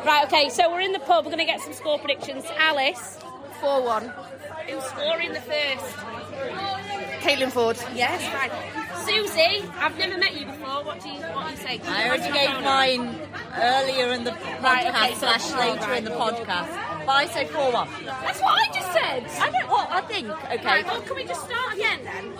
Right, 0.07 0.25
okay, 0.27 0.47
so 0.47 0.71
we're 0.71 0.79
in 0.79 0.93
the 0.93 0.99
pub. 0.99 1.25
We're 1.25 1.31
going 1.31 1.45
to 1.45 1.51
get 1.51 1.59
some 1.59 1.73
score 1.73 1.99
predictions. 1.99 2.45
Alice, 2.57 3.19
4 3.59 3.83
1. 3.83 4.13
Who's 4.69 4.83
scoring 4.85 5.33
the 5.33 5.41
first? 5.41 5.83
Caitlin 7.19 7.51
Foord. 7.51 7.75
Yes, 7.93 8.23
right. 8.33 8.49
Susie, 9.05 9.67
I've 9.77 9.97
never 9.97 10.17
met 10.17 10.33
you 10.39 10.45
before. 10.45 10.81
What 10.85 11.01
do 11.01 11.09
you, 11.09 11.19
what 11.19 11.47
do 11.47 11.51
you 11.51 11.57
say? 11.57 11.81
I 11.85 12.07
already 12.07 12.31
gave 12.31 12.63
mine 12.63 13.19
earlier 13.57 14.13
in 14.13 14.23
the 14.23 14.31
podcast 14.31 14.63
Right, 14.63 14.87
okay, 14.87 15.13
so- 15.15 15.19
slash 15.19 15.51
later 15.59 15.93
in 15.95 16.05
the 16.05 16.11
podcast. 16.11 16.69
But 17.05 17.11
I 17.11 17.25
say 17.27 17.45
4 17.47 17.73
1. 17.73 17.89
That's 18.05 18.39
what 18.39 18.53
I 18.63 18.73
just 18.73 18.93
said. 18.93 19.25
I 19.43 19.51
don't 19.51 19.69
what 19.69 19.91
I 19.91 19.99
think. 20.07 20.29
Okay. 20.29 20.65
Right, 20.65 20.85
well, 20.85 21.01
can 21.01 21.15
we 21.17 21.25
just 21.25 21.43
start 21.43 21.73
again 21.73 21.99
then? 22.05 22.31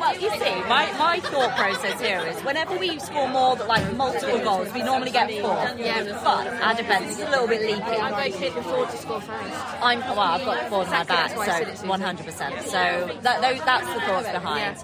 Well, 0.00 0.18
you 0.18 0.30
see, 0.30 0.54
my, 0.68 0.90
my 0.98 1.20
thought 1.20 1.56
process 1.56 2.00
here 2.00 2.20
is 2.26 2.40
whenever 2.42 2.76
we 2.76 2.98
score 2.98 3.28
more 3.28 3.56
than 3.56 3.68
like 3.68 3.94
multiple 3.94 4.38
goals, 4.40 4.72
we 4.72 4.82
normally 4.82 5.10
get 5.10 5.30
four. 5.40 5.56
Yeah. 5.76 6.02
But 6.24 6.46
our 6.62 6.74
defence 6.74 7.12
is 7.12 7.20
a 7.20 7.30
little 7.30 7.46
bit 7.46 7.60
leaky. 7.60 7.82
I'm 7.82 8.12
going 8.12 8.32
Caitlin 8.32 8.62
Foord 8.64 8.90
to 8.90 8.96
score 8.96 9.20
first. 9.20 9.54
I'm 9.82 10.00
well. 10.00 10.18
I've 10.20 10.44
got 10.44 10.68
four 10.68 10.84
in 10.84 10.90
my 10.90 11.04
back, 11.04 11.06
That's 11.06 11.34
why 11.36 11.44
I 11.44 11.64
said 11.64 11.78
so 11.78 11.86
100. 11.86 12.26
percent 12.26 12.60
So 12.62 13.18
that, 13.22 13.40
those, 13.42 13.64
that's 13.64 13.86
the 13.86 14.00
thoughts 14.00 14.30
behind. 14.30 14.76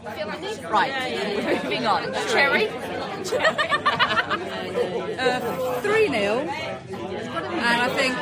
Right, 0.71 1.63
moving 1.65 1.87
on. 1.87 2.13
Cherry. 2.29 2.69
Uh, 5.19 5.81
three 5.81 6.09
0 6.09 6.39
and 6.41 7.83
I 7.83 7.89
think 7.97 8.15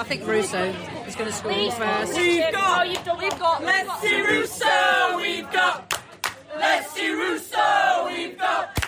I 0.00 0.04
think 0.04 0.26
Russo 0.26 0.72
is 1.10 1.16
going 1.16 1.30
to 1.30 1.36
score 1.36 1.72
first. 1.72 2.16
We've 2.16 2.52
got, 2.52 2.86
oh, 2.86 2.90
you've 2.90 3.04
done, 3.04 3.18
we've 3.18 3.38
got, 3.38 3.64
Let's 3.64 4.00
see 4.00 4.20
Russo, 4.20 5.16
we've 5.16 5.50
got. 5.50 6.02
Let's 6.56 6.92
see 6.92 7.10
Russo, 7.12 8.06
we've 8.06 8.38
got. 8.38 8.86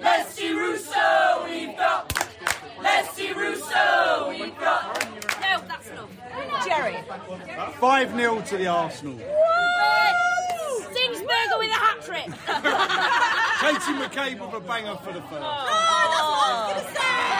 Let's 0.00 0.34
see 0.34 0.52
Russo, 0.52 1.44
we've 1.44 1.76
got. 1.76 2.28
Let's 2.80 3.16
see 3.16 3.32
Russo, 3.32 4.28
we've 4.28 4.58
got. 4.58 5.08
No, 5.40 5.62
that's 5.66 5.90
enough. 5.90 6.64
Jerry. 6.64 6.96
5 7.80 8.14
0 8.14 8.40
to 8.42 8.56
the 8.56 8.66
Arsenal. 8.68 9.18
Zinsberger 10.96 11.58
with 11.58 11.70
a 11.70 11.80
hat 11.84 11.98
trick. 12.02 12.26
Katie 13.60 13.96
McCabe 14.00 14.40
with 14.40 14.54
a 14.54 14.60
banger 14.66 14.96
for 14.96 15.12
the 15.12 15.20
first. 15.22 15.44
Oh, 15.44 16.08
that's 16.08 16.22
what 16.24 16.46
I 16.46 16.56
was 16.56 16.72
going 16.72 16.86
to 16.86 16.92
say. 16.96 17.36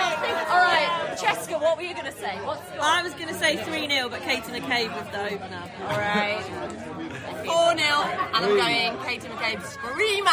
All 0.48 0.62
right, 0.62 0.90
Cheska, 1.18 1.60
what 1.60 1.76
were 1.76 1.82
you 1.82 1.94
going 1.94 2.06
to 2.06 2.18
say? 2.18 2.36
What's 2.44 2.72
your... 2.72 2.82
I 2.82 3.02
was 3.02 3.14
going 3.14 3.28
to 3.28 3.34
say 3.34 3.56
3 3.56 3.88
0, 3.88 4.08
but 4.08 4.20
Katie 4.22 4.52
McCabe 4.52 4.92
was 4.94 5.06
the 5.12 5.22
opener. 5.34 5.62
All 5.82 5.98
right. 5.98 6.42
4 7.46 7.78
0 7.78 7.88
and 8.34 8.44
I'm 8.44 8.56
going 8.56 8.98
Katie 9.04 9.28
McCabe 9.28 9.62
Screamer. 9.62 10.30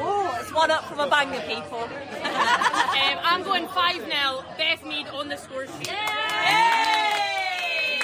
Oh, 0.00 0.36
it's 0.40 0.52
one 0.52 0.70
up 0.70 0.84
from 0.84 1.00
a 1.00 1.08
banger, 1.08 1.40
people. 1.40 1.78
um, 1.82 3.18
I'm 3.22 3.42
going 3.42 3.66
5 3.68 3.96
0. 3.96 4.44
Beth 4.58 4.84
Mead 4.84 5.06
on 5.08 5.28
the 5.28 5.36
score 5.36 5.66
sheet. 5.66 5.88
We 5.88 5.94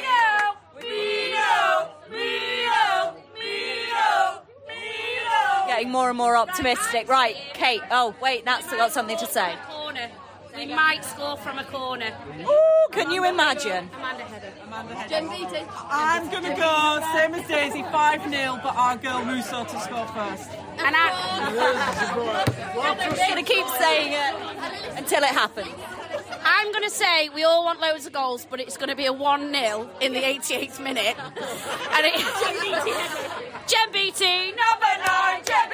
know, 0.02 0.54
we 0.76 1.32
know, 1.32 1.88
we 2.10 2.66
know, 2.66 3.14
we 3.34 3.90
know, 3.90 4.42
we 4.66 4.82
know. 5.24 5.67
Getting 5.78 5.92
more 5.92 6.08
and 6.08 6.18
more 6.18 6.36
optimistic. 6.36 7.08
Right, 7.08 7.36
Kate. 7.54 7.82
Oh, 7.92 8.12
wait, 8.20 8.44
Nat's 8.44 8.68
got 8.68 8.90
something 8.90 9.16
to 9.16 9.26
say. 9.26 9.54
Corner. 9.68 10.10
We 10.56 10.66
might 10.66 11.04
score 11.04 11.36
from 11.36 11.60
a 11.60 11.64
corner. 11.66 12.12
Ooh, 12.40 12.88
can 12.90 13.12
you 13.12 13.24
imagine? 13.24 13.88
Amanda 13.94 14.24
Header. 14.24 14.52
Amanda 14.66 14.94
Header. 14.96 15.08
Jen 15.08 15.28
Beattie. 15.28 15.64
I'm 15.88 16.28
going 16.30 16.42
to 16.42 16.56
go, 16.56 16.98
same 17.14 17.32
as 17.32 17.46
Daisy, 17.46 17.82
5 17.84 18.28
0, 18.28 18.58
but 18.60 18.74
our 18.74 18.96
girl 18.96 19.24
Russo 19.24 19.62
to 19.62 19.80
score 19.80 20.04
first. 20.08 20.50
And 20.78 20.96
I, 20.96 21.12
I'm 21.46 23.14
just 23.14 23.28
going 23.28 23.44
to 23.44 23.48
keep 23.48 23.68
saying 23.68 24.14
it 24.14 24.98
until 24.98 25.22
it 25.22 25.30
happens. 25.30 25.68
I'm 26.42 26.72
going 26.72 26.84
to 26.84 26.90
say 26.90 27.28
we 27.28 27.44
all 27.44 27.64
want 27.64 27.78
loads 27.80 28.06
of 28.06 28.12
goals, 28.12 28.46
but 28.48 28.58
it's 28.58 28.76
going 28.76 28.88
to 28.88 28.96
be 28.96 29.06
a 29.06 29.12
1 29.12 29.54
0 29.54 29.90
in 30.00 30.12
the 30.12 30.22
88th 30.22 30.82
minute. 30.82 31.14
And 31.18 32.06
it, 32.06 32.14
Jen 33.68 33.92
Beattie. 33.92 34.56
Number 34.56 34.92
9, 35.06 35.42
JBT, 35.42 35.67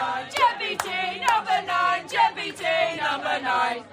JBT 0.00 1.20
number 1.28 1.62
nine, 1.66 2.08
JBT 2.08 2.96
number 3.00 3.40
nine. 3.42 3.84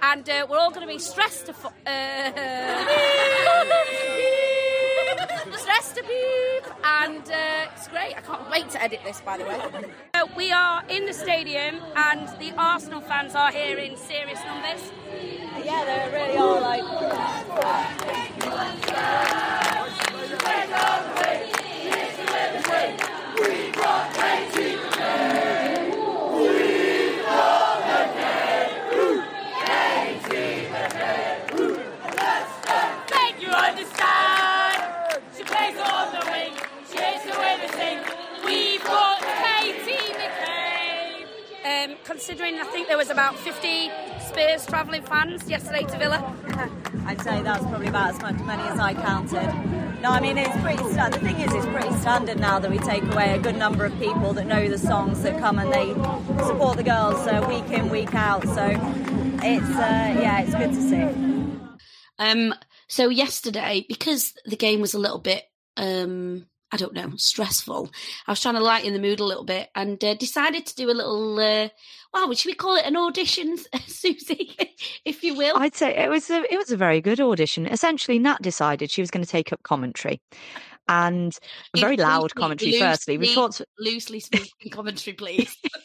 And 0.00 0.28
uh, 0.28 0.46
we're 0.48 0.58
all 0.58 0.70
going 0.70 0.86
to 0.86 0.92
be 0.92 0.98
stressed 0.98 1.46
to. 1.46 1.52
Fo- 1.52 1.72
uh, 1.86 2.32
stressed 5.58 5.96
to 5.96 6.02
beep. 6.02 6.64
And 6.84 7.30
uh, 7.30 7.70
it's 7.74 7.88
great. 7.88 8.14
I 8.16 8.20
can't 8.22 8.50
wait 8.50 8.70
to 8.70 8.82
edit 8.82 9.00
this, 9.04 9.20
by 9.20 9.36
the 9.36 9.44
way. 9.44 9.60
Uh, 10.14 10.26
we 10.36 10.50
are 10.50 10.82
in 10.88 11.04
the 11.04 11.12
stadium, 11.12 11.80
and 11.94 12.28
the 12.38 12.52
Arsenal 12.56 13.02
fans 13.02 13.34
are 13.34 13.52
here 13.52 13.76
in 13.76 13.96
serious 13.98 14.40
numbers. 14.46 14.92
Yeah, 15.62 15.84
they 15.84 16.10
really 16.16 16.38
are 16.38 16.60
like. 16.60 16.84
We 23.36 23.70
brought 23.72 24.18
18. 24.56 24.73
Considering 42.04 42.60
I 42.60 42.64
think 42.64 42.88
there 42.88 42.96
was 42.96 43.10
about 43.10 43.36
50 43.36 43.90
Spurs 44.20 44.66
travelling 44.66 45.02
fans 45.02 45.48
yesterday 45.48 45.84
to 45.84 45.98
Villa. 45.98 46.36
I'd 47.06 47.20
say 47.20 47.42
that's 47.42 47.64
probably 47.64 47.88
about 47.88 48.14
as 48.14 48.20
much 48.22 48.36
money 48.44 48.62
as 48.62 48.78
I 48.78 48.94
counted. 48.94 50.00
No, 50.00 50.10
I 50.10 50.20
mean 50.20 50.38
it's 50.38 50.56
pretty. 50.60 50.82
Sta- 50.92 51.10
the 51.10 51.18
thing 51.18 51.36
is, 51.36 51.52
it's 51.52 51.66
pretty 51.66 51.92
standard 51.96 52.38
now 52.38 52.58
that 52.58 52.70
we 52.70 52.78
take 52.78 53.02
away 53.04 53.34
a 53.34 53.38
good 53.38 53.56
number 53.56 53.84
of 53.84 53.98
people 53.98 54.32
that 54.34 54.46
know 54.46 54.68
the 54.68 54.78
songs 54.78 55.22
that 55.22 55.38
come 55.38 55.58
and 55.58 55.72
they 55.72 55.92
support 56.44 56.76
the 56.76 56.82
girls 56.82 57.26
uh, 57.26 57.44
week 57.48 57.70
in, 57.76 57.88
week 57.88 58.14
out. 58.14 58.42
So 58.44 58.66
it's 59.42 59.70
uh, 59.70 60.20
yeah, 60.20 60.42
it's 60.42 60.54
good 60.54 60.72
to 60.72 60.80
see. 60.80 61.24
Um, 62.18 62.54
so 62.88 63.08
yesterday, 63.08 63.84
because 63.88 64.34
the 64.44 64.56
game 64.56 64.80
was 64.80 64.94
a 64.94 64.98
little 64.98 65.18
bit, 65.18 65.42
um, 65.76 66.46
I 66.72 66.76
don't 66.76 66.94
know, 66.94 67.12
stressful, 67.16 67.90
I 68.26 68.32
was 68.32 68.40
trying 68.40 68.54
to 68.54 68.60
lighten 68.60 68.92
the 68.94 68.98
mood 68.98 69.20
a 69.20 69.24
little 69.24 69.44
bit 69.44 69.68
and 69.76 70.02
uh, 70.02 70.14
decided 70.14 70.66
to 70.66 70.74
do 70.74 70.90
a 70.90 70.92
little, 70.92 71.38
uh, 71.38 71.68
wow, 72.12 72.32
should 72.32 72.48
we 72.48 72.54
call 72.54 72.74
it 72.76 72.84
an 72.84 72.96
audition, 72.96 73.56
Suzy, 73.86 74.56
if 75.04 75.22
you 75.22 75.34
will? 75.36 75.56
I'd 75.56 75.76
say 75.76 75.94
it 75.96 76.10
was 76.10 76.30
a 76.30 76.42
it 76.52 76.56
was 76.56 76.72
a 76.72 76.76
very 76.76 77.00
good 77.00 77.20
audition. 77.20 77.66
Essentially, 77.66 78.18
Nat 78.18 78.42
decided 78.42 78.90
she 78.90 79.02
was 79.02 79.10
going 79.12 79.24
to 79.24 79.30
take 79.30 79.52
up 79.52 79.62
commentary, 79.62 80.20
and 80.88 81.38
a 81.76 81.80
very 81.80 81.96
loud 81.96 82.22
Loosely- 82.32 82.40
commentary. 82.40 82.78
firstly, 82.80 83.18
we 83.18 83.26
loosely- 83.26 83.34
talked. 83.34 83.62
loosely 83.78 84.20
speaking 84.20 84.70
commentary, 84.72 85.14
please. 85.14 85.56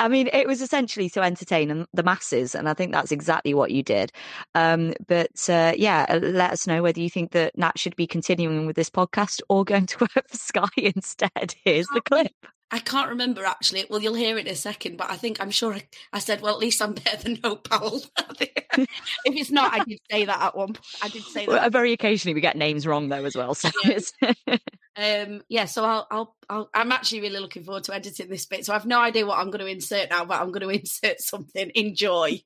I 0.00 0.08
mean, 0.08 0.28
it 0.32 0.46
was 0.46 0.62
essentially 0.62 1.08
to 1.10 1.22
entertain 1.22 1.86
the 1.92 2.02
masses, 2.02 2.54
and 2.54 2.68
I 2.68 2.74
think 2.74 2.92
that's 2.92 3.10
exactly 3.10 3.52
what 3.54 3.70
you 3.72 3.82
did. 3.82 4.12
Um, 4.54 4.94
but 5.06 5.48
uh, 5.48 5.72
yeah, 5.76 6.06
uh, 6.08 6.18
let 6.18 6.52
us 6.52 6.66
know 6.66 6.82
whether 6.82 7.00
you 7.00 7.10
think 7.10 7.32
that 7.32 7.58
Nat 7.58 7.78
should 7.78 7.96
be 7.96 8.06
continuing 8.06 8.66
with 8.66 8.76
this 8.76 8.90
podcast 8.90 9.40
or 9.48 9.64
going 9.64 9.86
to 9.86 9.98
work 10.00 10.28
for 10.28 10.36
Sky 10.36 10.68
instead. 10.76 11.54
Here's 11.64 11.88
the 11.88 12.00
clip. 12.00 12.32
I 12.70 12.78
can't 12.78 13.08
remember 13.10 13.44
actually. 13.44 13.86
Well, 13.88 14.02
you'll 14.02 14.14
hear 14.14 14.36
it 14.36 14.46
in 14.46 14.52
a 14.52 14.56
second, 14.56 14.96
but 14.98 15.10
I 15.10 15.16
think 15.16 15.40
I'm 15.40 15.50
sure 15.50 15.74
I, 15.74 15.84
I 16.12 16.18
said, 16.18 16.42
well, 16.42 16.52
at 16.54 16.60
least 16.60 16.82
I'm 16.82 16.92
better 16.92 17.16
than 17.16 17.38
no 17.42 17.56
Powell. 17.56 18.02
if 18.40 18.86
it's 19.24 19.50
not, 19.50 19.72
I 19.72 19.84
did 19.84 19.98
say 20.10 20.24
that 20.26 20.40
at 20.40 20.56
one 20.56 20.68
point. 20.74 20.84
I 21.02 21.08
did 21.08 21.22
say 21.22 21.46
Well, 21.46 21.60
that. 21.60 21.72
very 21.72 21.92
occasionally 21.92 22.34
we 22.34 22.40
get 22.40 22.56
names 22.56 22.86
wrong 22.86 23.08
though 23.08 23.24
as 23.24 23.36
well. 23.36 23.54
So 23.54 23.70
it's 23.84 24.12
Um, 24.98 25.42
yeah, 25.48 25.66
so 25.66 25.84
I'll, 25.84 26.06
I'll, 26.10 26.36
I'll, 26.50 26.70
I'm 26.74 26.90
actually 26.90 27.20
really 27.20 27.38
looking 27.38 27.62
forward 27.62 27.84
to 27.84 27.94
editing 27.94 28.28
this 28.28 28.46
bit. 28.46 28.66
So 28.66 28.74
I've 28.74 28.84
no 28.84 28.98
idea 29.00 29.24
what 29.24 29.38
I'm 29.38 29.50
going 29.50 29.60
to 29.64 29.70
insert 29.70 30.10
now, 30.10 30.24
but 30.24 30.40
I'm 30.40 30.50
going 30.50 30.68
to 30.68 30.70
insert 30.70 31.20
something. 31.20 31.70
Enjoy. 31.76 32.42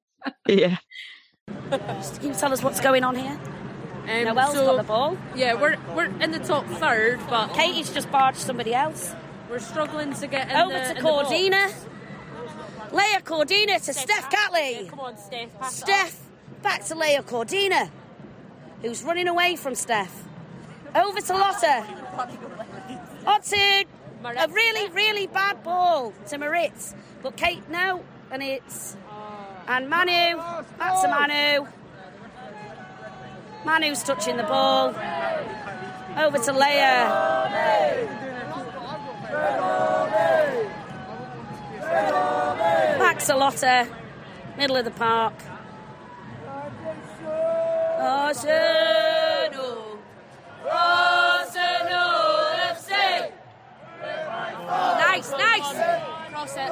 yeah. 0.46 0.76
Can 1.70 2.02
you 2.22 2.34
tell 2.34 2.52
us 2.52 2.62
what's 2.62 2.80
going 2.80 3.04
on 3.04 3.16
here? 3.16 3.40
Um, 4.02 4.24
Noelle's 4.24 4.54
so, 4.54 4.66
got 4.66 4.76
the 4.76 4.82
ball. 4.82 5.16
Yeah, 5.34 5.54
we're 5.54 5.78
we're 5.96 6.04
in 6.20 6.30
the 6.30 6.40
top 6.40 6.66
third, 6.66 7.20
but 7.30 7.54
Katie's 7.54 7.90
just 7.92 8.10
barged 8.10 8.38
somebody 8.38 8.74
else. 8.74 9.14
We're 9.52 9.58
struggling 9.58 10.14
to 10.14 10.26
get 10.28 10.50
in 10.50 10.56
Over 10.56 10.72
the, 10.72 10.94
to 10.94 10.96
in. 10.96 11.04
Codina. 11.04 11.70
Laia 12.88 13.22
Codina 13.22 13.84
to 13.84 13.92
Steph 13.92 14.30
Catley. 14.30 14.88
Come 14.88 15.00
on, 15.00 15.18
Steph. 15.18 15.50
Steph 15.70 16.18
back 16.62 16.82
to 16.86 16.94
Laia 16.94 17.22
Codina, 17.22 17.90
who's 18.80 19.02
running 19.02 19.28
away 19.28 19.56
from 19.56 19.74
Steph. 19.74 20.24
Over 20.94 21.20
to 21.20 21.32
Lotte. 21.34 21.84
Onto 23.26 23.56
a 24.24 24.48
really, 24.48 24.88
really 24.88 25.26
bad 25.26 25.62
ball 25.62 26.14
to 26.28 26.38
Maritz. 26.38 26.94
But 27.22 27.36
Kate, 27.36 27.68
no. 27.68 28.02
And 28.30 28.42
it's. 28.42 28.96
And 29.68 29.90
Manu. 29.90 30.38
Back 30.78 31.02
to 31.02 31.08
Manu. 31.08 31.66
Manu's 33.66 34.02
touching 34.02 34.38
the 34.38 34.44
ball. 34.44 34.94
Over 36.16 36.38
to 36.38 36.52
Laia. 36.54 38.31
Back 42.98 43.18
to 43.20 43.88
Middle 44.58 44.76
of 44.76 44.84
the 44.84 44.90
park. 44.90 45.34
Arsenal. 47.98 48.48
Arsenal 50.70 51.92
FC. 52.72 53.32
Nice, 54.98 55.30
nice. 55.30 55.70
Cross 56.30 56.56
it. 56.56 56.68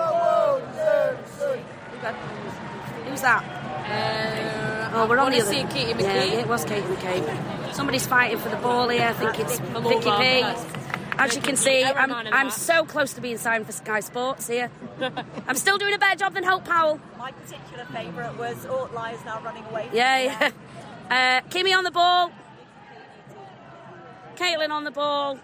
Who's 3.07 3.21
that? 3.23 3.43
Uh, 3.43 4.71
Oh, 4.93 5.07
we're 5.07 5.19
on 5.19 5.31
the 5.31 5.41
other. 5.41 5.53
Katie 5.69 5.95
Yeah, 6.03 6.41
it 6.41 6.49
was 6.49 6.65
Katie 6.65 6.83
McCabe. 6.83 7.75
Somebody's 7.75 8.07
fighting 8.07 8.39
for 8.39 8.49
the 8.49 8.57
ball 8.57 8.89
here. 8.89 9.07
I 9.07 9.13
think 9.13 9.39
it's 9.39 9.61
Below 9.61 9.89
Vicky 9.89 10.11
P. 10.11 10.43
As 11.23 11.37
you 11.37 11.43
can 11.43 11.57
see, 11.57 11.85
I'm, 11.85 12.11
I'm 12.33 12.51
so 12.51 12.85
close 12.87 13.13
to 13.13 13.21
being 13.21 13.37
signed 13.37 13.67
for 13.67 13.73
Sky 13.73 14.01
Sports 14.01 14.49
here. 14.49 14.71
I'm 15.47 15.57
still 15.57 15.77
doing 15.77 15.93
a 15.93 15.99
better 15.99 16.17
job 16.17 16.33
than 16.33 16.45
Hope 16.45 16.65
Powell. 16.65 16.99
My 17.19 17.31
particular 17.33 17.85
favourite 17.85 18.39
was 18.39 18.65
Ort 18.65 18.95
Lyes 18.95 19.19
now 19.27 19.43
running 19.43 19.65
away. 19.67 19.89
from 19.89 19.97
Yeah, 19.97 20.17
me. 20.19 20.25
yeah. 20.25 20.51
Uh, 21.11 21.41
Kimmy 21.51 21.77
on 21.77 21.83
the 21.83 21.91
ball. 21.91 22.31
Caitlin 24.37 24.71
on 24.71 24.85
the 24.85 24.93
ball. 24.93 25.41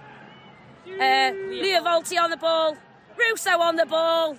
Uh, 0.87 1.33
Lia 1.33 1.83
Wälti 1.83 2.17
on 2.23 2.31
the 2.31 2.37
ball. 2.37 2.77
Russo 3.19 3.51
on 3.51 3.75
the 3.75 3.85
ball. 3.85 4.37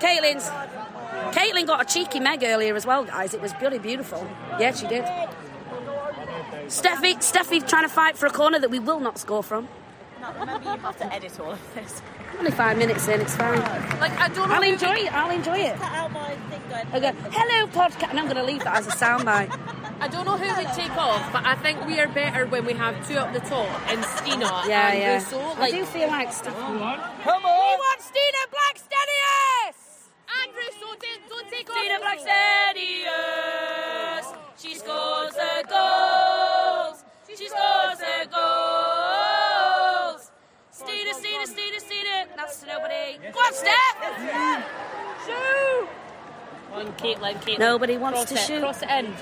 Caitlin's. 0.00 0.50
Caitlin 1.32 1.64
got 1.66 1.80
a 1.80 1.84
cheeky 1.84 2.18
meg 2.18 2.42
earlier 2.42 2.74
as 2.74 2.84
well, 2.84 3.04
guys. 3.04 3.34
It 3.34 3.40
was 3.40 3.52
bloody 3.54 3.78
beautiful. 3.78 4.28
Yeah, 4.58 4.74
she 4.74 4.88
did. 4.88 5.04
Steffi, 6.68 7.16
Steffi 7.18 7.66
trying 7.66 7.84
to 7.84 7.88
fight 7.88 8.16
for 8.18 8.26
a 8.26 8.30
corner 8.30 8.58
that 8.58 8.70
we 8.70 8.78
will 8.78 9.00
not 9.00 9.18
score 9.18 9.42
from. 9.42 9.66
No, 10.20 10.32
remember, 10.40 10.72
you 10.72 10.78
have 10.78 10.96
to 10.98 11.12
edit 11.12 11.38
all 11.40 11.52
of 11.52 11.74
this. 11.74 12.02
Only 12.38 12.50
five 12.50 12.76
minutes 12.76 13.06
in, 13.08 13.20
it's 13.20 13.34
fine. 13.36 13.60
Like 14.00 14.12
I 14.18 14.28
don't 14.28 14.48
know. 14.48 14.54
I'll 14.56 14.62
who 14.62 14.72
enjoy 14.72 14.92
we- 14.94 15.06
it. 15.06 15.12
I'll 15.14 15.30
enjoy 15.30 15.58
it. 15.58 15.76
Cut 15.76 15.92
out 15.92 16.10
my 16.12 16.34
thing 16.50 16.60
going. 16.68 16.86
I 16.92 17.00
go, 17.00 17.12
hello 17.30 17.66
podcast, 17.68 18.10
and 18.10 18.18
I'm 18.18 18.24
going 18.26 18.36
to 18.36 18.42
leave 18.44 18.62
that 18.64 18.76
as 18.76 18.86
a 18.88 18.90
soundbite. 18.90 19.50
I 20.00 20.08
don't 20.08 20.24
know 20.26 20.36
who 20.36 20.46
would 20.56 20.72
take 20.74 20.94
off, 20.96 21.32
but 21.32 21.46
I 21.46 21.54
think 21.56 21.86
we 21.86 21.98
are 22.00 22.08
better 22.08 22.44
when 22.46 22.64
we 22.66 22.74
have 22.74 23.06
two 23.08 23.16
up 23.16 23.32
the 23.32 23.40
top 23.40 23.66
and 23.88 24.04
Stina 24.04 24.44
Yeah, 24.68 24.90
and 24.90 24.98
yeah. 24.98 25.14
Russo. 25.14 25.38
I 25.38 25.58
Like, 25.60 25.72
do 25.72 25.84
feel 25.86 26.08
like 26.08 26.28
Steffi. 26.28 26.52
Come 26.52 26.82
on. 26.82 26.98
We 27.24 27.32
want 27.80 28.00
Stina 28.02 28.46
Blackstenius! 28.52 30.10
and 30.42 30.52
Russo, 30.52 30.96
don't, 31.00 31.28
don't 31.30 31.48
take 31.50 31.70
off. 31.70 31.76
Stina 31.78 31.98
Blackstenius! 32.00 34.26
She 34.58 34.74
scores 34.74 35.34
the 35.34 35.64
goals! 35.68 36.05
She 37.36 37.48
scores 37.48 37.98
the 37.98 38.28
goals! 38.32 40.20
Stina, 40.70 41.12
Stina, 41.12 41.46
Stina, 41.46 41.80
Stina! 41.80 42.26
That's 42.34 42.60
to 42.60 42.66
nobody. 42.66 43.18
Go 43.30 43.38
on, 43.38 43.52
Steph! 43.52 43.96
Shoot! 45.26 45.88
On 46.72 46.86
Caitlin, 46.94 47.34
Caitlin. 47.42 47.58
Nobody 47.58 47.98
wants 47.98 48.20
Cross 48.20 48.28
to 48.30 48.34
it, 48.36 48.40
shoot. 48.40 48.60
Cross 48.60 48.82
it 48.82 48.90
in. 48.90 49.14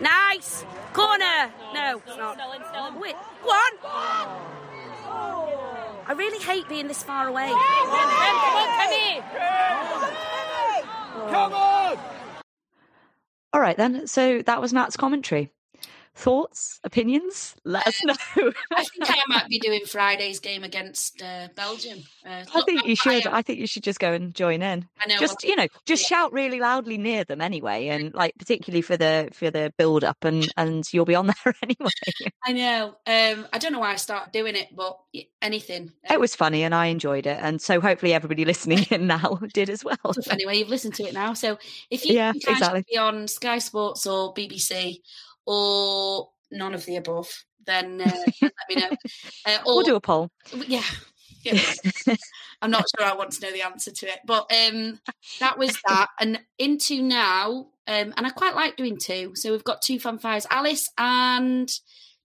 Nice! 0.00 0.64
Corner! 0.94 1.52
No, 1.74 2.00
it's 2.06 2.16
not. 2.16 2.36
Still 2.38 2.52
in, 2.52 2.62
still 2.70 2.86
in. 2.86 2.98
Wait, 2.98 3.16
go 3.42 3.50
on! 3.50 3.72
I 6.06 6.12
really 6.16 6.38
hate 6.42 6.66
being 6.70 6.88
this 6.88 7.02
far 7.02 7.28
away. 7.28 7.48
Come 7.48 7.58
on. 11.20 11.30
Come 11.30 11.52
on! 11.52 11.98
All 13.52 13.60
right, 13.60 13.76
then. 13.76 14.06
So 14.06 14.40
that 14.40 14.62
was 14.62 14.72
Matt's 14.72 14.96
commentary. 14.96 15.50
Thoughts, 16.14 16.78
opinions? 16.84 17.54
Let 17.64 17.86
us 17.86 18.04
know. 18.04 18.14
I 18.76 18.84
think 18.84 19.10
I 19.10 19.18
might 19.28 19.48
be 19.48 19.58
doing 19.58 19.80
Friday's 19.86 20.40
game 20.40 20.62
against 20.62 21.22
uh, 21.22 21.48
Belgium. 21.56 22.00
Uh, 22.24 22.44
I 22.52 22.56
look, 22.58 22.66
think 22.66 22.84
you 22.86 22.94
should. 22.94 23.26
am- 23.26 23.34
I 23.34 23.40
think 23.40 23.58
you 23.58 23.66
should 23.66 23.82
just 23.82 23.98
go 23.98 24.12
and 24.12 24.34
join 24.34 24.60
in. 24.60 24.86
I 25.00 25.06
know, 25.06 25.16
Just 25.18 25.38
well, 25.42 25.50
you 25.50 25.56
know, 25.56 25.66
just 25.86 26.04
shout 26.06 26.30
really 26.32 26.60
loudly 26.60 26.98
near 26.98 27.24
them 27.24 27.40
anyway, 27.40 27.88
and 27.88 28.12
like 28.14 28.34
particularly 28.38 28.82
for 28.82 28.98
the 28.98 29.30
for 29.32 29.50
the 29.50 29.72
build 29.78 30.04
up, 30.04 30.22
and 30.24 30.46
and 30.58 30.84
you'll 30.92 31.06
be 31.06 31.14
on 31.14 31.28
there 31.28 31.54
anyway. 31.62 31.90
I 32.44 32.52
know. 32.52 32.88
Um, 33.06 33.46
I 33.52 33.58
don't 33.58 33.72
know 33.72 33.80
why 33.80 33.92
I 33.92 33.96
started 33.96 34.32
doing 34.32 34.54
it, 34.54 34.68
but 34.76 34.98
anything. 35.40 35.92
It 36.10 36.20
was 36.20 36.34
funny, 36.34 36.62
and 36.62 36.74
I 36.74 36.86
enjoyed 36.86 37.26
it, 37.26 37.38
and 37.40 37.60
so 37.60 37.80
hopefully 37.80 38.12
everybody 38.12 38.44
listening 38.44 38.84
in 38.90 39.06
now 39.06 39.40
did 39.54 39.70
as 39.70 39.82
well. 39.82 39.96
anyway, 40.30 40.58
you've 40.58 40.68
listened 40.68 40.94
to 40.96 41.04
it 41.04 41.14
now. 41.14 41.32
So 41.32 41.58
if 41.90 42.04
you 42.04 42.14
Yeah, 42.14 42.32
exactly. 42.34 42.84
be 42.90 42.98
on 42.98 43.28
Sky 43.28 43.58
Sports 43.60 44.06
or 44.06 44.34
BBC 44.34 44.98
or 45.46 46.30
none 46.50 46.74
of 46.74 46.84
the 46.86 46.96
above, 46.96 47.28
then 47.66 48.00
uh, 48.00 48.10
let 48.42 48.52
me 48.68 48.76
know. 48.76 48.90
Uh, 49.46 49.58
or, 49.66 49.76
We'll 49.76 49.84
do 49.84 49.96
a 49.96 50.00
poll. 50.00 50.30
Yeah. 50.66 50.82
yeah. 51.42 51.60
I'm 52.60 52.70
not 52.70 52.86
sure 52.96 53.06
I 53.06 53.14
want 53.14 53.32
to 53.32 53.40
know 53.42 53.52
the 53.52 53.62
answer 53.62 53.90
to 53.90 54.06
it, 54.06 54.20
but 54.24 54.50
um, 54.52 55.00
that 55.40 55.58
was 55.58 55.76
that. 55.88 56.08
And 56.20 56.40
into 56.58 57.02
now, 57.02 57.68
um, 57.86 58.14
and 58.16 58.26
I 58.26 58.30
quite 58.30 58.54
like 58.54 58.76
doing 58.76 58.98
two. 58.98 59.32
So 59.34 59.50
we've 59.50 59.64
got 59.64 59.82
two 59.82 59.98
fan 59.98 60.18
fives. 60.18 60.46
Alice 60.50 60.88
and 60.96 61.70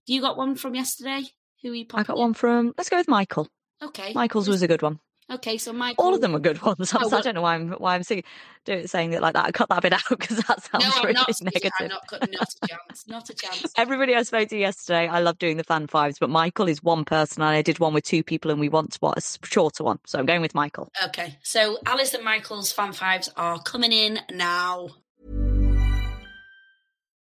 you 0.06 0.20
got 0.20 0.36
one 0.36 0.54
from 0.54 0.74
yesterday. 0.74 1.22
Who 1.62 1.72
are 1.72 1.74
you? 1.74 1.86
I 1.92 2.04
got 2.04 2.16
in? 2.16 2.20
one 2.20 2.34
from. 2.34 2.74
Let's 2.76 2.88
go 2.88 2.96
with 2.96 3.08
Michael. 3.08 3.48
Okay. 3.82 4.12
Michael's 4.14 4.48
was 4.48 4.62
a 4.62 4.68
good 4.68 4.82
one. 4.82 5.00
Okay, 5.30 5.58
so 5.58 5.72
Michael. 5.72 6.04
All 6.04 6.14
of 6.14 6.20
them 6.20 6.34
are 6.34 6.38
good 6.38 6.60
ones. 6.62 6.92
Oh, 6.94 7.14
I 7.16 7.20
don't 7.20 7.34
know 7.34 7.42
why 7.42 7.54
I'm 7.54 7.72
why 7.72 7.94
I'm 7.94 8.02
saying, 8.02 8.24
doing, 8.64 8.86
saying 8.86 9.12
it 9.12 9.20
like 9.20 9.34
that. 9.34 9.44
I 9.44 9.50
cut 9.52 9.68
that 9.68 9.82
bit 9.82 9.92
out 9.92 10.00
because 10.08 10.38
that 10.38 10.62
sounds 10.64 10.84
No, 10.96 11.02
really 11.02 11.12
not. 11.12 11.28
negative. 11.42 11.72
I'm 11.80 11.88
not. 11.88 12.10
Not 12.30 12.48
a 12.62 12.66
chance. 12.66 13.08
Not 13.08 13.30
a 13.30 13.34
chance. 13.34 13.72
Everybody 13.76 14.14
I 14.14 14.22
spoke 14.22 14.48
to 14.48 14.56
yesterday, 14.58 15.06
I 15.06 15.20
love 15.20 15.38
doing 15.38 15.58
the 15.58 15.64
fan 15.64 15.86
fives, 15.86 16.18
but 16.18 16.30
Michael 16.30 16.68
is 16.68 16.82
one 16.82 17.04
person, 17.04 17.42
and 17.42 17.50
I 17.50 17.62
did 17.62 17.78
one 17.78 17.92
with 17.94 18.04
two 18.04 18.22
people, 18.22 18.50
and 18.50 18.58
we 18.58 18.68
want 18.68 18.96
what 19.00 19.18
a 19.18 19.46
shorter 19.46 19.84
one. 19.84 19.98
So 20.06 20.18
I'm 20.18 20.26
going 20.26 20.40
with 20.40 20.54
Michael. 20.54 20.90
Okay, 21.06 21.36
so 21.42 21.78
Alice 21.84 22.14
and 22.14 22.24
Michael's 22.24 22.72
fan 22.72 22.92
fives 22.92 23.30
are 23.36 23.60
coming 23.60 23.92
in 23.92 24.20
now. 24.32 24.88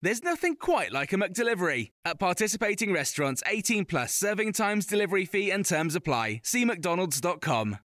There's 0.00 0.22
nothing 0.22 0.54
quite 0.54 0.92
like 0.92 1.12
a 1.12 1.16
McDelivery. 1.16 1.90
At 2.04 2.20
participating 2.20 2.92
restaurants, 2.92 3.42
18 3.46 3.84
plus 3.84 4.14
serving 4.14 4.52
times, 4.52 4.86
delivery 4.86 5.24
fee, 5.24 5.50
and 5.50 5.66
terms 5.66 5.96
apply. 5.96 6.40
See 6.44 6.64
McDonald's.com. 6.64 7.78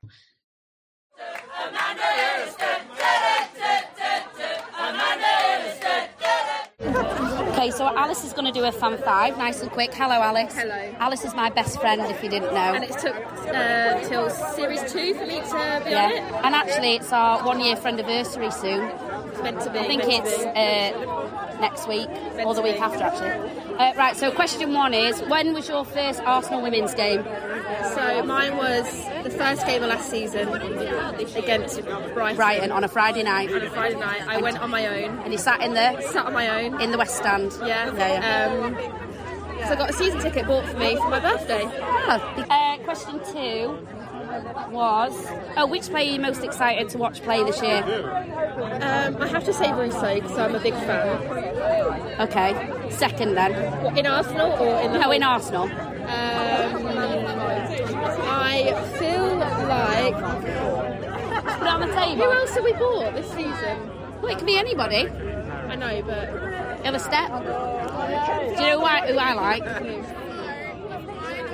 Okay, 7.61 7.71
so 7.71 7.95
Alice 7.95 8.25
is 8.25 8.33
going 8.33 8.47
to 8.47 8.53
do 8.53 8.65
a 8.65 8.73
fan 8.73 8.97
five, 8.99 9.37
nice 9.37 9.61
and 9.61 9.71
quick. 9.71 9.93
Hello, 9.93 10.15
Alice. 10.15 10.55
Hello. 10.55 10.95
Alice 10.99 11.25
is 11.25 11.35
my 11.35 11.51
best 11.51 11.79
friend, 11.79 12.01
if 12.11 12.25
you 12.25 12.31
didn't 12.31 12.55
know. 12.55 12.75
And 12.75 12.83
it 12.83 12.99
took 12.99 13.15
uh, 13.15 14.01
till 14.09 14.31
series 14.31 14.81
two 14.91 15.15
for 15.15 15.27
me 15.27 15.41
to 15.41 15.83
be 15.85 15.91
yeah, 15.91 16.07
on 16.07 16.13
it. 16.13 16.45
and 16.45 16.55
actually, 16.55 16.95
it's 16.95 17.13
our 17.13 17.45
one 17.45 17.61
year 17.61 17.77
friend 17.77 18.01
anniversary 18.01 18.51
soon. 18.51 18.91
It's 19.41 19.43
meant 19.43 19.61
to 19.63 19.71
be. 19.73 19.79
I 19.79 19.87
think 19.87 20.03
it's 20.07 20.39
uh, 20.45 21.59
next 21.61 21.89
week 21.89 22.09
or 22.45 22.55
the 22.55 22.63
week 22.63 22.81
after, 22.81 23.03
actually. 23.03 23.75
Uh, 23.79 23.95
right, 23.95 24.17
so 24.17 24.31
question 24.31 24.73
one 24.75 24.93
is 24.93 25.21
when 25.23 25.55
was 25.55 25.69
your 25.69 25.85
first 25.85 26.21
Arsenal 26.21 26.63
women's 26.63 26.95
game? 26.95 27.25
So 27.95 28.23
mine 28.25 28.57
was 28.57 28.85
the 29.23 29.31
first 29.31 29.67
game 29.67 29.83
of 29.83 29.89
last 29.89 30.11
season 30.11 30.49
against 31.37 31.81
Brighton. 31.83 32.37
Brighton 32.37 32.73
on 32.73 32.85
a 32.85 32.89
Friday 32.89 33.23
night. 33.23 33.51
On 33.51 33.63
a 33.63 33.71
Friday 33.71 33.99
night, 33.99 34.23
I 34.27 34.41
went 34.41 34.61
on 34.61 34.71
my 34.71 34.87
own. 34.87 35.19
And 35.21 35.33
you 35.33 35.39
sat 35.39 35.63
in 35.63 35.73
the 35.75 36.01
Sat 36.11 36.27
on 36.27 36.33
my 36.35 36.65
own. 36.65 36.81
in 36.81 36.91
the 36.91 36.99
West 36.99 37.17
Stand. 37.17 37.53
Yeah. 37.61 37.95
yeah, 37.95 38.51
yeah. 38.51 38.67
Um, 38.67 38.75
so 39.67 39.73
I 39.73 39.77
got 39.77 39.91
a 39.91 39.93
season 39.93 40.21
ticket 40.21 40.47
bought 40.47 40.67
for 40.67 40.79
me 40.79 40.97
for 40.97 41.09
my 41.09 41.21
birthday. 41.21 41.65
Uh, 41.65 42.79
question 42.85 43.21
two 43.33 43.79
was 44.71 45.13
oh, 45.57 45.67
which 45.67 45.89
player 45.89 46.09
are 46.11 46.15
you 46.15 46.21
most 46.21 46.43
excited 46.45 46.89
to 46.91 46.99
watch 46.99 47.23
play 47.23 47.43
this 47.43 47.61
year? 47.63 47.83
Um, 47.83 49.17
I 49.21 49.27
have 49.29 49.45
to 49.45 49.53
say 49.53 49.73
Russo 49.73 50.15
because 50.15 50.39
I'm 50.39 50.55
a 50.55 50.61
big 50.61 50.75
fan. 50.75 52.21
Okay, 52.21 52.91
second 52.91 53.35
then. 53.35 53.53
What, 53.83 53.99
in 53.99 54.07
Arsenal 54.07 54.53
or 54.53 54.81
in 54.83 54.93
No, 54.93 55.01
whole- 55.03 55.13
in 55.13 55.23
Arsenal. 55.23 55.65
Um, 55.65 55.71
I 58.33 58.73
feel 58.99 59.37
like. 59.37 60.15
Put 61.59 61.63
it 61.63 61.69
on 61.69 61.81
the 61.81 61.87
table. 61.95 62.25
Who 62.25 62.31
else 62.33 62.55
have 62.55 62.65
we 62.65 62.73
bought 62.75 63.15
this 63.15 63.29
season? 63.31 63.91
Well, 64.21 64.31
it 64.33 64.39
could 64.39 64.47
be 64.47 64.59
anybody. 64.59 65.09
I 65.09 65.75
know, 65.77 66.03
but. 66.03 67.01
Step. 67.01 67.29
Do 67.31 67.37
you 68.63 68.71
know 68.71 68.81
who 68.81 68.85
I, 68.85 69.07
who 69.13 69.17
I 69.19 69.33
like? 69.35 69.65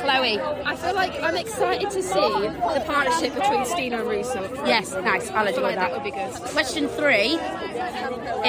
Chloe. 0.00 0.40
I 0.40 0.76
feel 0.76 0.94
like 0.94 1.20
I'm 1.22 1.36
excited 1.36 1.90
to 1.90 2.02
see 2.02 2.12
the 2.14 2.82
partnership 2.86 3.34
between 3.34 3.64
Stina 3.64 3.98
and 4.00 4.08
Russo. 4.08 4.42
Yes, 4.66 4.92
nice. 4.92 5.30
I'll 5.30 5.44
let 5.44 5.54
you 5.54 5.60
go 5.60 5.66
like 5.66 5.76
that 5.76 5.90
that. 5.90 5.92
would 5.92 6.04
be 6.04 6.10
good. 6.10 6.32
Question 6.52 6.88
three 6.88 7.38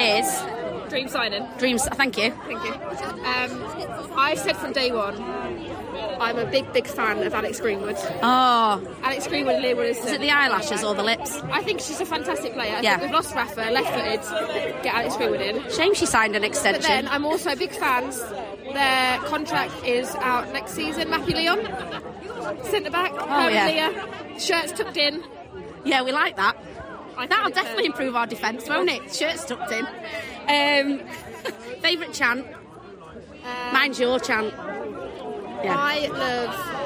is 0.00 0.42
Dream 0.88 1.08
signing. 1.08 1.46
dreams. 1.58 1.84
Thank 1.86 2.16
you. 2.16 2.30
Thank 2.46 2.64
you. 2.64 2.72
Um, 2.72 4.12
I've 4.16 4.38
said 4.38 4.56
from 4.56 4.72
day 4.72 4.90
one, 4.90 5.20
I'm 6.20 6.38
a 6.38 6.46
big, 6.46 6.72
big 6.72 6.86
fan 6.86 7.22
of 7.26 7.34
Alex 7.34 7.60
Greenwood. 7.60 7.96
Oh, 8.22 8.96
Alex 9.02 9.26
Greenwood 9.28 9.56
and 9.56 9.62
Leah 9.64 9.76
is 9.90 10.04
it 10.06 10.20
the 10.20 10.30
eyelashes 10.30 10.82
or 10.82 10.94
the 10.94 11.02
lips? 11.02 11.36
I 11.52 11.62
think 11.62 11.80
she's 11.80 12.00
a 12.00 12.06
fantastic 12.06 12.54
player. 12.54 12.76
I 12.76 12.80
Yeah. 12.80 12.92
think 12.92 13.02
we've 13.02 13.10
lost 13.12 13.34
Rafa, 13.34 13.70
left 13.70 13.90
footed. 13.94 14.82
Get 14.82 14.94
Alex 14.94 15.16
Greenwood 15.16 15.40
in. 15.42 15.70
Shame 15.70 15.94
she 15.94 16.06
signed 16.06 16.34
an 16.34 16.42
But 16.42 16.48
extension. 16.48 16.82
then 16.82 17.08
I'm 17.08 17.24
also 17.26 17.52
a 17.52 17.56
big 17.56 17.70
fan. 17.70 18.10
Their 18.72 19.18
contract 19.20 19.84
is 19.84 20.14
out 20.16 20.52
next 20.52 20.72
season. 20.72 21.10
Matthew 21.10 21.36
Leon, 21.36 21.64
centre 22.64 22.90
back. 22.90 23.12
Oh, 23.14 23.48
yeah. 23.48 23.66
Leah. 23.66 24.38
Shirts 24.40 24.72
tucked 24.72 24.96
in. 24.96 25.22
yeah, 25.84 26.02
we 26.02 26.12
like 26.12 26.36
that. 26.36 26.56
I 27.16 27.26
That'll 27.26 27.50
definitely 27.50 27.86
improve 27.86 28.14
our 28.14 28.26
defence, 28.26 28.68
won't 28.68 28.88
it? 28.90 29.12
Shirts 29.14 29.44
tucked 29.44 29.72
in. 29.72 29.86
Um, 30.48 31.06
favourite 31.80 32.12
chant? 32.12 32.46
Mine's 33.72 33.98
your 33.98 34.20
chant. 34.20 34.52
Yeah. 35.64 35.74
I 35.76 36.06
love 36.06 36.77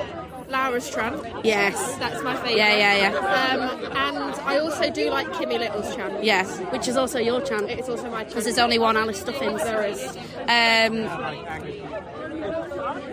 Laura's 0.52 0.88
Tran. 0.90 1.40
Yes. 1.44 1.96
That's 1.96 2.22
my 2.22 2.34
favourite. 2.36 2.56
Yeah, 2.56 2.76
yeah, 2.76 3.10
yeah. 3.10 3.16
Um, 3.16 3.60
and 3.96 4.34
I 4.42 4.58
also 4.58 4.90
do 4.90 5.10
like 5.10 5.26
Kimmy 5.28 5.58
Little's 5.58 5.94
chant. 5.96 6.22
Yes, 6.22 6.58
which 6.72 6.86
is 6.88 6.96
also 6.96 7.18
your 7.18 7.40
chant. 7.40 7.68
It's 7.70 7.88
also 7.88 8.08
my 8.10 8.18
chant. 8.18 8.28
Because 8.28 8.44
there's 8.44 8.58
only 8.58 8.78
one 8.78 8.96
Alice 8.96 9.20
Stuffins. 9.20 9.62
There 9.64 9.82
is. 9.84 10.06
Um, 10.48 10.94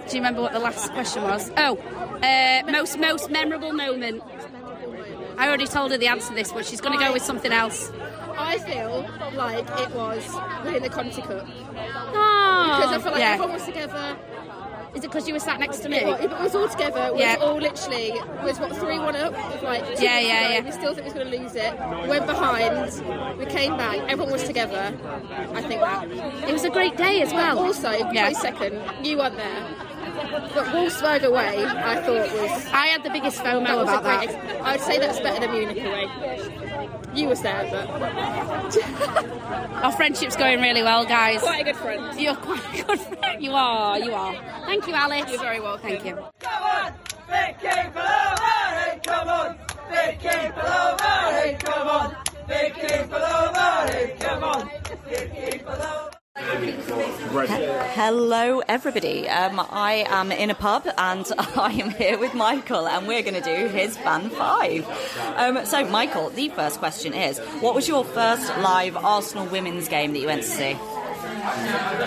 do 0.08 0.16
you 0.16 0.22
remember 0.22 0.42
what 0.42 0.54
the 0.54 0.60
last 0.60 0.92
question 0.92 1.24
was? 1.24 1.52
Oh, 1.58 1.78
uh, 2.24 2.64
most 2.72 2.98
most 3.00 3.30
memorable 3.30 3.74
moment. 3.74 4.22
I 5.38 5.48
already 5.48 5.68
told 5.68 5.92
her 5.92 5.98
the 5.98 6.08
answer 6.08 6.30
to 6.30 6.36
this, 6.36 6.52
but 6.52 6.66
she's 6.66 6.82
going 6.82 6.98
to 7.00 7.04
go 7.04 7.14
with 7.14 7.22
something 7.24 7.54
else. 7.54 7.92
I 8.38 8.58
feel 8.58 9.08
like 9.36 9.66
it 9.80 9.92
was 9.96 10.26
winning 10.66 10.82
the 10.82 10.90
Conti 10.90 11.22
Cup. 11.22 11.48
Oh, 11.48 12.76
Because 12.78 12.94
I 12.94 13.00
feel 13.02 13.12
like 13.14 13.22
yeah. 13.22 13.34
everyone 13.34 13.54
was 13.54 13.64
together. 13.66 14.18
Is 14.96 15.04
it 15.04 15.08
because 15.12 15.28
you 15.28 15.34
were 15.36 15.40
sat 15.40 15.60
next 15.60 15.80
to 15.80 15.90
me? 15.90 15.98
It 15.98 16.06
was, 16.08 16.20
it 16.22 16.30
was 16.32 16.56
all 16.56 16.68
together. 16.68 17.12
We 17.14 17.20
Yeah. 17.22 17.36
all 17.40 17.56
literally 17.58 18.12
was 18.44 18.60
what 18.60 18.76
three 18.76 18.98
one 19.00 19.16
up. 19.16 19.34
Like 19.62 19.84
Yeah, 20.00 20.20
yeah, 20.20 20.50
yeah. 20.50 20.62
We 20.62 20.72
still 20.72 20.94
think 20.96 21.08
we 21.08 21.12
was 21.12 21.14
going 21.14 21.32
to 21.32 21.38
lose 21.38 21.56
it. 21.56 21.74
Went 22.08 22.26
behind. 22.26 23.38
We 23.38 23.46
came 23.46 23.78
back. 23.78 23.98
Everyone 24.10 24.32
was 24.34 24.44
together. 24.44 24.94
I 25.54 25.62
think 25.62 25.82
that 25.82 26.10
It 26.50 26.54
was 26.54 26.64
a 26.66 26.70
great 26.70 26.98
day 26.98 27.22
as 27.22 27.32
well. 27.34 27.60
Also, 27.60 27.92
Yeah. 28.12 28.32
second. 28.32 28.82
You 29.04 29.18
weren't 29.20 29.38
there. 29.38 29.64
But 30.54 30.66
Wolfsburg 30.68 31.24
away, 31.24 31.64
I 31.66 31.96
thought 32.02 32.32
was. 32.42 32.66
I 32.74 32.88
had 32.88 33.04
the 33.04 33.10
biggest 33.10 33.40
FOMO 33.42 33.64
that 33.66 33.78
about 33.78 34.04
that. 34.04 34.24
Ex- 34.24 34.36
I 34.64 34.72
would 34.74 34.82
say 34.82 34.98
that's 35.00 35.20
better 35.22 35.40
than 35.40 35.52
Munich 35.52 35.78
away. 35.78 36.50
You 37.14 37.28
was 37.28 37.42
there, 37.42 37.68
but 37.72 37.90
Our 39.84 39.92
friendship's 39.92 40.36
going 40.36 40.62
really 40.62 40.84
well, 40.84 41.06
guys. 41.06 41.42
quite 41.42 41.62
a 41.62 41.64
good 41.64 41.76
friend. 41.78 42.20
You're 42.20 42.36
quite 42.36 42.80
a 42.80 42.84
good 42.84 43.00
friend. 43.00 43.44
You 43.44 43.52
are, 43.54 43.98
you 44.00 44.14
are. 44.14 44.36
Thank 44.66 44.88
you, 44.88 44.94
Alice. 44.94 45.30
You're 45.30 45.40
very 45.40 45.60
welcome. 45.60 45.90
Thank 45.90 46.06
you. 46.06 46.16
Come 46.40 46.64
on, 46.64 46.94
Vicky 47.28 47.68
Palomari, 47.96 49.04
come 49.04 49.28
on, 49.30 49.58
Vicky 49.90 50.28
Palomari, 50.30 51.60
come 51.60 51.88
on, 51.88 52.16
Vicky 52.48 52.88
Palomari, 53.10 54.20
come 54.20 54.44
on, 54.44 54.70
Vicky 55.08 55.60
Palomari. 55.60 56.19
Hello, 57.92 58.62
everybody. 58.68 59.28
Um, 59.28 59.60
I 59.60 60.06
am 60.08 60.32
in 60.32 60.50
a 60.50 60.56
pub 60.56 60.88
and 60.98 61.30
I 61.38 61.74
am 61.74 61.90
here 61.92 62.18
with 62.18 62.34
Michael, 62.34 62.88
and 62.88 63.06
we're 63.08 63.24
going 63.24 63.42
to 63.42 63.42
do 63.42 63.68
his 63.68 63.98
fan 63.98 64.30
five. 64.30 64.88
Um, 65.36 65.66
so, 65.66 65.86
Michael, 65.88 66.30
the 66.30 66.48
first 66.50 66.80
question 66.80 67.14
is: 67.14 67.40
What 67.60 67.76
was 67.76 67.90
your 67.90 68.06
first 68.06 68.48
live 68.60 68.96
Arsenal 68.96 69.48
women's 69.48 69.90
game 69.90 70.14
that 70.14 70.20
you 70.20 70.28
went 70.28 70.44
to 70.44 70.48
see? 70.48 70.78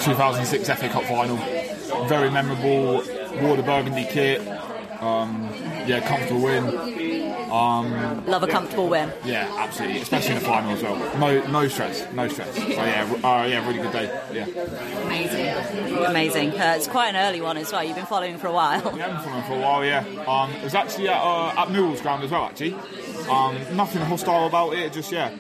2006 0.03 0.67
FA 0.67 0.89
Cup 0.89 1.05
final. 1.05 1.37
Very 2.07 2.31
memorable. 2.31 3.03
Wore 3.43 3.57
the 3.57 3.63
burgundy 3.63 4.07
kit. 4.11 4.41
Um, 5.03 5.51
yeah, 5.87 6.01
comfortable 6.09 6.41
win. 6.43 7.12
Um, 7.53 8.25
Love 8.27 8.43
a 8.43 8.47
comfortable 8.47 8.89
win. 8.89 9.13
yeah, 9.27 9.55
absolutely, 9.59 10.01
especially 10.01 10.37
in 10.37 10.39
the 10.41 10.45
final 10.49 10.71
as 10.71 10.83
well. 10.83 10.97
No, 11.19 11.47
no 11.49 11.69
stress, 11.69 12.07
no 12.15 12.27
stress. 12.29 12.55
So 12.57 12.63
yeah, 12.69 13.05
uh, 13.23 13.45
yeah, 13.47 13.67
really 13.67 13.81
good 13.83 13.93
day. 13.93 14.07
Yeah, 14.33 14.47
Amazing, 15.05 15.99
amazing. 16.05 16.51
Uh, 16.59 16.75
it's 16.77 16.87
quite 16.89 17.09
an 17.09 17.17
early 17.17 17.41
one 17.43 17.59
as 17.59 17.71
well. 17.71 17.85
You've 17.85 17.97
been 17.97 18.07
following 18.07 18.39
for 18.39 18.47
a 18.47 18.53
while. 18.53 18.81
yeah, 18.97 19.09
I've 19.09 19.13
been 19.17 19.25
following 19.25 19.45
for 19.45 19.53
a 19.55 19.61
while. 19.61 19.85
Yeah, 19.85 19.99
um, 20.27 20.51
it 20.53 20.65
was 20.65 20.75
actually 20.75 21.09
at, 21.09 21.21
uh, 21.21 21.49
at 21.59 21.69
Millwall's 21.69 22.01
ground 22.01 22.25
as 22.25 22.31
well. 22.31 22.45
Actually, 22.45 22.75
um, 23.29 23.57
nothing 23.77 24.01
hostile 24.03 24.47
about 24.47 24.73
it. 24.73 24.93
Just 24.95 25.13
yeah, 25.13 25.31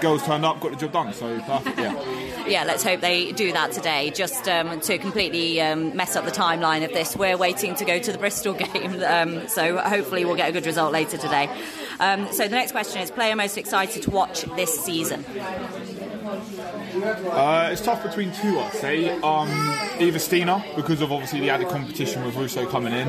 girls 0.00 0.22
turned 0.24 0.44
up, 0.46 0.60
got 0.60 0.70
the 0.70 0.76
job 0.78 0.92
done. 0.92 1.12
So 1.12 1.38
perfect. 1.40 1.78
Yeah. 1.78 1.94
Yeah, 2.48 2.64
let's 2.64 2.82
hope 2.82 3.02
they 3.02 3.32
do 3.32 3.52
that 3.52 3.72
today. 3.72 4.10
Just 4.10 4.48
um, 4.48 4.80
to 4.80 4.96
completely 4.96 5.60
um, 5.60 5.94
mess 5.94 6.16
up 6.16 6.24
the 6.24 6.30
timeline 6.30 6.82
of 6.82 6.92
this, 6.92 7.14
we're 7.14 7.36
waiting 7.36 7.74
to 7.74 7.84
go 7.84 7.98
to 7.98 8.10
the 8.10 8.16
Bristol 8.16 8.54
game, 8.72 9.02
um, 9.02 9.46
so 9.48 9.76
hopefully 9.76 10.24
we'll 10.24 10.36
get 10.36 10.48
a 10.48 10.52
good 10.52 10.64
result 10.64 10.92
later 10.92 11.18
today. 11.18 11.50
Um, 12.00 12.32
so 12.32 12.44
the 12.44 12.54
next 12.54 12.72
question 12.72 13.02
is: 13.02 13.10
Player 13.10 13.36
most 13.36 13.58
excited 13.58 14.02
to 14.04 14.10
watch 14.10 14.42
this 14.56 14.82
season? 14.82 15.24
Uh, 17.30 17.68
it's 17.70 17.82
tough 17.82 18.02
between 18.02 18.32
two, 18.32 18.58
I'd 18.58 18.72
say. 18.72 19.10
Um, 19.20 19.48
either 19.98 20.18
Stina, 20.18 20.64
because 20.74 21.02
of 21.02 21.12
obviously 21.12 21.40
the 21.40 21.50
added 21.50 21.68
competition 21.68 22.24
with 22.24 22.34
Russo 22.34 22.66
coming 22.66 22.94
in, 22.94 23.08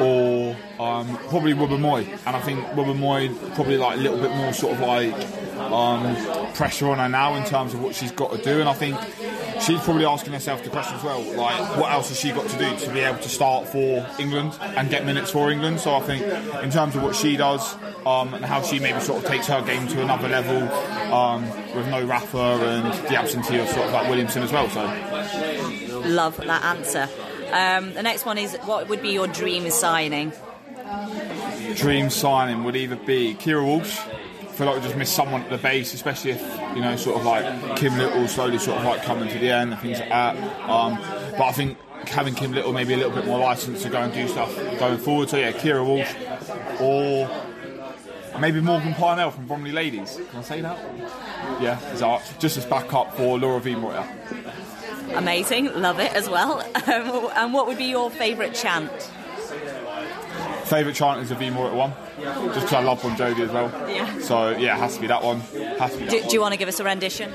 or 0.00 0.56
um, 0.78 1.16
probably 1.28 1.54
Moy, 1.54 2.06
And 2.26 2.36
I 2.36 2.40
think 2.40 2.64
Wubba 2.68 3.54
probably 3.54 3.76
like 3.76 3.98
a 3.98 4.00
little 4.00 4.18
bit 4.18 4.30
more 4.30 4.52
sort 4.52 4.74
of 4.74 4.80
like 4.80 5.12
um, 5.58 6.16
pressure 6.54 6.88
on 6.88 6.98
her 6.98 7.08
now 7.08 7.34
in 7.34 7.44
terms 7.44 7.74
of 7.74 7.82
what 7.82 7.94
she's 7.94 8.12
got 8.12 8.32
to 8.32 8.42
do. 8.42 8.60
And 8.60 8.68
I 8.68 8.74
think 8.74 8.96
she's 9.60 9.80
probably 9.80 10.04
asking 10.04 10.32
herself 10.32 10.62
the 10.62 10.70
question 10.70 10.96
as 10.96 11.02
well, 11.04 11.20
like 11.36 11.78
what 11.78 11.90
else 11.92 12.08
has 12.08 12.20
she 12.20 12.32
got 12.32 12.48
to 12.48 12.58
do 12.58 12.76
to 12.76 12.92
be 12.92 13.00
able 13.00 13.18
to 13.18 13.28
start 13.28 13.66
for 13.68 14.06
England 14.18 14.56
and 14.60 14.90
get 14.90 15.04
minutes 15.06 15.30
for 15.30 15.50
England? 15.50 15.80
So 15.80 15.94
I 15.94 16.00
think 16.00 16.22
in 16.62 16.70
terms 16.70 16.94
of 16.94 17.02
what 17.02 17.16
she 17.16 17.36
does 17.36 17.74
um, 18.04 18.34
and 18.34 18.44
how 18.44 18.62
she 18.62 18.78
maybe 18.78 19.00
sort 19.00 19.22
of 19.24 19.30
takes 19.30 19.46
her 19.46 19.62
game 19.62 19.88
to 19.88 20.02
another 20.02 20.28
level 20.28 20.68
um, 21.12 21.42
with 21.74 21.88
no 21.88 22.04
Rafa 22.04 22.38
and 22.38 23.08
the 23.08 23.16
absentee 23.16 23.58
of 23.58 23.68
sort 23.68 23.86
of 23.86 23.92
like 23.92 24.08
Williamson 24.08 24.42
as 24.42 24.52
well. 24.52 24.68
So 24.68 24.84
Love 26.06 26.36
that 26.36 26.64
answer. 26.64 27.08
Um, 27.52 27.94
the 27.94 28.02
next 28.02 28.26
one 28.26 28.38
is: 28.38 28.54
What 28.64 28.88
would 28.88 29.02
be 29.02 29.10
your 29.10 29.26
dream 29.26 29.70
signing? 29.70 30.32
Dream 31.74 32.10
signing 32.10 32.64
would 32.64 32.76
either 32.76 32.96
be 32.96 33.34
Keira 33.34 33.64
Walsh. 33.64 33.98
I 33.98 34.58
feel 34.58 34.66
like 34.68 34.76
we 34.76 34.82
just 34.82 34.96
missed 34.96 35.14
someone 35.14 35.42
at 35.42 35.50
the 35.50 35.58
base, 35.58 35.92
especially 35.92 36.30
if 36.32 36.40
you 36.74 36.80
know, 36.80 36.96
sort 36.96 37.18
of 37.18 37.26
like 37.26 37.76
Kim 37.76 37.96
Little 37.98 38.26
slowly 38.28 38.58
sort 38.58 38.78
of 38.78 38.84
like 38.84 39.02
coming 39.02 39.28
to 39.28 39.38
the 39.38 39.50
end 39.50 39.72
and 39.72 39.80
things 39.80 40.00
like 40.00 40.08
that. 40.08 40.36
Um, 40.68 40.98
but 41.32 41.42
I 41.42 41.52
think 41.52 41.78
having 42.08 42.34
Kim 42.34 42.52
Little 42.52 42.72
maybe 42.72 42.94
a 42.94 42.96
little 42.96 43.12
bit 43.12 43.26
more 43.26 43.38
license 43.38 43.82
to 43.82 43.90
go 43.90 43.98
and 44.00 44.12
do 44.12 44.26
stuff 44.28 44.54
going 44.78 44.98
forward. 44.98 45.28
So 45.28 45.36
yeah, 45.36 45.52
Keira 45.52 45.84
Walsh 45.84 46.14
or 46.80 47.28
maybe 48.40 48.60
Morgan 48.60 48.94
Parnell 48.94 49.30
from 49.30 49.46
Bromley 49.46 49.72
Ladies. 49.72 50.20
Can 50.30 50.38
I 50.38 50.42
say 50.42 50.60
that? 50.60 50.78
Yeah, 51.60 51.78
just 52.38 52.56
as 52.56 52.64
backup 52.64 53.14
for 53.16 53.38
Laura 53.38 53.60
V. 53.60 53.74
Moyer. 53.74 54.08
Amazing, 55.14 55.72
love 55.80 56.00
it 56.00 56.12
as 56.14 56.28
well. 56.28 56.62
Um, 56.86 57.30
and 57.34 57.52
what 57.52 57.66
would 57.66 57.78
be 57.78 57.86
your 57.86 58.10
favourite 58.10 58.54
chant? 58.54 58.92
Favourite 60.66 60.94
chant 60.96 61.20
is 61.20 61.30
a 61.30 61.34
V 61.34 61.50
more 61.50 61.68
at 61.68 61.74
one, 61.74 61.92
just 62.20 62.54
because 62.54 62.72
I 62.72 62.82
love 62.82 63.02
Bon 63.02 63.16
Jovi 63.16 63.40
as 63.40 63.50
well. 63.50 63.70
Yeah. 63.88 64.18
So 64.20 64.50
yeah, 64.50 64.76
it 64.76 64.80
has 64.80 64.94
to 64.96 65.00
be 65.00 65.06
that 65.06 65.22
one. 65.22 65.40
Has 65.40 65.92
to 65.92 65.98
be 65.98 66.04
that 66.06 66.10
Do, 66.10 66.18
one. 66.20 66.28
do 66.28 66.34
you 66.34 66.40
want 66.40 66.52
to 66.54 66.58
give 66.58 66.68
us 66.68 66.80
a 66.80 66.84
rendition? 66.84 67.32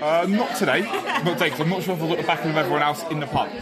Uh, 0.00 0.24
not 0.28 0.56
today. 0.56 0.80
Not 0.80 1.24
today, 1.36 1.50
'cause 1.50 1.60
I'm 1.60 1.68
not 1.68 1.82
sure 1.82 1.94
if 1.94 2.02
I've 2.02 2.08
got 2.08 2.18
the 2.18 2.24
backing 2.24 2.50
of 2.52 2.56
everyone 2.56 2.80
else 2.82 3.02
in 3.10 3.20
the 3.20 3.26
pub. 3.26 3.48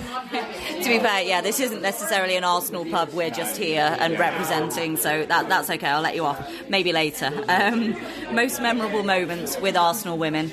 To 0.78 0.84
be 0.94 1.00
fair, 1.00 1.22
yeah, 1.22 1.40
this 1.40 1.58
isn't 1.58 1.82
necessarily 1.82 2.36
an 2.36 2.44
Arsenal 2.44 2.84
pub. 2.84 3.12
We're 3.12 3.30
just 3.30 3.56
here 3.56 3.96
and 3.98 4.16
representing, 4.18 4.96
so 4.96 5.26
that, 5.26 5.48
that's 5.48 5.68
okay. 5.70 5.88
I'll 5.88 6.00
let 6.00 6.14
you 6.14 6.24
off. 6.24 6.38
Maybe 6.68 6.92
later. 6.92 7.32
Um, 7.48 7.96
most 8.32 8.62
memorable 8.62 9.02
moments 9.02 9.58
with 9.60 9.76
Arsenal 9.76 10.16
women. 10.16 10.52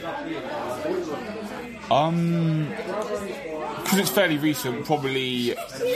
Um, 1.92 2.68
because 3.86 4.00
it's 4.00 4.10
fairly 4.10 4.40
recent, 4.40 4.84
probably, 4.84 5.54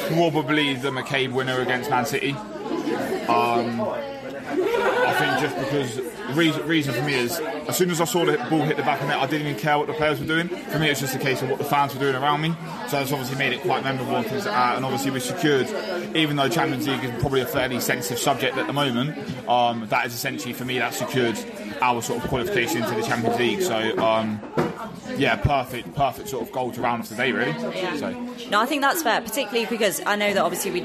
probably 0.09 0.75
the 0.75 0.91
McCabe 0.91 1.33
winner 1.33 1.59
against 1.59 1.89
Man 1.89 2.05
City. 2.05 2.33
Um, 2.33 3.81
I 3.81 5.15
think 5.17 5.39
just 5.41 5.57
because 5.57 5.95
the 5.95 6.33
reason, 6.35 6.67
reason 6.67 6.93
for 6.93 7.01
me 7.01 7.15
is 7.15 7.39
as 7.39 7.75
soon 7.75 7.89
as 7.89 7.99
I 7.99 8.05
saw 8.05 8.25
the 8.25 8.37
ball 8.47 8.61
hit 8.61 8.77
the 8.77 8.83
back 8.83 9.01
of 9.01 9.07
net, 9.07 9.17
I 9.17 9.25
didn't 9.25 9.47
even 9.47 9.59
care 9.59 9.79
what 9.79 9.87
the 9.87 9.93
players 9.93 10.19
were 10.19 10.27
doing. 10.27 10.49
For 10.49 10.77
me, 10.77 10.89
it's 10.89 10.99
just 10.99 11.15
a 11.15 11.19
case 11.19 11.41
of 11.41 11.49
what 11.49 11.57
the 11.57 11.65
fans 11.65 11.95
were 11.95 11.99
doing 11.99 12.15
around 12.15 12.41
me. 12.41 12.53
So 12.89 12.97
that's 12.97 13.11
obviously 13.11 13.39
made 13.39 13.53
it 13.53 13.61
quite 13.61 13.83
memorable. 13.83 14.17
and 14.17 14.25
things. 14.27 14.45
And 14.45 14.85
obviously, 14.85 15.09
we 15.09 15.19
secured, 15.19 15.67
even 16.15 16.35
though 16.35 16.47
Champions 16.47 16.87
League 16.87 17.03
is 17.03 17.19
probably 17.21 17.41
a 17.41 17.47
fairly 17.47 17.79
sensitive 17.79 18.19
subject 18.19 18.55
at 18.55 18.67
the 18.67 18.73
moment, 18.73 19.17
um, 19.49 19.87
that 19.89 20.05
is 20.05 20.13
essentially 20.13 20.53
for 20.53 20.65
me 20.65 20.77
that 20.77 20.93
secured 20.93 21.39
our 21.81 22.03
sort 22.03 22.23
of 22.23 22.29
qualification 22.29 22.83
into 22.83 22.93
the 22.93 23.03
Champions 23.03 23.39
League. 23.39 23.61
So. 23.63 23.97
Um, 23.97 24.68
yeah, 25.19 25.35
perfect, 25.35 25.93
perfect 25.95 26.29
sort 26.29 26.43
of 26.43 26.51
goal 26.51 26.71
to 26.71 26.81
round 26.81 27.01
off 27.01 27.09
the 27.09 27.15
day, 27.15 27.31
really. 27.31 27.53
So, 27.99 28.11
No, 28.49 28.59
I 28.61 28.65
think 28.65 28.81
that's 28.81 29.03
fair, 29.03 29.21
particularly 29.21 29.65
because 29.65 30.01
I 30.05 30.15
know 30.15 30.33
that 30.33 30.41
obviously 30.41 30.71
we 30.71 30.81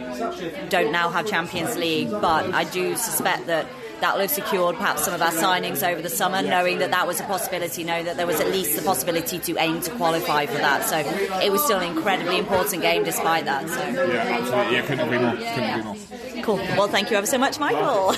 don't 0.68 0.92
now 0.92 1.08
have 1.08 1.26
Champions 1.26 1.76
League, 1.76 2.10
but 2.10 2.52
I 2.52 2.64
do 2.64 2.96
suspect 2.96 3.46
that 3.46 3.66
that 4.00 4.12
will 4.14 4.20
have 4.22 4.30
secured 4.30 4.76
perhaps 4.76 5.04
some 5.04 5.14
of 5.14 5.22
our 5.22 5.30
signings 5.30 5.86
over 5.88 6.02
the 6.02 6.10
summer, 6.10 6.42
knowing 6.42 6.78
that 6.78 6.90
that 6.90 7.06
was 7.06 7.20
a 7.20 7.24
possibility, 7.24 7.84
knowing 7.84 8.04
that 8.04 8.16
there 8.16 8.26
was 8.26 8.40
at 8.40 8.48
least 8.48 8.76
the 8.76 8.82
possibility 8.82 9.38
to 9.38 9.56
aim 9.58 9.80
to 9.80 9.90
qualify 9.92 10.46
for 10.46 10.58
that. 10.58 10.84
So 10.84 10.98
it 11.40 11.50
was 11.50 11.64
still 11.64 11.78
an 11.78 11.96
incredibly 11.96 12.38
important 12.38 12.82
game 12.82 13.04
despite 13.04 13.44
that. 13.46 13.68
So. 13.68 13.76
yeah, 13.78 14.38
absolutely. 14.40 14.74
Yeah, 14.74 14.82
couldn't 14.82 15.06
agree 15.06 15.18
more. 15.18 15.36
Couldn't 15.36 15.70
agree 15.70 15.82
more. 15.84 16.44
Cool. 16.44 16.56
Well, 16.76 16.88
thank 16.88 17.10
you 17.10 17.16
ever 17.16 17.26
so 17.26 17.38
much, 17.38 17.58
Michael. 17.58 18.12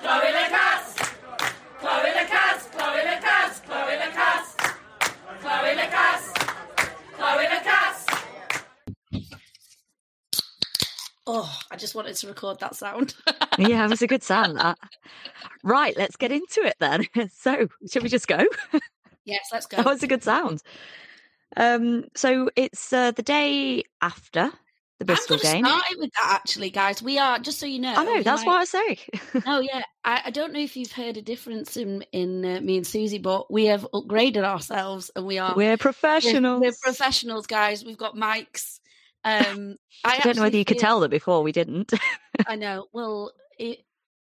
Cloé 0.00 0.32
Lacasse! 0.32 0.94
Cloé 1.80 2.12
Lacasse! 2.14 2.68
Cloé 2.70 3.04
Lacasse! 3.04 3.60
Cloé 3.66 3.96
Lacasse! 3.98 4.56
Cloé 5.42 5.74
Lacasse! 5.76 6.32
Cloé 7.18 7.44
Lacasse! 7.48 8.06
Oh, 11.30 11.58
I 11.70 11.76
just 11.76 11.94
wanted 11.94 12.16
to 12.16 12.26
record 12.26 12.58
that 12.60 12.74
sound. 12.74 13.14
yeah, 13.58 13.84
it 13.84 13.90
was 13.90 14.00
a 14.00 14.06
good 14.06 14.22
sound. 14.22 14.56
That. 14.58 14.78
Right, 15.62 15.94
let's 15.96 16.16
get 16.16 16.32
into 16.32 16.62
it 16.62 16.76
then. 16.80 17.04
So, 17.30 17.68
should 17.90 18.02
we 18.02 18.08
just 18.08 18.26
go? 18.26 18.38
yes, 19.26 19.48
let's 19.52 19.66
go. 19.70 19.76
That 19.76 19.84
was 19.86 20.02
a 20.02 20.06
good 20.06 20.22
sound. 20.22 20.62
Um, 21.56 22.04
so 22.14 22.48
it's 22.56 22.92
uh, 22.92 23.10
the 23.10 23.22
day 23.22 23.84
after 24.00 24.50
the 24.98 25.04
Bristol 25.04 25.36
I'm 25.36 25.42
game. 25.42 25.64
start 25.66 25.84
it 25.90 25.98
with 25.98 26.12
that 26.14 26.28
actually, 26.40 26.70
guys. 26.70 27.02
We 27.02 27.18
are 27.18 27.38
just 27.38 27.58
so 27.58 27.66
you 27.66 27.78
know. 27.78 27.94
I 27.94 28.04
know 28.04 28.22
that's 28.22 28.44
might- 28.44 28.48
what 28.48 28.60
I 28.60 28.64
say. 28.64 28.98
no, 29.46 29.60
yeah. 29.60 29.82
I, 30.04 30.22
I 30.26 30.30
don't 30.30 30.52
know 30.54 30.60
if 30.60 30.76
you've 30.78 30.92
heard 30.92 31.16
a 31.18 31.22
difference 31.22 31.76
in 31.76 32.04
in 32.12 32.42
uh, 32.44 32.60
me 32.62 32.78
and 32.78 32.86
Suzy, 32.86 33.18
but 33.18 33.50
we 33.52 33.66
have 33.66 33.86
upgraded 33.92 34.44
ourselves 34.44 35.10
and 35.14 35.26
we 35.26 35.38
are 35.38 35.54
We're 35.54 35.76
professionals. 35.76 36.60
We're, 36.62 36.68
we're 36.68 36.74
professionals, 36.82 37.46
guys. 37.46 37.84
We've 37.84 37.98
got 37.98 38.16
mics. 38.16 38.80
Um, 39.24 39.76
I, 40.04 40.16
I 40.16 40.20
don't 40.20 40.36
know 40.36 40.42
whether 40.42 40.56
you 40.56 40.64
could 40.64 40.76
feel- 40.78 40.86
tell 40.86 41.00
that 41.00 41.10
before 41.10 41.42
we 41.42 41.52
didn't. 41.52 41.92
I 42.46 42.56
know. 42.56 42.86
Well, 42.92 43.32
it, 43.58 43.80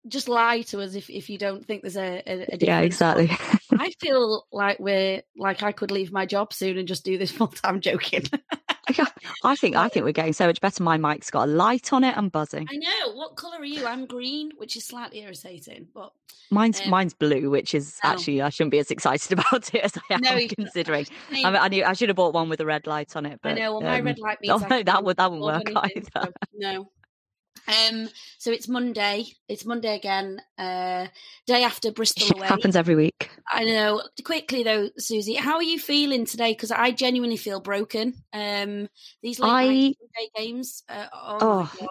just 0.07 0.29
lie 0.29 0.61
to 0.63 0.81
us 0.81 0.95
if, 0.95 1.09
if 1.09 1.29
you 1.29 1.37
don't 1.37 1.65
think 1.65 1.81
there's 1.81 1.97
a, 1.97 2.23
a, 2.25 2.33
a 2.33 2.37
difference. 2.37 2.63
yeah, 2.63 2.79
exactly. 2.79 3.29
I 3.71 3.91
feel 3.99 4.45
like 4.51 4.79
we're 4.79 5.21
like 5.37 5.61
I 5.61 5.71
could 5.71 5.91
leave 5.91 6.11
my 6.11 6.25
job 6.25 6.53
soon 6.53 6.77
and 6.77 6.87
just 6.87 7.05
do 7.05 7.17
this 7.17 7.31
full 7.37 7.47
time 7.47 7.81
joking. 7.81 8.23
I 9.43 9.55
think 9.55 9.75
I 9.75 9.89
think 9.89 10.05
we're 10.05 10.11
getting 10.11 10.33
so 10.33 10.47
much 10.47 10.61
better. 10.61 10.83
My 10.83 10.97
mic's 10.97 11.29
got 11.31 11.47
a 11.47 11.51
light 11.51 11.91
on 11.93 12.03
it 12.03 12.15
and 12.17 12.31
buzzing. 12.31 12.67
I 12.71 12.75
know. 12.77 13.13
What 13.13 13.35
colour 13.35 13.57
are 13.59 13.65
you? 13.65 13.85
I'm 13.85 14.05
green, 14.05 14.51
which 14.57 14.75
is 14.75 14.85
slightly 14.85 15.21
irritating, 15.21 15.87
but 15.93 16.11
Mine's 16.51 16.81
um, 16.81 16.89
mine's 16.89 17.13
blue, 17.13 17.49
which 17.49 17.75
is 17.75 17.99
Oh. 18.03 18.09
actually 18.09 18.41
I 18.41 18.49
shouldn't 18.49 18.71
be 18.71 18.79
as 18.79 18.89
excited 18.91 19.31
about 19.39 19.73
it 19.73 19.81
as 19.83 19.91
I 20.09 20.13
am 20.15 20.21
No, 20.21 20.39
considering. 20.47 21.05
I 21.29 21.33
mean- 21.33 21.45
I, 21.45 21.57
I, 21.65 21.67
knew, 21.67 21.83
I 21.83 21.93
should 21.93 22.09
have 22.09 22.15
bought 22.15 22.33
one 22.33 22.49
with 22.49 22.59
a 22.61 22.65
red 22.65 22.87
light 22.87 23.15
on 23.15 23.25
it. 23.25 23.33
I 23.33 23.37
But, 23.41 23.55
know. 23.57 23.73
Well, 23.73 23.81
my 23.81 23.99
um, 23.99 24.05
red 24.05 24.19
light 24.19 24.37
means 24.41 24.63
oh, 24.63 24.67
no, 24.67 24.81
that 24.83 25.03
would 25.03 25.17
that 25.17 25.31
wouldn't 25.31 25.45
work 25.45 25.69
anything, 25.85 26.07
either. 26.15 26.25
so 26.25 26.31
no. 26.55 26.91
Um. 27.69 28.09
So 28.37 28.51
it's 28.51 28.67
Monday. 28.67 29.25
It's 29.47 29.65
Monday 29.65 29.95
again. 29.95 30.41
Uh, 30.57 31.07
day 31.45 31.63
after 31.63 31.91
Bristol 31.91 32.37
away. 32.37 32.47
happens 32.47 32.75
every 32.75 32.95
week. 32.95 33.29
I 33.51 33.63
know. 33.63 34.01
Quickly 34.23 34.63
though, 34.63 34.89
Suzy, 34.97 35.35
how 35.35 35.55
are 35.55 35.63
you 35.63 35.77
feeling 35.79 36.25
today? 36.25 36.51
Because 36.53 36.71
I 36.71 36.91
genuinely 36.91 37.37
feel 37.37 37.59
broken. 37.59 38.13
Um, 38.33 38.89
these 39.21 39.39
late 39.39 39.49
I- 39.49 40.29
games. 40.35 40.83
Uh, 40.89 41.07
oh, 41.13 41.37
Oh, 41.81 41.87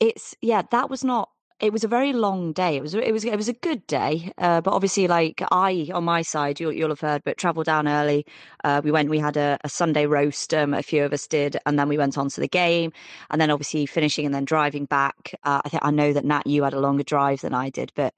it's 0.00 0.34
yeah. 0.40 0.62
That 0.70 0.88
was 0.90 1.04
not. 1.04 1.28
It 1.64 1.72
was 1.72 1.82
a 1.82 1.88
very 1.88 2.12
long 2.12 2.52
day. 2.52 2.76
It 2.76 2.82
was 2.82 2.92
it 2.94 3.10
was 3.10 3.24
it 3.24 3.36
was 3.36 3.48
a 3.48 3.54
good 3.54 3.86
day, 3.86 4.30
uh, 4.36 4.60
but 4.60 4.74
obviously, 4.74 5.08
like 5.08 5.42
I 5.50 5.88
on 5.94 6.04
my 6.04 6.20
side, 6.20 6.60
you'll 6.60 6.72
you'll 6.74 6.90
have 6.90 7.00
heard, 7.00 7.24
but 7.24 7.38
travelled 7.38 7.64
down 7.64 7.88
early. 7.88 8.26
Uh, 8.62 8.82
we 8.84 8.90
went. 8.90 9.08
We 9.08 9.18
had 9.18 9.38
a, 9.38 9.56
a 9.64 9.70
Sunday 9.70 10.04
roast. 10.04 10.52
Um, 10.52 10.74
a 10.74 10.82
few 10.82 11.04
of 11.06 11.14
us 11.14 11.26
did, 11.26 11.56
and 11.64 11.78
then 11.78 11.88
we 11.88 11.96
went 11.96 12.18
on 12.18 12.28
to 12.28 12.40
the 12.42 12.48
game, 12.48 12.92
and 13.30 13.40
then 13.40 13.50
obviously 13.50 13.86
finishing 13.86 14.26
and 14.26 14.34
then 14.34 14.44
driving 14.44 14.84
back. 14.84 15.34
Uh, 15.42 15.62
I 15.64 15.70
think 15.70 15.82
I 15.82 15.90
know 15.90 16.12
that 16.12 16.26
Nat, 16.26 16.46
you 16.46 16.64
had 16.64 16.74
a 16.74 16.80
longer 16.80 17.02
drive 17.02 17.40
than 17.40 17.54
I 17.54 17.70
did, 17.70 17.92
but 17.94 18.12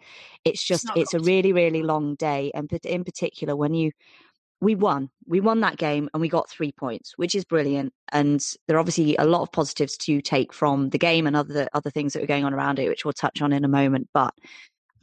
it's 0.45 0.65
just 0.65 0.85
not 0.85 0.97
it's 0.97 1.15
a 1.15 1.21
really 1.21 1.53
really 1.53 1.85
long 1.85 2.17
day, 2.17 2.51
and 2.53 2.69
in 2.83 3.05
particular 3.05 3.55
when 3.55 3.75
you 3.75 3.93
we 4.61 4.75
won. 4.75 5.11
We 5.27 5.41
won 5.41 5.61
that 5.61 5.77
game 5.77 6.09
and 6.15 6.21
we 6.21 6.29
got 6.29 6.49
three 6.49 6.73
points, 6.73 7.13
which 7.17 7.35
is 7.35 7.45
brilliant. 7.45 7.93
And 8.11 8.41
there 8.67 8.77
are 8.77 8.81
obviously 8.81 9.17
a 9.17 9.25
lot 9.25 9.43
of 9.43 9.53
positives 9.53 9.97
to 9.99 10.21
take 10.21 10.53
from 10.53 10.91
the 10.91 10.99
game 10.99 11.27
and 11.27 11.37
other 11.37 11.69
other 11.75 11.91
things 11.91 12.13
that 12.13 12.21
were 12.21 12.27
going 12.27 12.45
on 12.45 12.55
around 12.55 12.79
it, 12.79 12.89
which 12.89 13.05
we'll 13.05 13.13
touch 13.13 13.43
on 13.43 13.53
in 13.53 13.65
a 13.65 13.69
moment. 13.69 14.09
But 14.15 14.33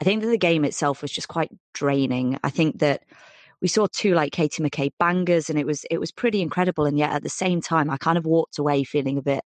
I 0.01 0.03
think 0.03 0.21
that 0.21 0.29
the 0.29 0.37
game 0.37 0.65
itself 0.65 1.01
was 1.01 1.11
just 1.11 1.27
quite 1.27 1.51
draining. 1.73 2.39
I 2.43 2.49
think 2.49 2.79
that 2.79 3.03
we 3.61 3.67
saw 3.67 3.87
two 3.91 4.15
like 4.15 4.31
Katie 4.31 4.63
McCabe 4.63 4.93
bangers 4.99 5.49
and 5.49 5.59
it 5.59 5.67
was 5.67 5.85
it 5.91 5.99
was 5.99 6.11
pretty 6.11 6.41
incredible. 6.41 6.85
And 6.85 6.97
yet 6.97 7.11
at 7.11 7.23
the 7.23 7.29
same 7.29 7.61
time 7.61 7.89
I 7.89 7.97
kind 7.97 8.17
of 8.17 8.25
walked 8.25 8.57
away 8.57 8.83
feeling 8.83 9.17
a 9.17 9.23
bit 9.23 9.43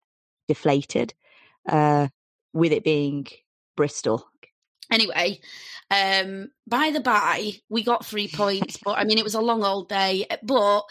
deflated, 0.47 1.13
uh, 1.67 2.09
with 2.53 2.73
it 2.73 2.83
being 2.83 3.27
Bristol. 3.77 4.27
Anyway, 4.91 5.39
um, 5.89 6.49
by 6.67 6.91
the 6.91 6.99
by, 6.99 7.53
we 7.69 7.83
got 7.83 8.05
three 8.05 8.27
points, 8.27 8.77
but 8.83 8.97
I 8.97 9.03
mean, 9.03 9.17
it 9.17 9.23
was 9.23 9.35
a 9.35 9.41
long 9.41 9.63
old 9.63 9.89
day. 9.89 10.25
But 10.41 10.83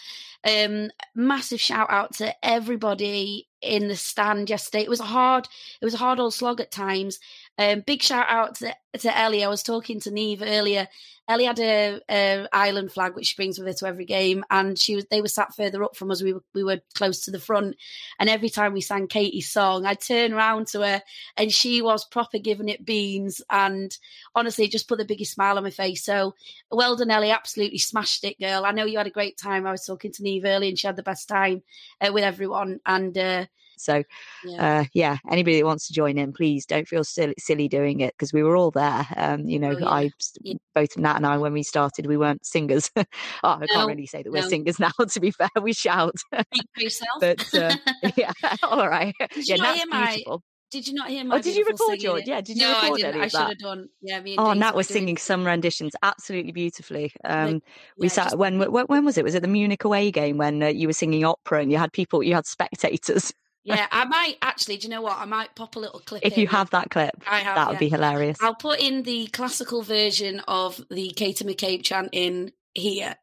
um, 0.47 0.91
massive 1.15 1.61
shout 1.61 1.91
out 1.91 2.15
to 2.17 2.35
everybody 2.45 3.49
in 3.61 3.89
the 3.89 3.97
stand 3.97 4.51
yesterday. 4.51 4.83
It 4.83 4.91
was 4.91 5.01
a 5.01 5.05
hard, 5.05 5.47
it 5.81 5.85
was 5.85 5.95
a 5.95 5.99
hard 5.99 6.21
old 6.21 6.35
slog 6.35 6.61
at 6.61 6.71
times. 6.71 7.19
Um, 7.59 7.83
big 7.87 8.03
shout 8.03 8.27
out 8.29 8.57
to, 8.57 8.75
to 8.99 9.19
Ellie. 9.19 9.45
I 9.45 9.49
was 9.49 9.63
talking 9.63 10.01
to 10.01 10.11
Neve 10.11 10.43
earlier. 10.43 10.89
Ellie 11.29 11.45
had 11.45 11.61
a, 11.61 12.01
a 12.11 12.49
Ireland 12.53 12.93
flag 12.93 13.15
which 13.15 13.29
she 13.29 13.37
brings 13.37 13.59
with 13.59 13.69
her 13.69 13.75
to 13.75 13.87
every 13.87 14.05
game, 14.05 14.45
and 14.51 14.79
she 14.79 14.97
was 14.97 15.07
they 15.11 15.21
were 15.21 15.29
sat 15.29 15.55
further 15.55 15.85
up 15.85 15.97
from 15.97 16.11
us. 16.11 16.23
We 16.23 16.33
were 16.33 16.43
we 16.55 16.65
were 16.65 16.81
close 16.95 17.21
to 17.21 17.31
the 17.31 17.39
front, 17.39 17.77
and 18.19 18.29
every 18.29 18.49
time 18.49 18.73
we 18.73 18.81
sang 18.81 19.07
Katie's 19.07 19.51
song, 19.51 19.87
I 19.87 19.95
turned 19.95 20.31
turn 20.31 20.33
around 20.33 20.67
to 20.69 20.81
her, 20.81 21.03
and 21.37 21.53
she 21.53 21.81
was 21.81 22.05
proper 22.05 22.39
giving 22.39 22.69
it 22.69 22.85
beans, 22.85 23.41
and 23.51 23.97
honestly, 24.35 24.67
just 24.67 24.89
put 24.89 24.99
the 24.99 25.05
biggest 25.05 25.33
smile 25.33 25.59
on 25.59 25.63
my 25.63 25.71
face. 25.71 26.05
So 26.05 26.35
well 26.71 26.97
done, 26.97 27.11
Ellie. 27.11 27.31
Absolutely 27.31 27.79
smashed 27.79 28.25
it, 28.25 28.41
girl. 28.41 28.65
I 28.65 28.73
know 28.73 28.85
you 28.85 28.99
had 28.99 29.07
a 29.07 29.11
great 29.11 29.39
time. 29.39 29.67
I 29.67 29.73
was 29.73 29.87
talking 29.87 30.13
to 30.13 30.23
Neve 30.23 30.45
earlier, 30.45 30.69
and 30.69 30.79
she 30.79 30.87
had 30.87 30.97
the 30.97 31.03
best 31.03 31.29
time 31.29 31.63
uh, 32.01 32.13
with 32.13 32.25
everyone, 32.25 32.81
and. 32.87 33.17
Uh, 33.17 33.47
So, 33.83 34.03
Yeah. 34.45 34.81
uh, 34.81 34.85
yeah, 34.95 35.19
anybody 35.31 35.59
that 35.61 35.67
wants 35.67 35.87
to 35.89 35.93
join 35.93 36.19
in, 36.19 36.33
please 36.33 36.65
don't 36.67 36.89
feel 36.89 37.05
silly, 37.05 37.35
silly 37.39 37.69
doing 37.69 38.01
it 38.01 38.15
because 38.17 38.33
we 38.33 38.43
were 38.43 38.57
all 38.57 38.71
there. 38.71 39.07
Um, 39.17 39.45
you 39.47 39.59
know, 39.59 39.75
Oh, 39.75 39.79
yeah. 39.79 39.89
I 39.89 40.11
Yeah. 40.43 40.55
both 40.75 40.97
Nat 40.97 41.17
and 41.17 41.27
I 41.27 41.39
when 41.39 41.53
we 41.53 41.63
started, 41.63 42.07
we 42.07 42.17
weren't 42.17 42.45
singers. 42.47 42.91
oh, 42.97 43.05
I 43.43 43.59
No, 43.61 43.67
can't 43.69 43.89
really 43.89 44.07
say 44.07 44.23
that 44.23 44.33
we're 44.33 44.43
no. 44.43 44.49
singers 44.49 44.79
now. 44.81 44.91
To 45.07 45.21
be 45.21 45.31
fair, 45.31 45.49
we 45.61 45.73
shout. 45.73 46.15
Speak 46.19 46.67
for 46.75 46.81
yourself. 46.83 47.09
but 47.21 47.55
uh, 47.55 47.77
yeah, 48.17 48.33
all 48.63 48.89
right. 48.89 49.15
Did 49.35 49.49
yeah, 49.49 49.57
you 49.57 49.63
not 49.63 49.77
Nat's 49.77 49.79
hear 49.79 49.87
my? 49.89 50.25
Did 50.71 50.89
you 50.89 50.95
not 50.95 51.09
hear 51.11 51.23
my? 51.25 51.37
Oh, 51.37 51.43
did 51.43 51.55
you 51.55 51.67
record 51.67 52.03
it? 52.03 52.27
Yeah, 52.27 52.41
did 52.41 52.57
you 52.57 52.63
no, 52.67 52.71
I 52.71 52.85
record 52.85 53.01
didn't. 53.01 53.15
any 53.15 53.25
I 53.25 53.29
should 53.29 53.41
have 53.41 53.59
done. 53.59 53.89
Yeah, 54.01 54.21
me 54.21 54.37
and 54.37 54.41
Oh, 54.47 54.53
Nat 54.55 54.75
was 54.75 54.87
singing 54.87 55.19
some 55.19 55.45
renditions 55.45 55.95
absolutely 56.03 56.53
beautifully. 56.53 57.13
Um, 57.25 57.61
we 57.99 58.07
yeah, 58.07 58.09
sat 58.09 58.25
just- 58.25 58.39
when, 58.39 58.59
when 58.59 58.87
when 58.87 59.05
was 59.05 59.19
it? 59.19 59.25
Was 59.25 59.35
it 59.35 59.43
the 59.43 59.49
Munich 59.49 59.85
away 59.85 60.11
game 60.11 60.39
when 60.39 60.63
uh, 60.63 60.69
you 60.69 60.87
were 60.87 60.95
singing 60.95 61.27
opera 61.27 61.61
and 61.61 61.71
you 61.71 61.77
had 61.77 61.93
people, 61.93 62.23
you 62.23 62.35
had 62.35 62.47
spectators? 62.47 63.35
Yeah, 63.65 63.87
I 63.93 64.05
might 64.07 64.39
actually. 64.43 64.77
Do 64.77 64.89
you 64.89 64.91
know 64.91 65.03
what? 65.03 65.19
I 65.19 65.25
might 65.25 65.55
pop 65.55 65.77
a 65.77 65.79
little 65.79 66.01
clip. 66.01 66.23
if 66.25 66.37
you 66.37 66.49
have 66.49 66.71
that 66.71 66.91
clip, 66.91 67.23
I 67.27 67.39
have, 67.41 67.55
that 67.55 67.69
would 67.69 67.75
yeah. 67.75 67.79
be 67.79 67.89
hilarious. 67.89 68.39
I'll 68.41 68.55
put 68.55 68.81
in 68.81 69.05
the 69.05 69.29
classical 69.29 69.83
version 69.83 70.41
of 70.49 70.81
the 70.91 71.11
Katie 71.11 71.45
McCabe 71.45 71.85
chant 71.85 72.09
in 72.13 72.53
here. 72.75 73.15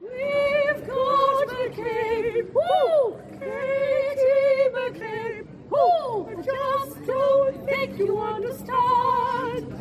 We've 0.00 0.86
got 0.86 1.48
McCabe. 1.48 2.52
Woo! 2.52 3.20
Katie 3.38 4.68
McCabe. 4.74 5.46
Woo! 5.70 6.28
I 6.28 6.34
just 6.42 7.06
don't 7.06 7.66
think 7.66 7.98
you 7.98 8.18
understand. 8.18 9.74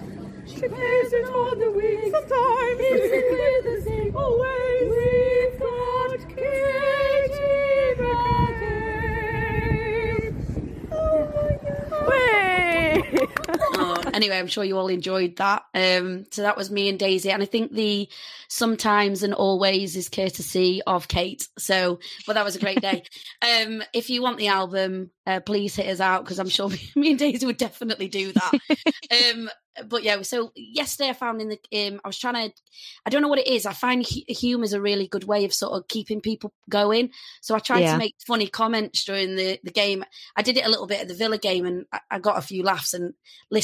She 0.46 0.68
plays 0.68 1.14
it 1.14 1.26
on 1.26 1.60
the 1.60 1.72
wing. 1.72 2.12
Sometimes 2.12 2.80
it's 2.80 3.66
with 3.66 3.86
the 3.86 3.90
same. 3.90 4.16
Always. 4.16 5.07
My 12.08 13.28
God. 13.38 13.47
Oh, 13.80 14.02
anyway, 14.14 14.38
I'm 14.40 14.48
sure 14.48 14.64
you 14.64 14.78
all 14.78 14.88
enjoyed 14.88 15.36
that. 15.38 15.64
Um, 15.74 16.26
so 16.32 16.42
that 16.42 16.58
was 16.58 16.72
me 16.72 16.90
and 16.90 16.98
Daisy, 16.98 17.30
and 17.32 17.44
I 17.44 17.46
think 17.46 17.72
the 17.74 18.10
sometimes 18.48 19.24
and 19.24 19.34
always 19.34 19.96
is 19.96 20.10
courtesy 20.10 20.82
of 20.88 21.08
Kate. 21.08 21.48
So, 21.58 22.00
but 22.26 22.34
that 22.34 22.46
was 22.46 22.56
a 22.56 22.60
great 22.60 22.82
day. 22.82 23.04
um, 23.42 23.84
if 23.94 24.10
you 24.10 24.22
want 24.22 24.38
the 24.38 24.48
album, 24.48 25.12
uh, 25.26 25.42
please 25.42 25.76
hit 25.76 25.88
us 25.88 26.00
out 26.00 26.24
because 26.24 26.40
I'm 26.40 26.50
sure 26.50 26.70
me 26.96 27.12
and 27.12 27.20
Daisy 27.20 27.46
would 27.46 27.58
definitely 27.58 28.08
do 28.08 28.32
that. 28.34 28.54
um, 29.36 29.50
but 29.88 30.02
yeah, 30.02 30.24
so 30.24 30.52
yesterday 30.56 31.10
I 31.10 31.14
found 31.14 31.40
in 31.40 31.50
the 31.50 31.88
um, 31.88 32.02
I 32.04 32.08
was 32.08 32.18
trying 32.18 32.50
to 32.50 32.56
I 33.06 33.12
don't 33.12 33.22
know 33.22 33.28
what 33.28 33.38
it 33.38 33.48
is. 33.48 33.68
I 33.68 33.74
find 33.74 34.04
hu- 34.04 34.22
humor 34.34 34.64
is 34.64 34.74
a 34.74 34.82
really 34.82 35.08
good 35.08 35.26
way 35.26 35.46
of 35.46 35.54
sort 35.54 35.74
of 35.74 35.88
keeping 35.88 36.20
people 36.20 36.52
going. 36.68 37.12
So 37.42 37.54
I 37.54 37.60
tried 37.60 37.82
Yeah. 37.82 37.92
to 37.92 37.98
make 38.00 38.16
funny 38.26 38.48
comments 38.48 39.04
during 39.06 39.36
the 39.36 39.60
the 39.64 39.70
game. 39.72 40.04
I 40.36 40.42
did 40.42 40.58
it 40.58 40.66
a 40.66 40.70
little 40.70 40.88
bit 40.88 41.02
at 41.02 41.08
the 41.08 41.14
Villa 41.14 41.38
game, 41.38 41.68
and 41.68 41.86
I, 41.92 42.00
I 42.10 42.20
got 42.20 42.40
a 42.40 42.42
few 42.42 42.64
laughs. 42.64 42.96
And 42.96 43.14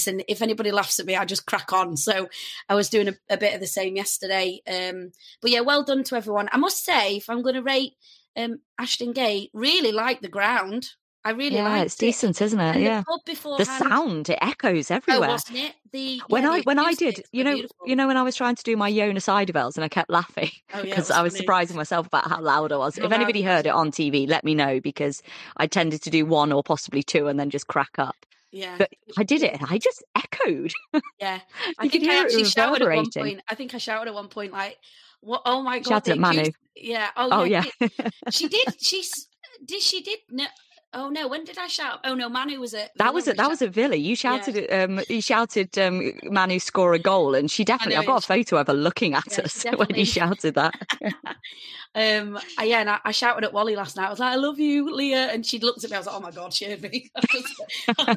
listen, 0.07 0.21
if 0.27 0.41
anybody 0.41 0.71
laughs 0.71 0.99
at 0.99 1.05
me, 1.05 1.15
I 1.15 1.25
just 1.25 1.45
crack 1.45 1.71
on. 1.73 1.95
So 1.97 2.27
I 2.69 2.75
was 2.75 2.89
doing 2.89 3.07
a, 3.07 3.13
a 3.29 3.37
bit 3.37 3.53
of 3.53 3.59
the 3.61 3.67
same 3.67 3.95
yesterday. 3.95 4.59
Um, 4.67 5.11
but 5.41 5.51
yeah, 5.51 5.61
well 5.61 5.83
done 5.83 6.03
to 6.05 6.15
everyone. 6.15 6.49
I 6.51 6.57
must 6.57 6.83
say, 6.83 7.17
if 7.17 7.29
I'm 7.29 7.41
going 7.41 7.55
to 7.55 7.63
rate 7.63 7.93
um, 8.35 8.59
Ashton 8.79 9.13
Gate, 9.13 9.49
really 9.53 9.91
like 9.91 10.21
the 10.21 10.27
ground. 10.29 10.89
I 11.25 11.29
really 11.31 11.55
yeah, 11.55 11.83
it's 11.83 11.95
decent, 11.95 12.41
isn't 12.41 12.59
it? 12.59 12.63
And 12.75 12.75
the 12.75 12.81
yeah. 12.81 13.03
pub 13.07 13.57
The 13.57 13.63
sound, 13.63 14.27
it 14.27 14.39
echoes 14.41 14.91
Oh, 14.91 14.95
everywhere. 14.95 15.29
wasn't 15.29 15.57
it? 15.59 15.73
The 15.93 16.21
when 16.27 16.43
yeah, 16.43 16.51
I 16.51 16.61
when 16.63 16.79
I 16.79 16.93
did, 16.95 17.23
you 17.31 17.45
know, 17.45 17.53
beautiful. 17.53 17.87
you 17.87 17.95
know, 17.95 18.07
when 18.07 18.17
I 18.17 18.23
was 18.23 18.35
trying 18.35 18.55
to 18.55 18.63
do 18.63 18.75
my 18.75 18.91
Jonas 18.93 19.27
Eidevalls 19.27 19.75
and 19.77 19.85
I 19.85 19.87
kept 19.87 20.09
laughing 20.09 20.49
Oh, 20.73 20.79
yeah, 20.79 20.83
because 20.83 21.09
I 21.11 21.21
was 21.21 21.31
funny. 21.31 21.43
surprising 21.43 21.77
myself 21.77 22.07
about 22.07 22.27
how 22.27 22.41
loud 22.41 22.73
I 22.73 22.77
was. 22.77 22.97
How 22.97 23.05
if 23.05 23.11
anybody 23.13 23.41
heard 23.41 23.65
it 23.65 23.69
on 23.69 23.89
TV, 23.89 24.27
let 24.27 24.43
me 24.43 24.53
know 24.53 24.81
because 24.81 25.23
I 25.55 25.65
tended 25.65 26.01
to 26.01 26.09
do 26.09 26.25
one 26.25 26.51
or 26.51 26.61
possibly 26.61 27.03
two 27.03 27.27
and 27.29 27.39
then 27.39 27.49
just 27.49 27.67
crack 27.67 27.97
up. 27.97 28.17
Yeah. 28.53 28.75
But 28.77 28.91
I 29.17 29.23
did 29.23 29.41
it 29.41 29.59
I 29.69 29.79
just 29.79 30.03
echoed. 30.15 30.71
Yeah, 31.19 31.39
I 31.79 31.87
think 31.87 32.07
I 32.07 32.21
actually 32.21 32.43
shouted 32.45 32.83
at 32.83 32.95
one 32.95 33.09
point. 33.09 33.41
I 33.49 33.55
think 33.55 33.73
I 33.73 33.79
shouted 33.79 34.07
at 34.09 34.13
one 34.13 34.27
point, 34.27 34.53
like, 34.53 34.77
"What? 35.21 35.41
Oh 35.45 35.63
my 35.63 35.79
god!" 35.79 35.89
Shouted 36.05 36.11
at 36.11 36.17
Manu. 36.19 36.51
Yeah. 36.75 37.09
Oh, 37.17 37.29
Oh, 37.31 37.43
yeah. 37.43 37.63
yeah. 37.79 37.87
did- 37.89 38.13
she 38.31 38.47
did. 38.47 38.67
She's 38.79 39.27
did. 39.65 39.81
She 39.81 40.01
did. 40.01 40.19
No. 40.29 40.45
Oh 40.93 41.09
no. 41.09 41.27
When 41.27 41.43
did 41.43 41.57
I 41.57 41.67
shout? 41.67 41.99
Oh 42.03 42.13
no. 42.13 42.29
Manu 42.29 42.59
was 42.59 42.73
at. 42.73 42.91
That 42.97 43.13
was 43.13 43.27
it. 43.27 43.37
That 43.37 43.49
was 43.49 43.61
at 43.61 43.71
Villa. 43.71 43.95
You 43.95 44.15
shouted. 44.15 44.71
Um, 44.71 45.01
you 45.09 45.21
shouted. 45.21 45.77
Um, 45.77 46.13
Manu 46.23 46.59
score 46.59 46.93
a 46.93 46.99
goal, 46.99 47.35
and 47.35 47.49
she 47.49 47.63
definitely. 47.63 47.97
I've 47.97 48.05
got 48.05 48.23
a 48.23 48.27
photo 48.27 48.57
of 48.57 48.67
her 48.67 48.73
looking 48.73 49.13
at 49.13 49.25
Yeah, 49.31 49.45
us 49.45 49.63
when 49.75 49.89
you 49.95 50.05
shouted 50.05 50.55
that. 50.55 50.73
Um. 51.95 52.39
I, 52.57 52.63
yeah. 52.63 52.79
And 52.79 52.89
I, 52.89 52.99
I 53.05 53.11
shouted 53.11 53.43
at 53.43 53.53
Wally 53.53 53.75
last 53.75 53.95
night. 53.97 54.07
I 54.07 54.09
was 54.09 54.19
like, 54.19 54.33
"I 54.33 54.35
love 54.35 54.59
you, 54.59 54.91
Leah," 54.93 55.27
and 55.31 55.45
she 55.45 55.59
looked 55.59 55.83
at 55.83 55.91
me. 55.91 55.95
I 55.95 55.99
was 55.99 56.07
like, 56.07 56.15
"Oh 56.15 56.21
my 56.21 56.31
god, 56.31 56.51
she 56.51 56.65
heard 56.65 56.81
me." 56.81 57.11
just, 57.31 57.53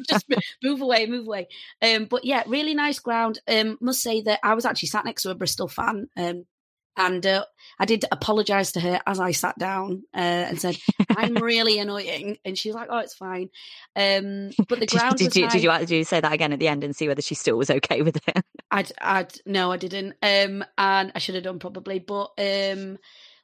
just 0.09 0.25
move 0.63 0.81
away, 0.81 1.05
move 1.05 1.27
away. 1.27 1.47
Um. 1.81 2.05
But 2.05 2.25
yeah, 2.25 2.43
really 2.47 2.73
nice 2.73 2.97
ground. 2.99 3.39
Um. 3.47 3.77
Must 3.79 4.01
say 4.01 4.21
that 4.21 4.39
I 4.43 4.55
was 4.55 4.65
actually 4.65 4.89
sat 4.89 5.05
next 5.05 5.23
to 5.23 5.29
a 5.29 5.35
Bristol 5.35 5.67
fan. 5.67 6.07
Um. 6.17 6.45
And 6.97 7.25
uh, 7.25 7.45
I 7.79 7.85
did 7.85 8.05
apologise 8.11 8.71
to 8.73 8.79
her 8.79 8.99
as 9.05 9.19
I 9.19 9.31
sat 9.31 9.57
down 9.57 10.03
uh, 10.13 10.17
and 10.17 10.59
said, 10.59 10.77
"I'm 11.09 11.35
really 11.41 11.77
annoying," 11.79 12.37
and 12.43 12.57
she's 12.57 12.73
like, 12.73 12.87
"Oh, 12.91 12.97
it's 12.97 13.13
fine." 13.13 13.49
Um, 13.95 14.49
but 14.67 14.79
the 14.79 14.87
Did, 14.87 14.99
ground 14.99 15.17
did 15.17 15.25
was 15.27 15.35
you 15.35 15.47
did 15.47 15.63
you 15.63 15.71
did 15.79 15.89
you 15.91 16.03
say 16.03 16.19
that 16.19 16.33
again 16.33 16.53
at 16.53 16.59
the 16.59 16.67
end 16.67 16.83
and 16.83 16.95
see 16.95 17.07
whether 17.07 17.21
she 17.21 17.35
still 17.35 17.57
was 17.57 17.69
okay 17.69 18.01
with 18.01 18.17
it? 18.27 18.43
I'd, 18.71 18.91
I'd, 18.99 19.33
no, 19.45 19.71
I 19.71 19.77
didn't. 19.77 20.15
Um, 20.21 20.65
and 20.77 21.11
I 21.15 21.19
should 21.19 21.35
have 21.35 21.43
done 21.43 21.59
probably. 21.59 21.99
But 21.99 22.31
um, 22.37 22.97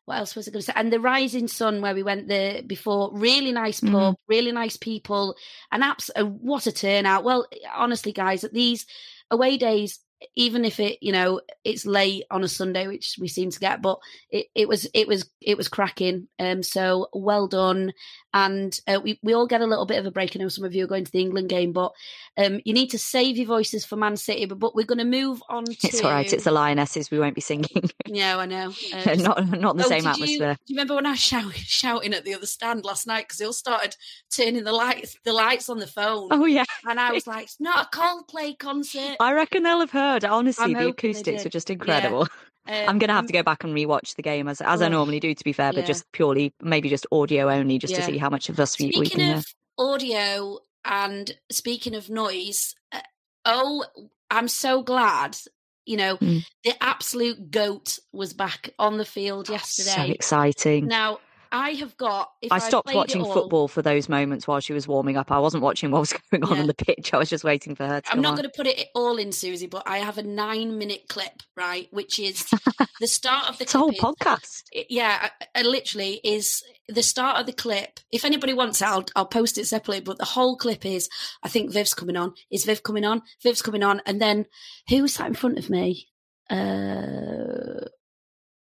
what 0.06 0.18
else 0.18 0.36
was 0.36 0.48
I 0.48 0.52
going 0.52 0.62
to 0.62 0.66
say? 0.66 0.74
And 0.76 0.92
the 0.92 1.00
Rising 1.00 1.48
Sun, 1.48 1.82
where 1.82 1.96
we 1.96 2.04
went 2.04 2.28
there 2.28 2.62
before, 2.64 3.12
really 3.14 3.52
nice 3.52 3.80
pub, 3.80 3.92
Mhm. 3.92 4.16
really 4.28 4.52
nice 4.52 4.78
people, 4.78 5.36
and 5.72 5.84
uh, 5.84 6.24
what 6.26 6.68
a 6.68 6.72
turnout. 6.72 7.24
Well, 7.24 7.48
honestly, 7.74 8.12
guys, 8.12 8.44
at 8.44 8.54
these 8.54 8.86
away 9.32 9.58
days, 9.58 10.00
even 10.36 10.66
if 10.66 10.80
it, 10.80 10.98
you 11.02 11.12
know, 11.12 11.42
it's 11.64 11.86
late 11.86 12.24
on 12.32 12.44
a 12.44 12.48
Sunday, 12.48 12.88
which 12.88 13.18
we 13.20 13.28
seem 13.28 13.50
to 13.52 13.60
get, 13.60 13.82
but 13.82 14.00
it, 14.30 14.48
it 14.56 14.68
was, 14.68 14.88
it 14.94 15.08
was, 15.08 15.30
it 15.42 15.58
was 15.58 15.68
cracking. 15.68 16.28
Um, 16.40 16.64
so 16.64 17.08
well 17.14 17.48
done. 17.48 17.94
And 18.34 18.80
uh, 18.88 19.00
we, 19.04 19.20
we 19.22 19.34
all 19.34 19.46
get 19.48 19.62
a 19.62 19.66
little 19.68 19.86
bit 19.86 20.00
of 20.00 20.06
a 20.06 20.12
break. 20.12 20.36
I 20.36 20.40
know 20.40 20.48
some 20.50 20.66
of 20.66 20.74
you 20.74 20.84
are 20.84 20.88
going 20.88 21.06
to 21.06 21.12
the 21.12 21.22
England 21.22 21.50
game, 21.50 21.72
but 21.72 21.92
um, 22.38 22.60
you 22.66 22.74
need 22.74 22.90
to 22.92 22.98
save 23.00 23.38
your 23.38 23.46
voices 23.46 23.86
for 23.86 23.96
Man 23.96 24.18
City. 24.18 24.46
But, 24.46 24.60
but 24.60 24.76
we're 24.76 24.86
going 24.86 24.98
to 24.98 25.04
move 25.06 25.42
on 25.50 25.66
to. 25.66 25.72
It's 25.84 26.02
all 26.04 26.10
right. 26.12 26.32
It's 26.34 26.46
the 26.46 26.52
Lionesses. 26.52 27.12
We 27.12 27.20
won't 27.20 27.36
be 27.36 27.42
singing. 27.42 27.68
Yeah, 28.08 28.38
I 28.38 28.46
know. 28.46 28.74
Uh, 28.94 29.16
not 29.16 29.48
not 29.60 29.78
the 29.78 29.86
Oh, 29.86 29.88
same 29.88 30.04
did 30.04 30.18
you- 30.18 30.24
atmosphere. 30.24 30.58
do 30.66 30.74
you 30.74 30.76
remember 30.78 30.96
when 30.96 31.06
I 31.06 31.12
was 31.12 31.20
shout, 31.20 31.54
shouting 31.56 32.14
at 32.14 32.24
the 32.26 32.34
other 32.36 32.46
stand 32.46 32.86
last 32.86 33.08
night 33.08 33.26
because 33.28 33.38
they 33.40 33.46
all 33.46 33.54
started 33.54 33.96
turning 34.30 34.64
the 34.64 34.72
lights 34.74 35.18
the 35.24 35.34
lights 35.34 35.68
on 35.70 35.80
the 35.80 35.88
phone? 35.88 36.28
Oh 36.32 36.46
yeah. 36.46 36.66
and 36.88 37.00
I 37.00 37.12
was 37.12 37.26
like, 37.28 37.46
"It's 37.46 37.60
not 37.60 37.88
a 37.94 37.98
Coldplay 37.98 38.58
concert." 38.60 39.18
I 39.20 39.34
reckon 39.34 39.64
they'll 39.64 39.80
have 39.80 39.92
heard. 39.92 40.26
Honestly, 40.26 40.76
I'm 40.76 40.84
the 40.84 40.90
acoustics 40.90 41.44
were 41.44 41.50
just 41.50 41.70
Yeah. 41.70 42.24
Incredible. 42.66 42.90
I'm 42.90 43.00
going 43.00 43.08
to 43.10 43.14
have 43.14 43.28
to 43.28 43.34
Um, 43.38 43.40
go 43.40 43.44
back 43.44 43.64
and 43.64 43.74
rewatch 43.76 44.16
the 44.16 44.22
game 44.22 44.48
as 44.48 44.62
as 44.62 44.82
I 44.82 44.86
Oh, 44.86 44.90
normally 44.90 45.20
do. 45.20 45.34
To 45.34 45.44
be 45.44 45.54
fair, 45.54 45.72
but 45.74 45.82
yeah. 45.82 45.86
just 45.86 46.12
purely 46.12 46.54
maybe 46.62 46.90
just 46.90 47.06
audio 47.12 47.50
only, 47.50 47.78
just 47.80 47.96
to 47.96 48.02
see 48.04 48.18
how 48.18 48.30
much 48.30 48.50
of 48.50 48.60
us 48.60 48.78
we, 48.80 48.86
we 48.88 48.92
can 48.92 49.06
Speaking 49.06 49.26
hear. 49.26 49.36
of 49.38 49.46
audio 49.78 50.60
and 50.86 51.36
speaking 51.52 51.96
of 51.96 52.10
noise, 52.10 52.76
uh, 52.92 53.00
oh, 53.46 53.86
I'm 54.30 54.48
so 54.48 54.84
glad. 54.84 55.38
You 55.86 55.98
know, 55.98 56.18
Mm. 56.18 56.46
the 56.64 56.74
absolute 56.82 57.52
goat 57.52 58.00
was 58.14 58.34
back 58.34 58.70
on 58.80 58.98
the 58.98 59.04
field 59.06 59.50
yesterday. 59.50 59.90
So 60.08 60.14
exciting. 60.14 60.88
Now 60.88 61.20
I 61.54 61.70
have 61.74 61.96
got. 61.98 62.30
If 62.42 62.52
I 62.52 62.58
stopped 62.58 62.90
it 62.90 62.96
watching 62.96 63.22
all- 63.22 63.32
football 63.32 63.68
for 63.68 63.82
those 63.84 64.10
moments 64.10 64.48
while 64.48 64.60
she 64.60 64.74
was 64.74 64.88
warming 64.88 65.16
up. 65.18 65.32
I 65.32 65.38
wasn't 65.40 65.62
watching 65.64 65.92
what 65.92 66.00
was 66.00 66.14
going 66.32 66.44
on 66.44 66.56
Yeah. 66.56 66.62
on 66.62 66.68
the 66.68 66.74
pitch. 66.74 67.14
I 67.14 67.18
was 67.18 67.30
just 67.30 67.44
waiting 67.44 67.76
for 67.76 67.86
her 67.86 68.02
to 68.02 68.12
I'm 68.12 68.22
not 68.22 68.32
going 68.36 68.50
to 68.50 68.54
put 68.56 68.66
it 68.68 68.88
all 68.96 69.18
in, 69.18 69.32
Suzy, 69.32 69.68
but 69.68 69.84
I 69.86 70.00
have 70.00 70.18
a 70.18 70.24
nine 70.24 70.78
minute 70.80 71.04
clip, 71.08 71.44
right? 71.56 71.88
Which 71.92 72.18
is 72.20 72.44
the 73.00 73.08
start 73.08 73.50
of 73.50 73.58
the 73.60 73.64
It's 73.66 73.76
a 73.76 73.78
whole 73.78 73.92
is- 73.92 74.00
podcast. 74.00 74.64
yeah, 74.90 75.30
I, 75.56 75.60
I 75.60 75.62
literally 75.62 76.20
is 76.24 76.64
the 76.90 77.04
start 77.04 77.40
of 77.40 77.46
the 77.46 77.54
clip. 77.54 78.00
If 78.12 78.26
anybody 78.26 78.54
wants 78.54 78.82
it, 78.82 78.88
I'll, 78.88 79.06
I'll 79.16 79.26
post 79.28 79.58
it 79.60 79.68
separately. 79.68 80.02
But 80.02 80.18
the 80.18 80.26
whole 80.26 80.58
clip 80.58 80.86
is, 80.86 81.08
I 81.44 81.50
think 81.50 81.72
Viv's 81.72 81.94
coming 81.94 82.18
on. 82.18 82.34
Is 82.52 82.66
Viv 82.66 82.82
coming 82.82 83.06
on? 83.06 83.22
Viv's 83.44 83.62
coming 83.62 83.84
on. 83.84 84.02
And 84.08 84.20
then 84.20 84.48
who 84.90 85.04
was 85.04 85.14
sat 85.14 85.28
in 85.28 85.36
front 85.36 85.60
of 85.60 85.70
me? 85.70 86.08
Uh, 86.50 87.86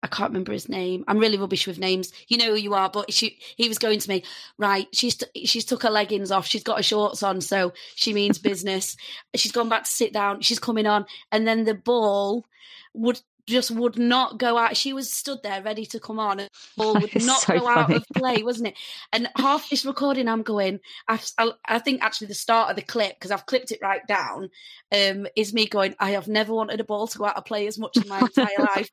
I 0.03 0.07
can't 0.07 0.31
remember 0.31 0.53
his 0.53 0.69
name. 0.69 1.05
I'm 1.09 1.19
really 1.19 1.39
rubbish 1.39 1.67
with 1.67 1.79
names. 1.79 2.13
You 2.29 2.37
know 2.39 2.51
who 2.51 2.57
you 2.57 2.75
are, 2.75 2.89
but 2.89 3.13
she, 3.13 3.39
he 3.57 3.69
was 3.69 3.79
going 3.79 3.99
to 3.99 4.09
me, 4.09 4.23
right, 4.57 4.87
she's, 4.93 5.19
she's 5.45 5.65
took 5.65 5.83
her 5.83 5.91
leggings 5.91 6.31
off. 6.31 6.47
She's 6.47 6.63
got 6.63 6.77
her 6.77 6.83
shorts 6.83 7.23
on. 7.23 7.41
So 7.41 7.73
she 7.97 8.13
means 8.15 8.39
business. 8.39 8.97
she's 9.35 9.53
gone 9.53 9.69
back 9.69 9.85
to 9.85 9.91
sit 9.91 10.13
down. 10.13 10.41
She's 10.41 10.61
coming 10.61 10.87
on. 10.87 11.07
And 11.33 11.49
then 11.49 11.65
the 11.65 11.75
ball 11.75 12.47
would 12.95 13.21
just 13.49 13.71
would 13.71 13.99
not 13.99 14.39
go 14.39 14.59
out. 14.59 14.77
She 14.77 14.93
was 14.93 15.11
stood 15.11 15.43
there 15.43 15.63
ready 15.63 15.87
to 15.87 15.99
come 16.01 16.21
on. 16.21 16.41
And 16.41 16.51
ball 16.77 16.95
would 17.01 17.15
not 17.25 17.41
so 17.41 17.59
go 17.59 17.69
out 17.69 17.93
of 17.93 18.05
play, 18.15 18.43
wasn't 18.43 18.69
it? 18.69 18.75
And 19.13 19.29
half 19.37 19.69
this 19.71 19.85
recording, 19.85 20.29
I'm 20.29 20.43
going, 20.43 20.81
I, 21.09 21.19
I, 21.39 21.53
I 21.67 21.79
think 21.79 22.03
actually 22.03 22.29
the 22.29 22.35
start 22.35 22.71
of 22.71 22.77
the 22.77 22.83
clip, 22.83 23.15
because 23.15 23.31
I've 23.31 23.47
clipped 23.47 23.73
it 23.73 23.81
right 23.83 24.07
down, 24.07 24.51
um, 24.93 25.27
is 25.35 25.55
me 25.55 25.67
going, 25.67 25.95
I 25.99 26.11
have 26.11 26.29
never 26.29 26.53
wanted 26.53 26.81
a 26.81 26.85
ball 26.85 27.07
to 27.09 27.19
go 27.19 27.25
out 27.25 27.37
of 27.37 27.45
play 27.45 27.67
as 27.67 27.79
much 27.79 27.97
in 27.97 28.09
my 28.09 28.21
entire 28.21 28.49
life. 28.77 28.91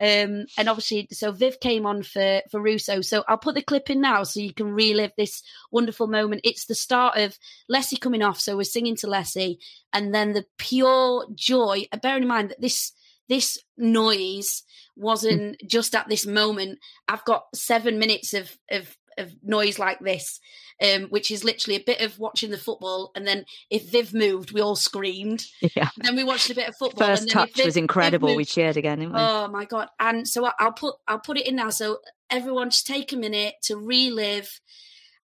Um, 0.00 0.46
and 0.58 0.68
obviously, 0.68 1.08
so 1.12 1.30
Viv 1.30 1.60
came 1.60 1.86
on 1.86 2.02
for, 2.02 2.42
for 2.50 2.60
Russo. 2.60 3.00
So 3.00 3.24
I'll 3.28 3.38
put 3.38 3.54
the 3.54 3.62
clip 3.62 3.90
in 3.90 4.00
now 4.00 4.24
so 4.24 4.40
you 4.40 4.52
can 4.52 4.72
relive 4.72 5.12
this 5.16 5.42
wonderful 5.70 6.08
moment. 6.08 6.40
It's 6.44 6.66
the 6.66 6.74
start 6.74 7.16
of 7.16 7.38
Leslie 7.68 7.98
coming 7.98 8.22
off. 8.22 8.40
So 8.40 8.56
we're 8.56 8.64
singing 8.64 8.96
to 8.96 9.06
Leslie 9.06 9.60
and 9.92 10.12
then 10.12 10.32
the 10.32 10.44
pure 10.58 11.26
joy, 11.34 11.86
bearing 12.02 12.22
in 12.22 12.28
mind 12.28 12.50
that 12.50 12.60
this, 12.60 12.92
this 13.28 13.58
noise 13.76 14.62
wasn't 14.96 15.56
just 15.66 15.94
at 15.94 16.08
this 16.08 16.26
moment. 16.26 16.78
I've 17.08 17.24
got 17.24 17.44
seven 17.54 17.98
minutes 17.98 18.34
of, 18.34 18.56
of, 18.70 18.96
of 19.18 19.32
noise 19.42 19.78
like 19.78 19.98
this, 20.00 20.40
um, 20.82 21.04
which 21.04 21.30
is 21.30 21.42
literally 21.44 21.76
a 21.76 21.84
bit 21.84 22.00
of 22.00 22.18
watching 22.18 22.50
the 22.50 22.58
football. 22.58 23.10
And 23.16 23.26
then 23.26 23.44
if 23.70 23.90
Viv 23.90 24.14
moved, 24.14 24.52
we 24.52 24.60
all 24.60 24.76
screamed. 24.76 25.44
Yeah. 25.74 25.88
Then 25.96 26.16
we 26.16 26.24
watched 26.24 26.50
a 26.50 26.54
bit 26.54 26.68
of 26.68 26.76
football. 26.76 27.06
First 27.08 27.22
and 27.22 27.30
then 27.30 27.46
touch 27.46 27.56
Viv- 27.56 27.64
was 27.66 27.76
incredible. 27.76 28.36
We 28.36 28.44
cheered 28.44 28.76
again, 28.76 28.98
didn't 29.00 29.14
we? 29.14 29.20
Oh 29.20 29.48
my 29.48 29.64
god! 29.64 29.88
And 29.98 30.26
so 30.28 30.46
I- 30.46 30.52
I'll 30.58 30.72
put 30.72 30.96
I'll 31.08 31.18
put 31.20 31.38
it 31.38 31.46
in 31.46 31.56
now. 31.56 31.70
So 31.70 31.98
everyone, 32.30 32.70
just 32.70 32.86
take 32.86 33.12
a 33.12 33.16
minute 33.16 33.54
to 33.64 33.76
relive. 33.76 34.60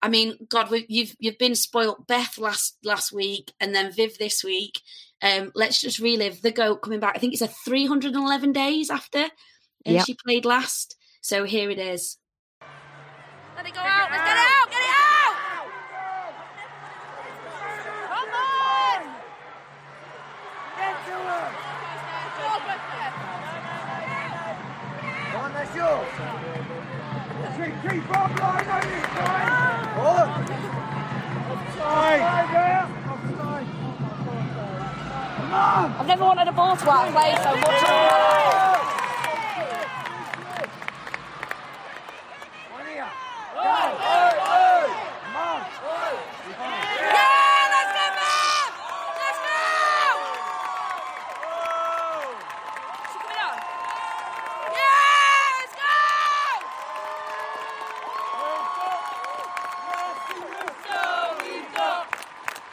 I 0.02 0.08
mean, 0.08 0.46
God, 0.48 0.70
we, 0.70 0.86
you've 0.88 1.14
you've 1.18 1.38
been 1.38 1.54
spoilt. 1.54 2.06
Beth 2.06 2.38
last 2.38 2.76
last 2.84 3.12
week, 3.12 3.52
and 3.60 3.74
then 3.74 3.92
Viv 3.92 4.16
this 4.18 4.42
week. 4.42 4.80
Um, 5.22 5.52
let's 5.54 5.80
just 5.80 5.98
relive 5.98 6.40
the 6.40 6.50
goat 6.50 6.80
coming 6.82 7.00
back. 7.00 7.14
I 7.14 7.18
think 7.18 7.34
it's 7.34 7.42
a 7.42 7.48
311 7.48 8.52
days 8.52 8.88
after, 8.90 9.28
and 9.84 9.96
Yep. 9.96 10.06
she 10.06 10.14
played 10.14 10.44
last. 10.46 10.96
So 11.20 11.44
here 11.44 11.68
it 11.70 11.78
is. 11.78 12.16
Let 13.56 13.66
it 13.66 13.74
go 13.74 13.80
out. 13.80 14.10
Let's 14.10 14.24
get 14.24 14.36
it 14.36 14.46
out. 14.48 14.70
Get 14.70 14.80
it 14.80 14.88
out. 14.88 15.66
Come 18.08 18.32
on. 18.32 19.02
Get 20.78 20.96
to 21.04 21.12
her. 21.28 21.46
One, 25.36 25.52
that's 25.52 25.74
yours. 25.76 26.08
Keep, 27.56 27.74
keep 27.82 28.16
on 28.16 28.36
line 28.36 28.68
on 28.68 28.80
this 28.80 29.02
side. 29.02 29.16
Oh. 29.16 29.20
Offside. 29.20 29.28
Offside. 29.28 29.28
Come 29.30 29.52
on. 29.52 29.59
I've 35.52 36.06
never 36.06 36.24
wanted 36.24 36.48
a 36.48 36.52
ball 36.52 36.76
to 36.76 36.90
outplay 36.90 37.34
so 37.42 37.50
much. 37.56 37.82
One 42.72 42.86
here. 42.86 43.06
Go. 43.54 43.60
Come 45.24 45.36
on. 45.36 45.60
Yeah, 47.00 47.64
let's 47.74 47.92
go, 47.96 48.04
man. 48.16 48.68
Let's 49.18 49.40
go. 49.44 49.58
Is 53.04 53.10
she 53.12 53.18
coming 53.20 53.42
on? 53.44 53.56
Yeah, 54.76 55.56
let's 55.58 55.74
go. 55.80 55.94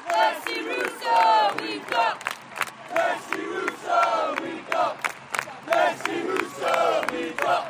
Mercy 0.09 0.57
Russo, 0.61 1.09
we've 1.61 1.88
got. 1.89 2.15
Mercy 2.93 3.41
Russo, 3.41 3.99
we've 4.41 4.70
got. 4.70 4.95
Mercy 5.68 6.18
Russo, 6.28 7.05
we've 7.11 7.38
got. 7.38 7.63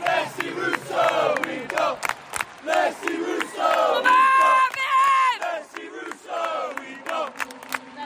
Mercy 0.00 0.48
Russo, 0.50 1.34
we've 1.44 1.68
got. 1.68 1.96
Mercy 2.64 3.14
Russo, 3.16 3.68
we've 4.02 4.18
got. 4.40 4.66
Mercy 5.40 5.84
Russo, 5.88 6.40
we've 6.78 7.04
got. 7.04 7.30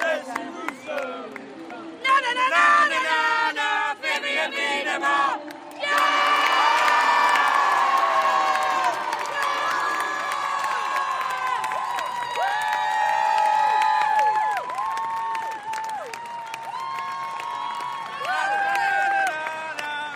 Mercy 0.00 0.42
Russo. 0.54 0.98
Na 2.04 2.14
na 2.24 2.30
na 2.38 2.44
na 2.54 2.64
na 2.92 2.98
na 3.08 3.18
na. 3.58 3.68
Vivian 4.02 4.50
Miedema. 4.52 5.16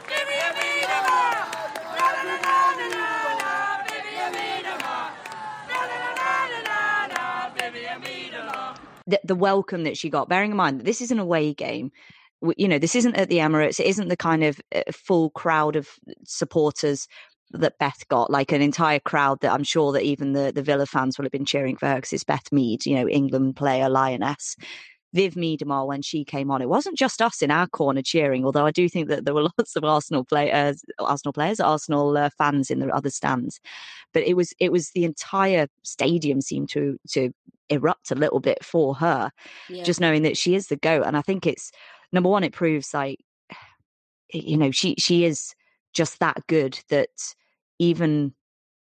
Vivian 0.07 0.53
Miedema. 0.59 1.19
Na 1.97 2.07
na 2.15 2.23
na 2.29 2.37
na 2.43 2.57
na 2.79 3.01
na. 3.41 3.53
Vivian 3.87 4.31
Miedema. 4.35 4.97
Na 5.69 5.79
na 5.89 5.97
na 6.03 6.11
na 6.19 6.31
na 6.53 6.61
na 6.69 6.81
na. 7.13 7.23
Vivian 7.57 7.99
Miedema. 8.03 8.59
The, 9.09 9.21
the 9.25 9.35
welcome 9.35 9.85
that 9.85 9.97
she 9.97 10.11
got, 10.11 10.29
bearing 10.29 10.53
in 10.53 10.57
mind 10.57 10.79
that 10.79 10.85
this 10.85 11.01
is 11.01 11.11
an 11.11 11.19
away 11.19 11.55
game. 11.55 11.91
You 12.57 12.69
know, 12.69 12.79
this 12.79 12.95
isn't 12.95 13.17
at 13.17 13.29
the 13.29 13.39
Emirates. 13.39 13.81
It 13.81 13.87
isn't 13.87 14.09
the 14.09 14.17
kind 14.17 14.45
of 14.45 14.61
uh, 14.73 14.83
full 14.93 15.31
crowd 15.31 15.75
of 15.75 15.89
supporters 16.25 17.09
that 17.53 17.79
Beth 17.79 18.07
got, 18.09 18.31
like 18.31 18.53
an 18.53 18.63
entire 18.63 19.01
crowd 19.01 19.41
that 19.41 19.53
I'm 19.53 19.65
sure 19.65 19.93
that 19.93 20.03
even 20.03 20.35
the, 20.35 20.53
the 20.55 20.63
Villa 20.63 20.87
fans 20.87 21.19
will 21.19 21.25
have 21.25 21.33
been 21.33 21.47
cheering 21.47 21.77
for 21.77 21.89
her 21.89 21.97
because 21.97 22.13
it's 22.13 22.23
Beth 22.25 22.53
Mead, 22.53 22.87
you 22.87 22.95
know, 22.95 23.09
England 23.09 23.57
player, 23.57 23.89
lioness. 23.89 24.55
Viv 25.15 25.35
Miedema, 25.35 25.87
when 25.87 26.03
she 26.03 26.25
came 26.25 26.51
on, 26.51 26.61
it 26.61 26.69
wasn't 26.69 26.99
just 26.99 27.23
us 27.23 27.41
in 27.41 27.51
our 27.51 27.67
corner 27.67 28.03
cheering, 28.03 28.45
although 28.45 28.67
I 28.67 28.71
do 28.71 28.89
think 28.89 29.09
that 29.09 29.25
there 29.25 29.35
were 29.35 29.43
lots 29.59 29.75
of 29.75 29.85
Arsenal 29.85 30.25
players, 30.25 30.83
Arsenal 30.99 31.33
players, 31.33 31.61
Arsenal 31.61 32.17
uh, 32.17 32.31
fans 32.37 32.71
in 32.71 32.81
the 32.81 32.89
other 32.89 33.11
stands. 33.11 33.61
But 34.13 34.25
it 34.25 34.35
was 34.35 34.53
it 34.59 34.71
was 34.73 34.91
the 34.91 35.05
entire 35.05 35.69
stadium 35.83 36.41
seemed 36.41 36.69
to 36.71 36.99
to 37.11 37.33
erupt 37.71 38.11
a 38.11 38.15
little 38.15 38.41
bit 38.41 38.65
for 38.65 38.95
her, 38.97 39.31
Yeah. 39.69 39.85
just 39.85 40.01
knowing 40.01 40.23
that 40.23 40.37
she 40.37 40.55
is 40.55 40.69
the 40.69 40.77
goat. 40.77 41.05
And 41.07 41.17
I 41.17 41.23
think 41.23 41.47
it's 41.47 41.71
number 42.13 42.29
one, 42.29 42.45
it 42.45 42.53
proves 42.53 42.93
like 42.93 43.21
you 44.33 44.57
know 44.57 44.71
she 44.71 44.95
she 44.99 45.25
is 45.25 45.55
just 45.95 46.19
that 46.21 46.47
good 46.49 46.79
that 46.91 47.09
even 47.79 48.35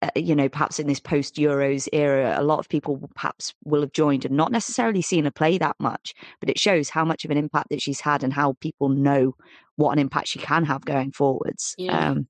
uh, 0.02 0.10
you 0.16 0.34
know 0.34 0.48
perhaps 0.48 0.78
in 0.78 0.86
this 0.86 1.00
post 1.00 1.36
Euros 1.36 1.88
era, 1.92 2.34
a 2.38 2.42
lot 2.42 2.58
of 2.58 2.68
people 2.68 3.08
perhaps 3.14 3.54
will 3.64 3.80
have 3.80 3.92
joined 3.92 4.24
and 4.24 4.36
not 4.36 4.52
necessarily 4.52 5.00
seen 5.00 5.24
her 5.24 5.30
play 5.30 5.58
that 5.58 5.76
much, 5.78 6.14
but 6.40 6.50
it 6.50 6.58
shows 6.58 6.90
how 6.90 7.04
much 7.04 7.24
of 7.24 7.30
an 7.30 7.38
impact 7.38 7.68
that 7.70 7.80
she's 7.80 8.00
had 8.00 8.22
and 8.22 8.32
how 8.32 8.54
people 8.60 8.88
know 8.88 9.34
what 9.76 9.92
an 9.92 9.98
impact 9.98 10.28
she 10.28 10.38
can 10.38 10.64
have 10.64 10.84
going 10.84 11.12
forwards. 11.12 11.74
Yeah. 11.78 12.10
Um, 12.10 12.28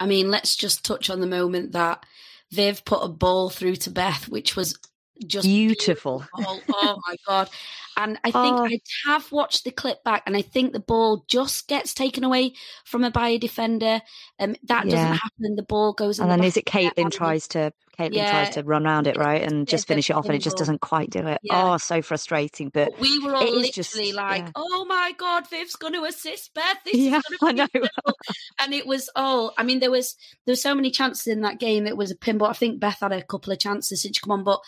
I 0.00 0.06
mean, 0.06 0.30
let's 0.30 0.54
just 0.54 0.84
touch 0.84 1.10
on 1.10 1.20
the 1.20 1.26
moment 1.26 1.72
that 1.72 2.04
Viv 2.52 2.84
put 2.84 3.02
a 3.02 3.08
ball 3.08 3.50
through 3.50 3.76
to 3.76 3.90
Beth, 3.90 4.28
which 4.28 4.54
was 4.54 4.78
just 5.26 5.46
Beautiful. 5.46 6.24
Oh, 6.34 6.60
oh 6.70 7.00
my 7.06 7.16
god! 7.26 7.50
And 7.96 8.18
I 8.24 8.30
think 8.30 8.56
Oh. 8.58 8.64
I 8.66 8.78
have 9.06 9.30
watched 9.32 9.64
the 9.64 9.70
clip 9.70 10.04
back, 10.04 10.22
and 10.26 10.36
I 10.36 10.42
think 10.42 10.72
the 10.72 10.80
ball 10.80 11.24
just 11.28 11.66
gets 11.68 11.94
taken 11.94 12.22
away 12.24 12.52
from 12.84 13.04
a 13.04 13.10
by 13.10 13.28
a 13.30 13.38
defender. 13.38 14.00
Um, 14.38 14.54
that 14.64 14.86
Yeah. 14.86 14.90
doesn't 14.92 15.12
happen. 15.16 15.44
And 15.44 15.58
The 15.58 15.62
ball 15.64 15.92
goes. 15.92 16.18
And 16.20 16.30
the 16.30 16.36
then 16.36 16.44
is 16.44 16.56
it 16.56 16.68
of 16.68 16.72
the 16.72 16.82
net, 16.84 16.94
Caitlin 16.96 17.10
tries 17.10 17.48
to 17.48 17.72
Caitlin 17.98 18.12
Yeah. 18.14 18.30
tries 18.30 18.50
to 18.50 18.62
run 18.62 18.86
around 18.86 19.08
it 19.08 19.16
right 19.16 19.42
and 19.42 19.62
It's 19.62 19.72
just 19.72 19.88
finish 19.88 20.08
it 20.08 20.12
off 20.12 20.26
and 20.26 20.34
it 20.36 20.38
just 20.38 20.56
doesn't 20.56 20.80
quite 20.80 21.10
do 21.10 21.26
it. 21.26 21.40
Yeah. 21.42 21.72
Oh, 21.72 21.76
so 21.78 22.00
frustrating. 22.00 22.68
But 22.68 22.96
We 23.00 23.18
were 23.18 23.34
all 23.34 23.44
literally 23.44 23.70
just 23.72 24.14
like. 24.14 24.48
"Oh 24.54 24.84
my 24.84 25.12
god, 25.18 25.50
Viv's 25.50 25.74
going 25.74 25.94
to 25.94 26.04
assist 26.04 26.54
Beth." 26.54 26.76
This 26.84 26.94
Yeah, 26.94 27.20
I 27.42 27.50
know. 27.52 27.66
and 28.60 28.72
it 28.72 28.86
was 28.86 29.10
oh, 29.16 29.50
I 29.58 29.64
mean, 29.64 29.80
there 29.80 29.90
was 29.90 30.14
there 30.46 30.52
were 30.52 30.56
so 30.56 30.76
many 30.76 30.92
chances 30.92 31.26
in 31.26 31.40
that 31.40 31.58
game. 31.58 31.88
It 31.88 31.96
was 31.96 32.12
a 32.12 32.16
pinball. 32.16 32.48
I 32.48 32.52
think 32.52 32.78
Beth 32.78 32.98
had 33.00 33.10
a 33.10 33.22
couple 33.24 33.52
of 33.52 33.58
chances 33.58 34.02
since 34.02 34.16
she 34.16 34.20
come 34.20 34.30
on, 34.30 34.44
but 34.44 34.60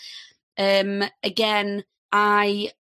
um, 0.59 1.05
again, 1.23 1.85
I 2.13 2.73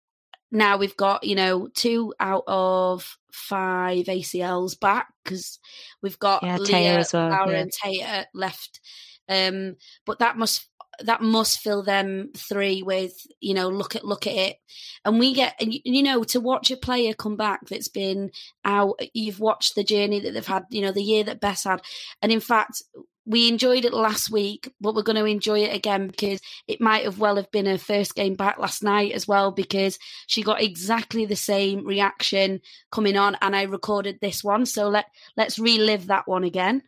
now 0.52 0.76
we've 0.76 0.96
got 0.96 1.24
you 1.24 1.34
know 1.34 1.68
two 1.74 2.14
out 2.20 2.44
of 2.46 3.16
five 3.32 4.06
ACLs 4.06 4.78
back 4.78 5.08
because 5.24 5.58
we've 6.02 6.18
got 6.18 6.42
Yeah, 6.42 6.56
Leah, 6.58 6.98
as 6.98 7.12
well, 7.12 7.28
Laura, 7.30 7.52
yeah. 7.52 7.58
and 7.58 7.72
Taya 7.72 8.24
left. 8.34 8.80
Um, 9.28 9.76
but 10.06 10.18
that 10.18 10.36
must 10.36 10.68
that 11.04 11.22
must 11.22 11.60
fill 11.60 11.82
them 11.82 12.30
three 12.36 12.82
with 12.82 13.14
you 13.40 13.54
know 13.54 13.68
look 13.68 13.96
at 13.96 14.04
look 14.04 14.26
at 14.26 14.34
it, 14.34 14.56
and 15.04 15.18
we 15.18 15.34
get 15.34 15.54
and 15.60 15.72
you, 15.72 15.80
you 15.84 16.02
know 16.02 16.24
to 16.24 16.40
watch 16.40 16.70
a 16.70 16.76
player 16.76 17.14
come 17.14 17.36
back 17.36 17.60
that's 17.68 17.88
been 17.88 18.30
out. 18.64 18.98
You've 19.14 19.40
watched 19.40 19.74
the 19.74 19.84
journey 19.84 20.20
that 20.20 20.34
they've 20.34 20.46
had, 20.46 20.64
you 20.70 20.82
know, 20.82 20.92
the 20.92 21.02
year 21.02 21.24
that 21.24 21.40
Bess 21.40 21.64
had, 21.64 21.82
and 22.22 22.32
in 22.32 22.40
fact. 22.40 22.82
We 23.30 23.48
enjoyed 23.48 23.84
it 23.84 23.94
last 23.94 24.28
week, 24.28 24.74
but 24.80 24.92
we're 24.92 25.04
going 25.04 25.14
to 25.14 25.24
enjoy 25.24 25.60
it 25.60 25.72
again 25.72 26.08
because 26.08 26.40
it 26.66 26.80
might 26.80 27.04
have 27.04 27.20
well 27.20 27.36
have 27.36 27.48
been 27.52 27.66
her 27.66 27.78
first 27.78 28.16
game 28.16 28.34
back 28.34 28.58
last 28.58 28.82
night 28.82 29.12
as 29.12 29.28
well 29.28 29.52
because 29.52 30.00
she 30.26 30.42
got 30.42 30.60
exactly 30.60 31.26
the 31.26 31.36
same 31.36 31.86
reaction 31.86 32.60
coming 32.90 33.16
on, 33.16 33.36
and 33.40 33.54
I 33.54 33.62
recorded 33.62 34.18
this 34.20 34.42
one. 34.42 34.66
So 34.66 34.88
let 34.88 35.06
let's 35.36 35.60
relive 35.60 36.08
that 36.08 36.26
one 36.26 36.42
again. 36.42 36.82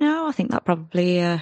No, 0.00 0.26
I 0.26 0.32
think 0.32 0.50
that 0.50 0.64
probably 0.64 1.20
uh, 1.20 1.38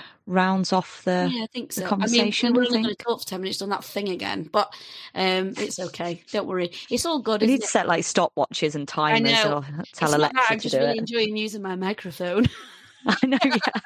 off 0.70 1.02
the, 1.04 1.30
yeah, 1.32 1.44
I 1.44 1.46
think 1.46 1.72
the 1.72 1.80
so. 1.80 1.88
conversation. 1.88 2.48
I 2.48 2.50
mean, 2.50 2.56
we 2.56 2.60
were 2.60 2.66
only 2.66 2.82
going 2.82 2.94
to 2.94 3.02
talk 3.02 3.20
for 3.22 3.26
ten 3.26 3.40
minutes 3.40 3.62
on 3.62 3.70
that 3.70 3.82
thing 3.84 4.10
again, 4.10 4.50
but 4.52 4.74
um, 5.14 5.54
it's 5.56 5.80
okay. 5.80 6.22
Don't 6.30 6.46
worry, 6.46 6.72
it's 6.90 7.06
all 7.06 7.20
good. 7.20 7.40
We 7.40 7.46
isn't 7.46 7.54
need 7.54 7.62
to 7.62 7.68
set 7.68 7.88
like 7.88 8.04
stopwatches 8.04 8.74
and 8.74 8.86
timers 8.86 9.32
or 9.46 9.64
tell 9.94 10.10
It's 10.10 10.14
Alexa 10.14 10.40
I'm 10.50 10.60
just 10.60 10.74
really 10.74 10.90
it. 10.90 10.98
enjoying 10.98 11.38
using 11.38 11.62
my 11.62 11.74
microphone. 11.74 12.46
I 13.06 13.26
know, 13.26 13.38
yeah. 13.42 13.82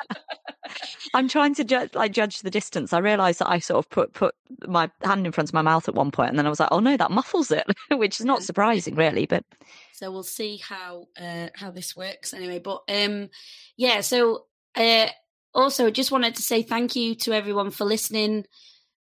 I'm 1.14 1.28
trying 1.28 1.54
to 1.54 1.64
ju- 1.64 1.88
like 1.94 2.12
judge 2.12 2.40
the 2.40 2.50
distance. 2.50 2.92
I 2.92 2.98
realised 2.98 3.38
that 3.38 3.48
I 3.48 3.58
sort 3.58 3.78
of 3.78 3.88
put 3.90 4.12
put 4.12 4.34
my 4.66 4.90
hand 5.02 5.24
in 5.26 5.32
front 5.32 5.48
of 5.48 5.54
my 5.54 5.62
mouth 5.62 5.88
at 5.88 5.94
one 5.94 6.10
point, 6.10 6.30
and 6.30 6.38
then 6.38 6.46
I 6.46 6.50
was 6.50 6.60
like, 6.60 6.68
"Oh 6.72 6.80
no, 6.80 6.96
that 6.96 7.10
muffles 7.10 7.50
it," 7.50 7.66
which 7.90 8.20
is 8.20 8.26
not 8.26 8.42
surprising, 8.42 8.94
really. 8.94 9.26
But 9.26 9.44
So 9.92 10.10
we'll 10.10 10.22
see 10.22 10.58
how 10.58 11.06
uh, 11.18 11.48
how 11.54 11.70
this 11.70 11.96
works 11.96 12.34
anyway. 12.34 12.58
But 12.58 12.82
um, 12.88 13.30
yeah. 13.76 14.00
So 14.00 14.44
uh, 14.74 15.06
also, 15.56 15.90
just 15.90 16.12
wanted 16.12 16.36
to 16.36 16.42
say 16.42 16.62
thank 16.62 16.94
you 16.94 17.14
to 17.16 17.32
everyone 17.32 17.70
for 17.70 17.84
listening 17.84 18.44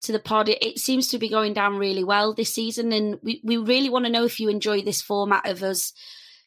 to 0.02 0.12
the 0.12 0.20
pod. 0.20 0.48
It, 0.48 0.62
it 0.62 0.78
seems 0.78 1.09
to 1.09 1.18
be 1.18 1.28
going 1.28 1.52
down 1.52 1.76
really 1.76 2.05
well 2.05 2.32
this 2.32 2.55
season, 2.55 2.92
and 2.92 3.18
we, 3.22 3.40
we 3.42 3.57
really 3.57 3.90
want 3.90 4.05
to 4.05 4.11
know 4.11 4.24
if 4.24 4.38
you 4.38 4.48
enjoy 4.48 4.82
this 4.82 5.02
format 5.02 5.48
of 5.48 5.62
us, 5.64 5.92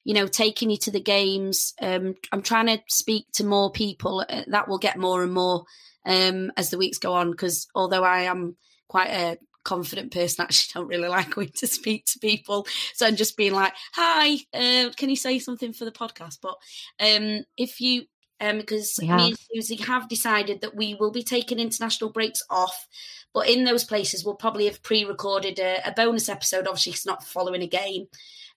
you 0.05 0.13
know, 0.13 0.25
taking 0.25 0.69
you 0.69 0.77
to 0.77 0.91
the 0.91 1.01
games. 1.01 1.73
Um, 1.81 2.15
I'm 2.31 2.41
trying 2.41 2.67
to 2.67 2.81
speak 2.87 3.25
to 3.33 3.45
more 3.45 3.69
people. 3.69 4.25
Uh, 4.27 4.43
that 4.47 4.69
will 4.69 4.77
get 4.77 4.97
more 4.97 5.23
and 5.23 5.33
more 5.33 5.65
um, 6.05 6.53
as 6.55 6.69
the 6.69 6.77
weeks 6.77 6.99
go 6.99 7.13
on, 7.13 7.31
because 7.31 7.67
although 7.75 8.03
I 8.03 8.21
am 8.21 8.55
quite 8.87 9.09
a 9.09 9.37
confident 9.65 10.13
person, 10.13 10.41
I 10.43 10.45
actually 10.45 10.79
don't 10.79 10.87
really 10.87 11.09
like 11.09 11.35
going 11.35 11.51
to 11.57 11.67
speak 11.67 12.05
to 12.05 12.19
people. 12.19 12.65
So 12.93 13.05
I'm 13.05 13.17
just 13.17 13.35
being 13.35 13.53
like, 13.53 13.73
"Hi, 13.93 14.37
uh, 14.53 14.91
can 14.95 15.09
you 15.09 15.17
say 15.17 15.39
something 15.39 15.73
for 15.73 15.83
the 15.83 15.91
podcast?" 15.91 16.37
But 16.41 16.55
um, 16.99 17.43
if 17.57 17.81
you 17.81 18.05
because 18.39 18.97
We 19.01 19.07
me 19.07 19.27
and 19.29 19.39
Susie 19.39 19.83
have 19.83 20.09
decided 20.09 20.61
that 20.61 20.75
we 20.75 20.95
will 20.95 21.11
be 21.11 21.23
taking 21.23 21.59
international 21.59 22.11
breaks 22.11 22.43
off. 22.49 22.87
But 23.33 23.49
in 23.49 23.65
those 23.65 23.83
places, 23.83 24.23
we'll 24.23 24.35
probably 24.35 24.65
have 24.65 24.81
pre-recorded 24.81 25.59
a, 25.59 25.87
a 25.87 25.91
bonus 25.91 26.29
episode. 26.29 26.67
Obviously, 26.67 26.93
it's 26.93 27.05
not 27.05 27.23
following 27.23 27.61
a 27.61 27.67
game. 27.67 28.07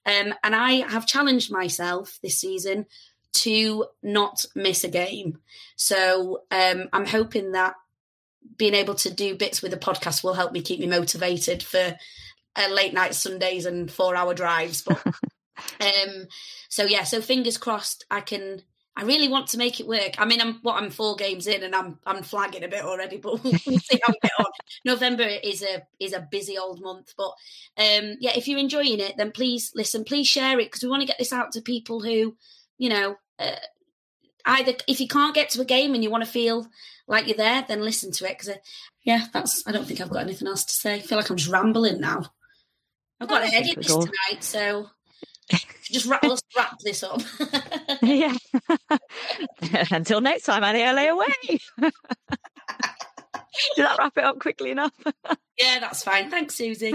Um, 0.06 0.34
and 0.42 0.54
I 0.54 0.88
have 0.88 1.06
challenged 1.06 1.52
myself 1.52 2.18
this 2.22 2.38
season 2.38 2.86
to 3.32 3.86
not 4.02 4.44
miss 4.54 4.84
a 4.84 4.88
game. 4.88 5.38
So 5.76 6.42
um, 6.50 6.88
I'm 6.92 7.06
hoping 7.06 7.52
that 7.52 7.74
being 8.56 8.74
able 8.74 8.94
to 8.94 9.10
do 9.10 9.36
bits 9.36 9.62
with 9.62 9.70
the 9.70 9.76
podcast 9.76 10.24
will 10.24 10.34
help 10.34 10.52
me 10.52 10.62
keep 10.62 10.80
me 10.80 10.86
motivated 10.86 11.62
for 11.62 11.96
uh, 12.56 12.68
late 12.70 12.94
night 12.94 13.14
Sundays 13.14 13.66
and 13.66 13.90
four 13.90 14.16
hour 14.16 14.34
drives. 14.34 14.82
But 14.82 15.04
um, 15.80 16.26
so 16.68 16.84
yeah, 16.84 17.04
so 17.04 17.20
fingers 17.20 17.58
crossed. 17.58 18.04
I 18.10 18.20
can. 18.20 18.62
I 18.96 19.04
really 19.04 19.28
want 19.28 19.46
to 19.48 19.58
make 19.58 19.80
it 19.80 19.86
work. 19.86 20.16
I 20.18 20.24
mean, 20.24 20.40
I'm 20.40 20.54
what 20.62 20.82
I'm 20.82 20.90
four 20.90 21.16
games 21.16 21.46
in, 21.46 21.62
and 21.62 21.74
I'm 21.74 21.98
I'm 22.04 22.22
flagging 22.22 22.64
a 22.64 22.68
bit 22.68 22.84
already, 22.84 23.18
but 23.18 23.42
we'll 23.42 23.54
see 23.54 24.00
how 24.04 24.12
we 24.12 24.18
get 24.22 24.32
on. 24.38 24.46
November 24.84 25.22
is 25.22 25.62
a 25.62 25.82
is 25.98 26.12
a 26.12 26.26
busy 26.30 26.58
old 26.58 26.82
month, 26.82 27.14
but 27.16 27.30
um, 27.78 28.16
yeah, 28.20 28.32
if 28.36 28.48
you're 28.48 28.58
enjoying 28.58 29.00
it, 29.00 29.16
then 29.16 29.30
please 29.30 29.72
listen, 29.74 30.04
please 30.04 30.26
share 30.26 30.58
it 30.58 30.66
because 30.66 30.82
we 30.82 30.88
want 30.88 31.02
to 31.02 31.06
get 31.06 31.18
this 31.18 31.32
out 31.32 31.52
to 31.52 31.62
people 31.62 32.00
who, 32.00 32.36
you 32.78 32.88
know, 32.88 33.16
uh, 33.38 33.56
either 34.44 34.72
if 34.86 35.00
you 35.00 35.08
can't 35.08 35.34
get 35.34 35.50
to 35.50 35.60
a 35.60 35.64
game 35.64 35.94
and 35.94 36.02
you 36.02 36.10
want 36.10 36.24
to 36.24 36.30
feel 36.30 36.66
like 37.06 37.26
you're 37.26 37.36
there, 37.36 37.64
then 37.68 37.82
listen 37.82 38.12
to 38.12 38.26
it 38.26 38.38
because 38.38 38.58
yeah, 39.02 39.26
that's. 39.32 39.66
I 39.66 39.72
don't 39.72 39.86
think 39.86 40.00
I've 40.00 40.10
got 40.10 40.22
anything 40.22 40.48
else 40.48 40.64
to 40.64 40.74
say. 40.74 40.96
I 40.96 41.00
feel 41.00 41.16
like 41.16 41.30
I'm 41.30 41.36
just 41.36 41.50
rambling 41.50 42.00
now. 42.00 42.24
I've 43.20 43.28
got 43.28 43.42
think 43.42 43.54
edit 43.54 43.76
this 43.76 43.86
tonight, 43.86 44.40
so 44.40 44.90
just 45.90 46.06
wrap, 46.06 46.22
let's 46.22 46.42
wrap 46.56 46.78
this 46.84 47.02
up. 47.02 47.20
yeah. 48.02 48.34
Until 49.90 50.20
next 50.20 50.44
time, 50.44 50.64
Annie, 50.64 50.84
I 50.84 50.92
lay 50.92 51.08
away. 51.08 51.26
Did 53.76 53.84
that 53.84 53.98
wrap 53.98 54.16
it 54.16 54.24
up 54.24 54.38
quickly 54.38 54.70
enough? 54.70 54.92
yeah, 55.58 55.80
that's 55.80 56.02
fine. 56.02 56.30
Thanks, 56.30 56.54
Suzy. 56.54 56.94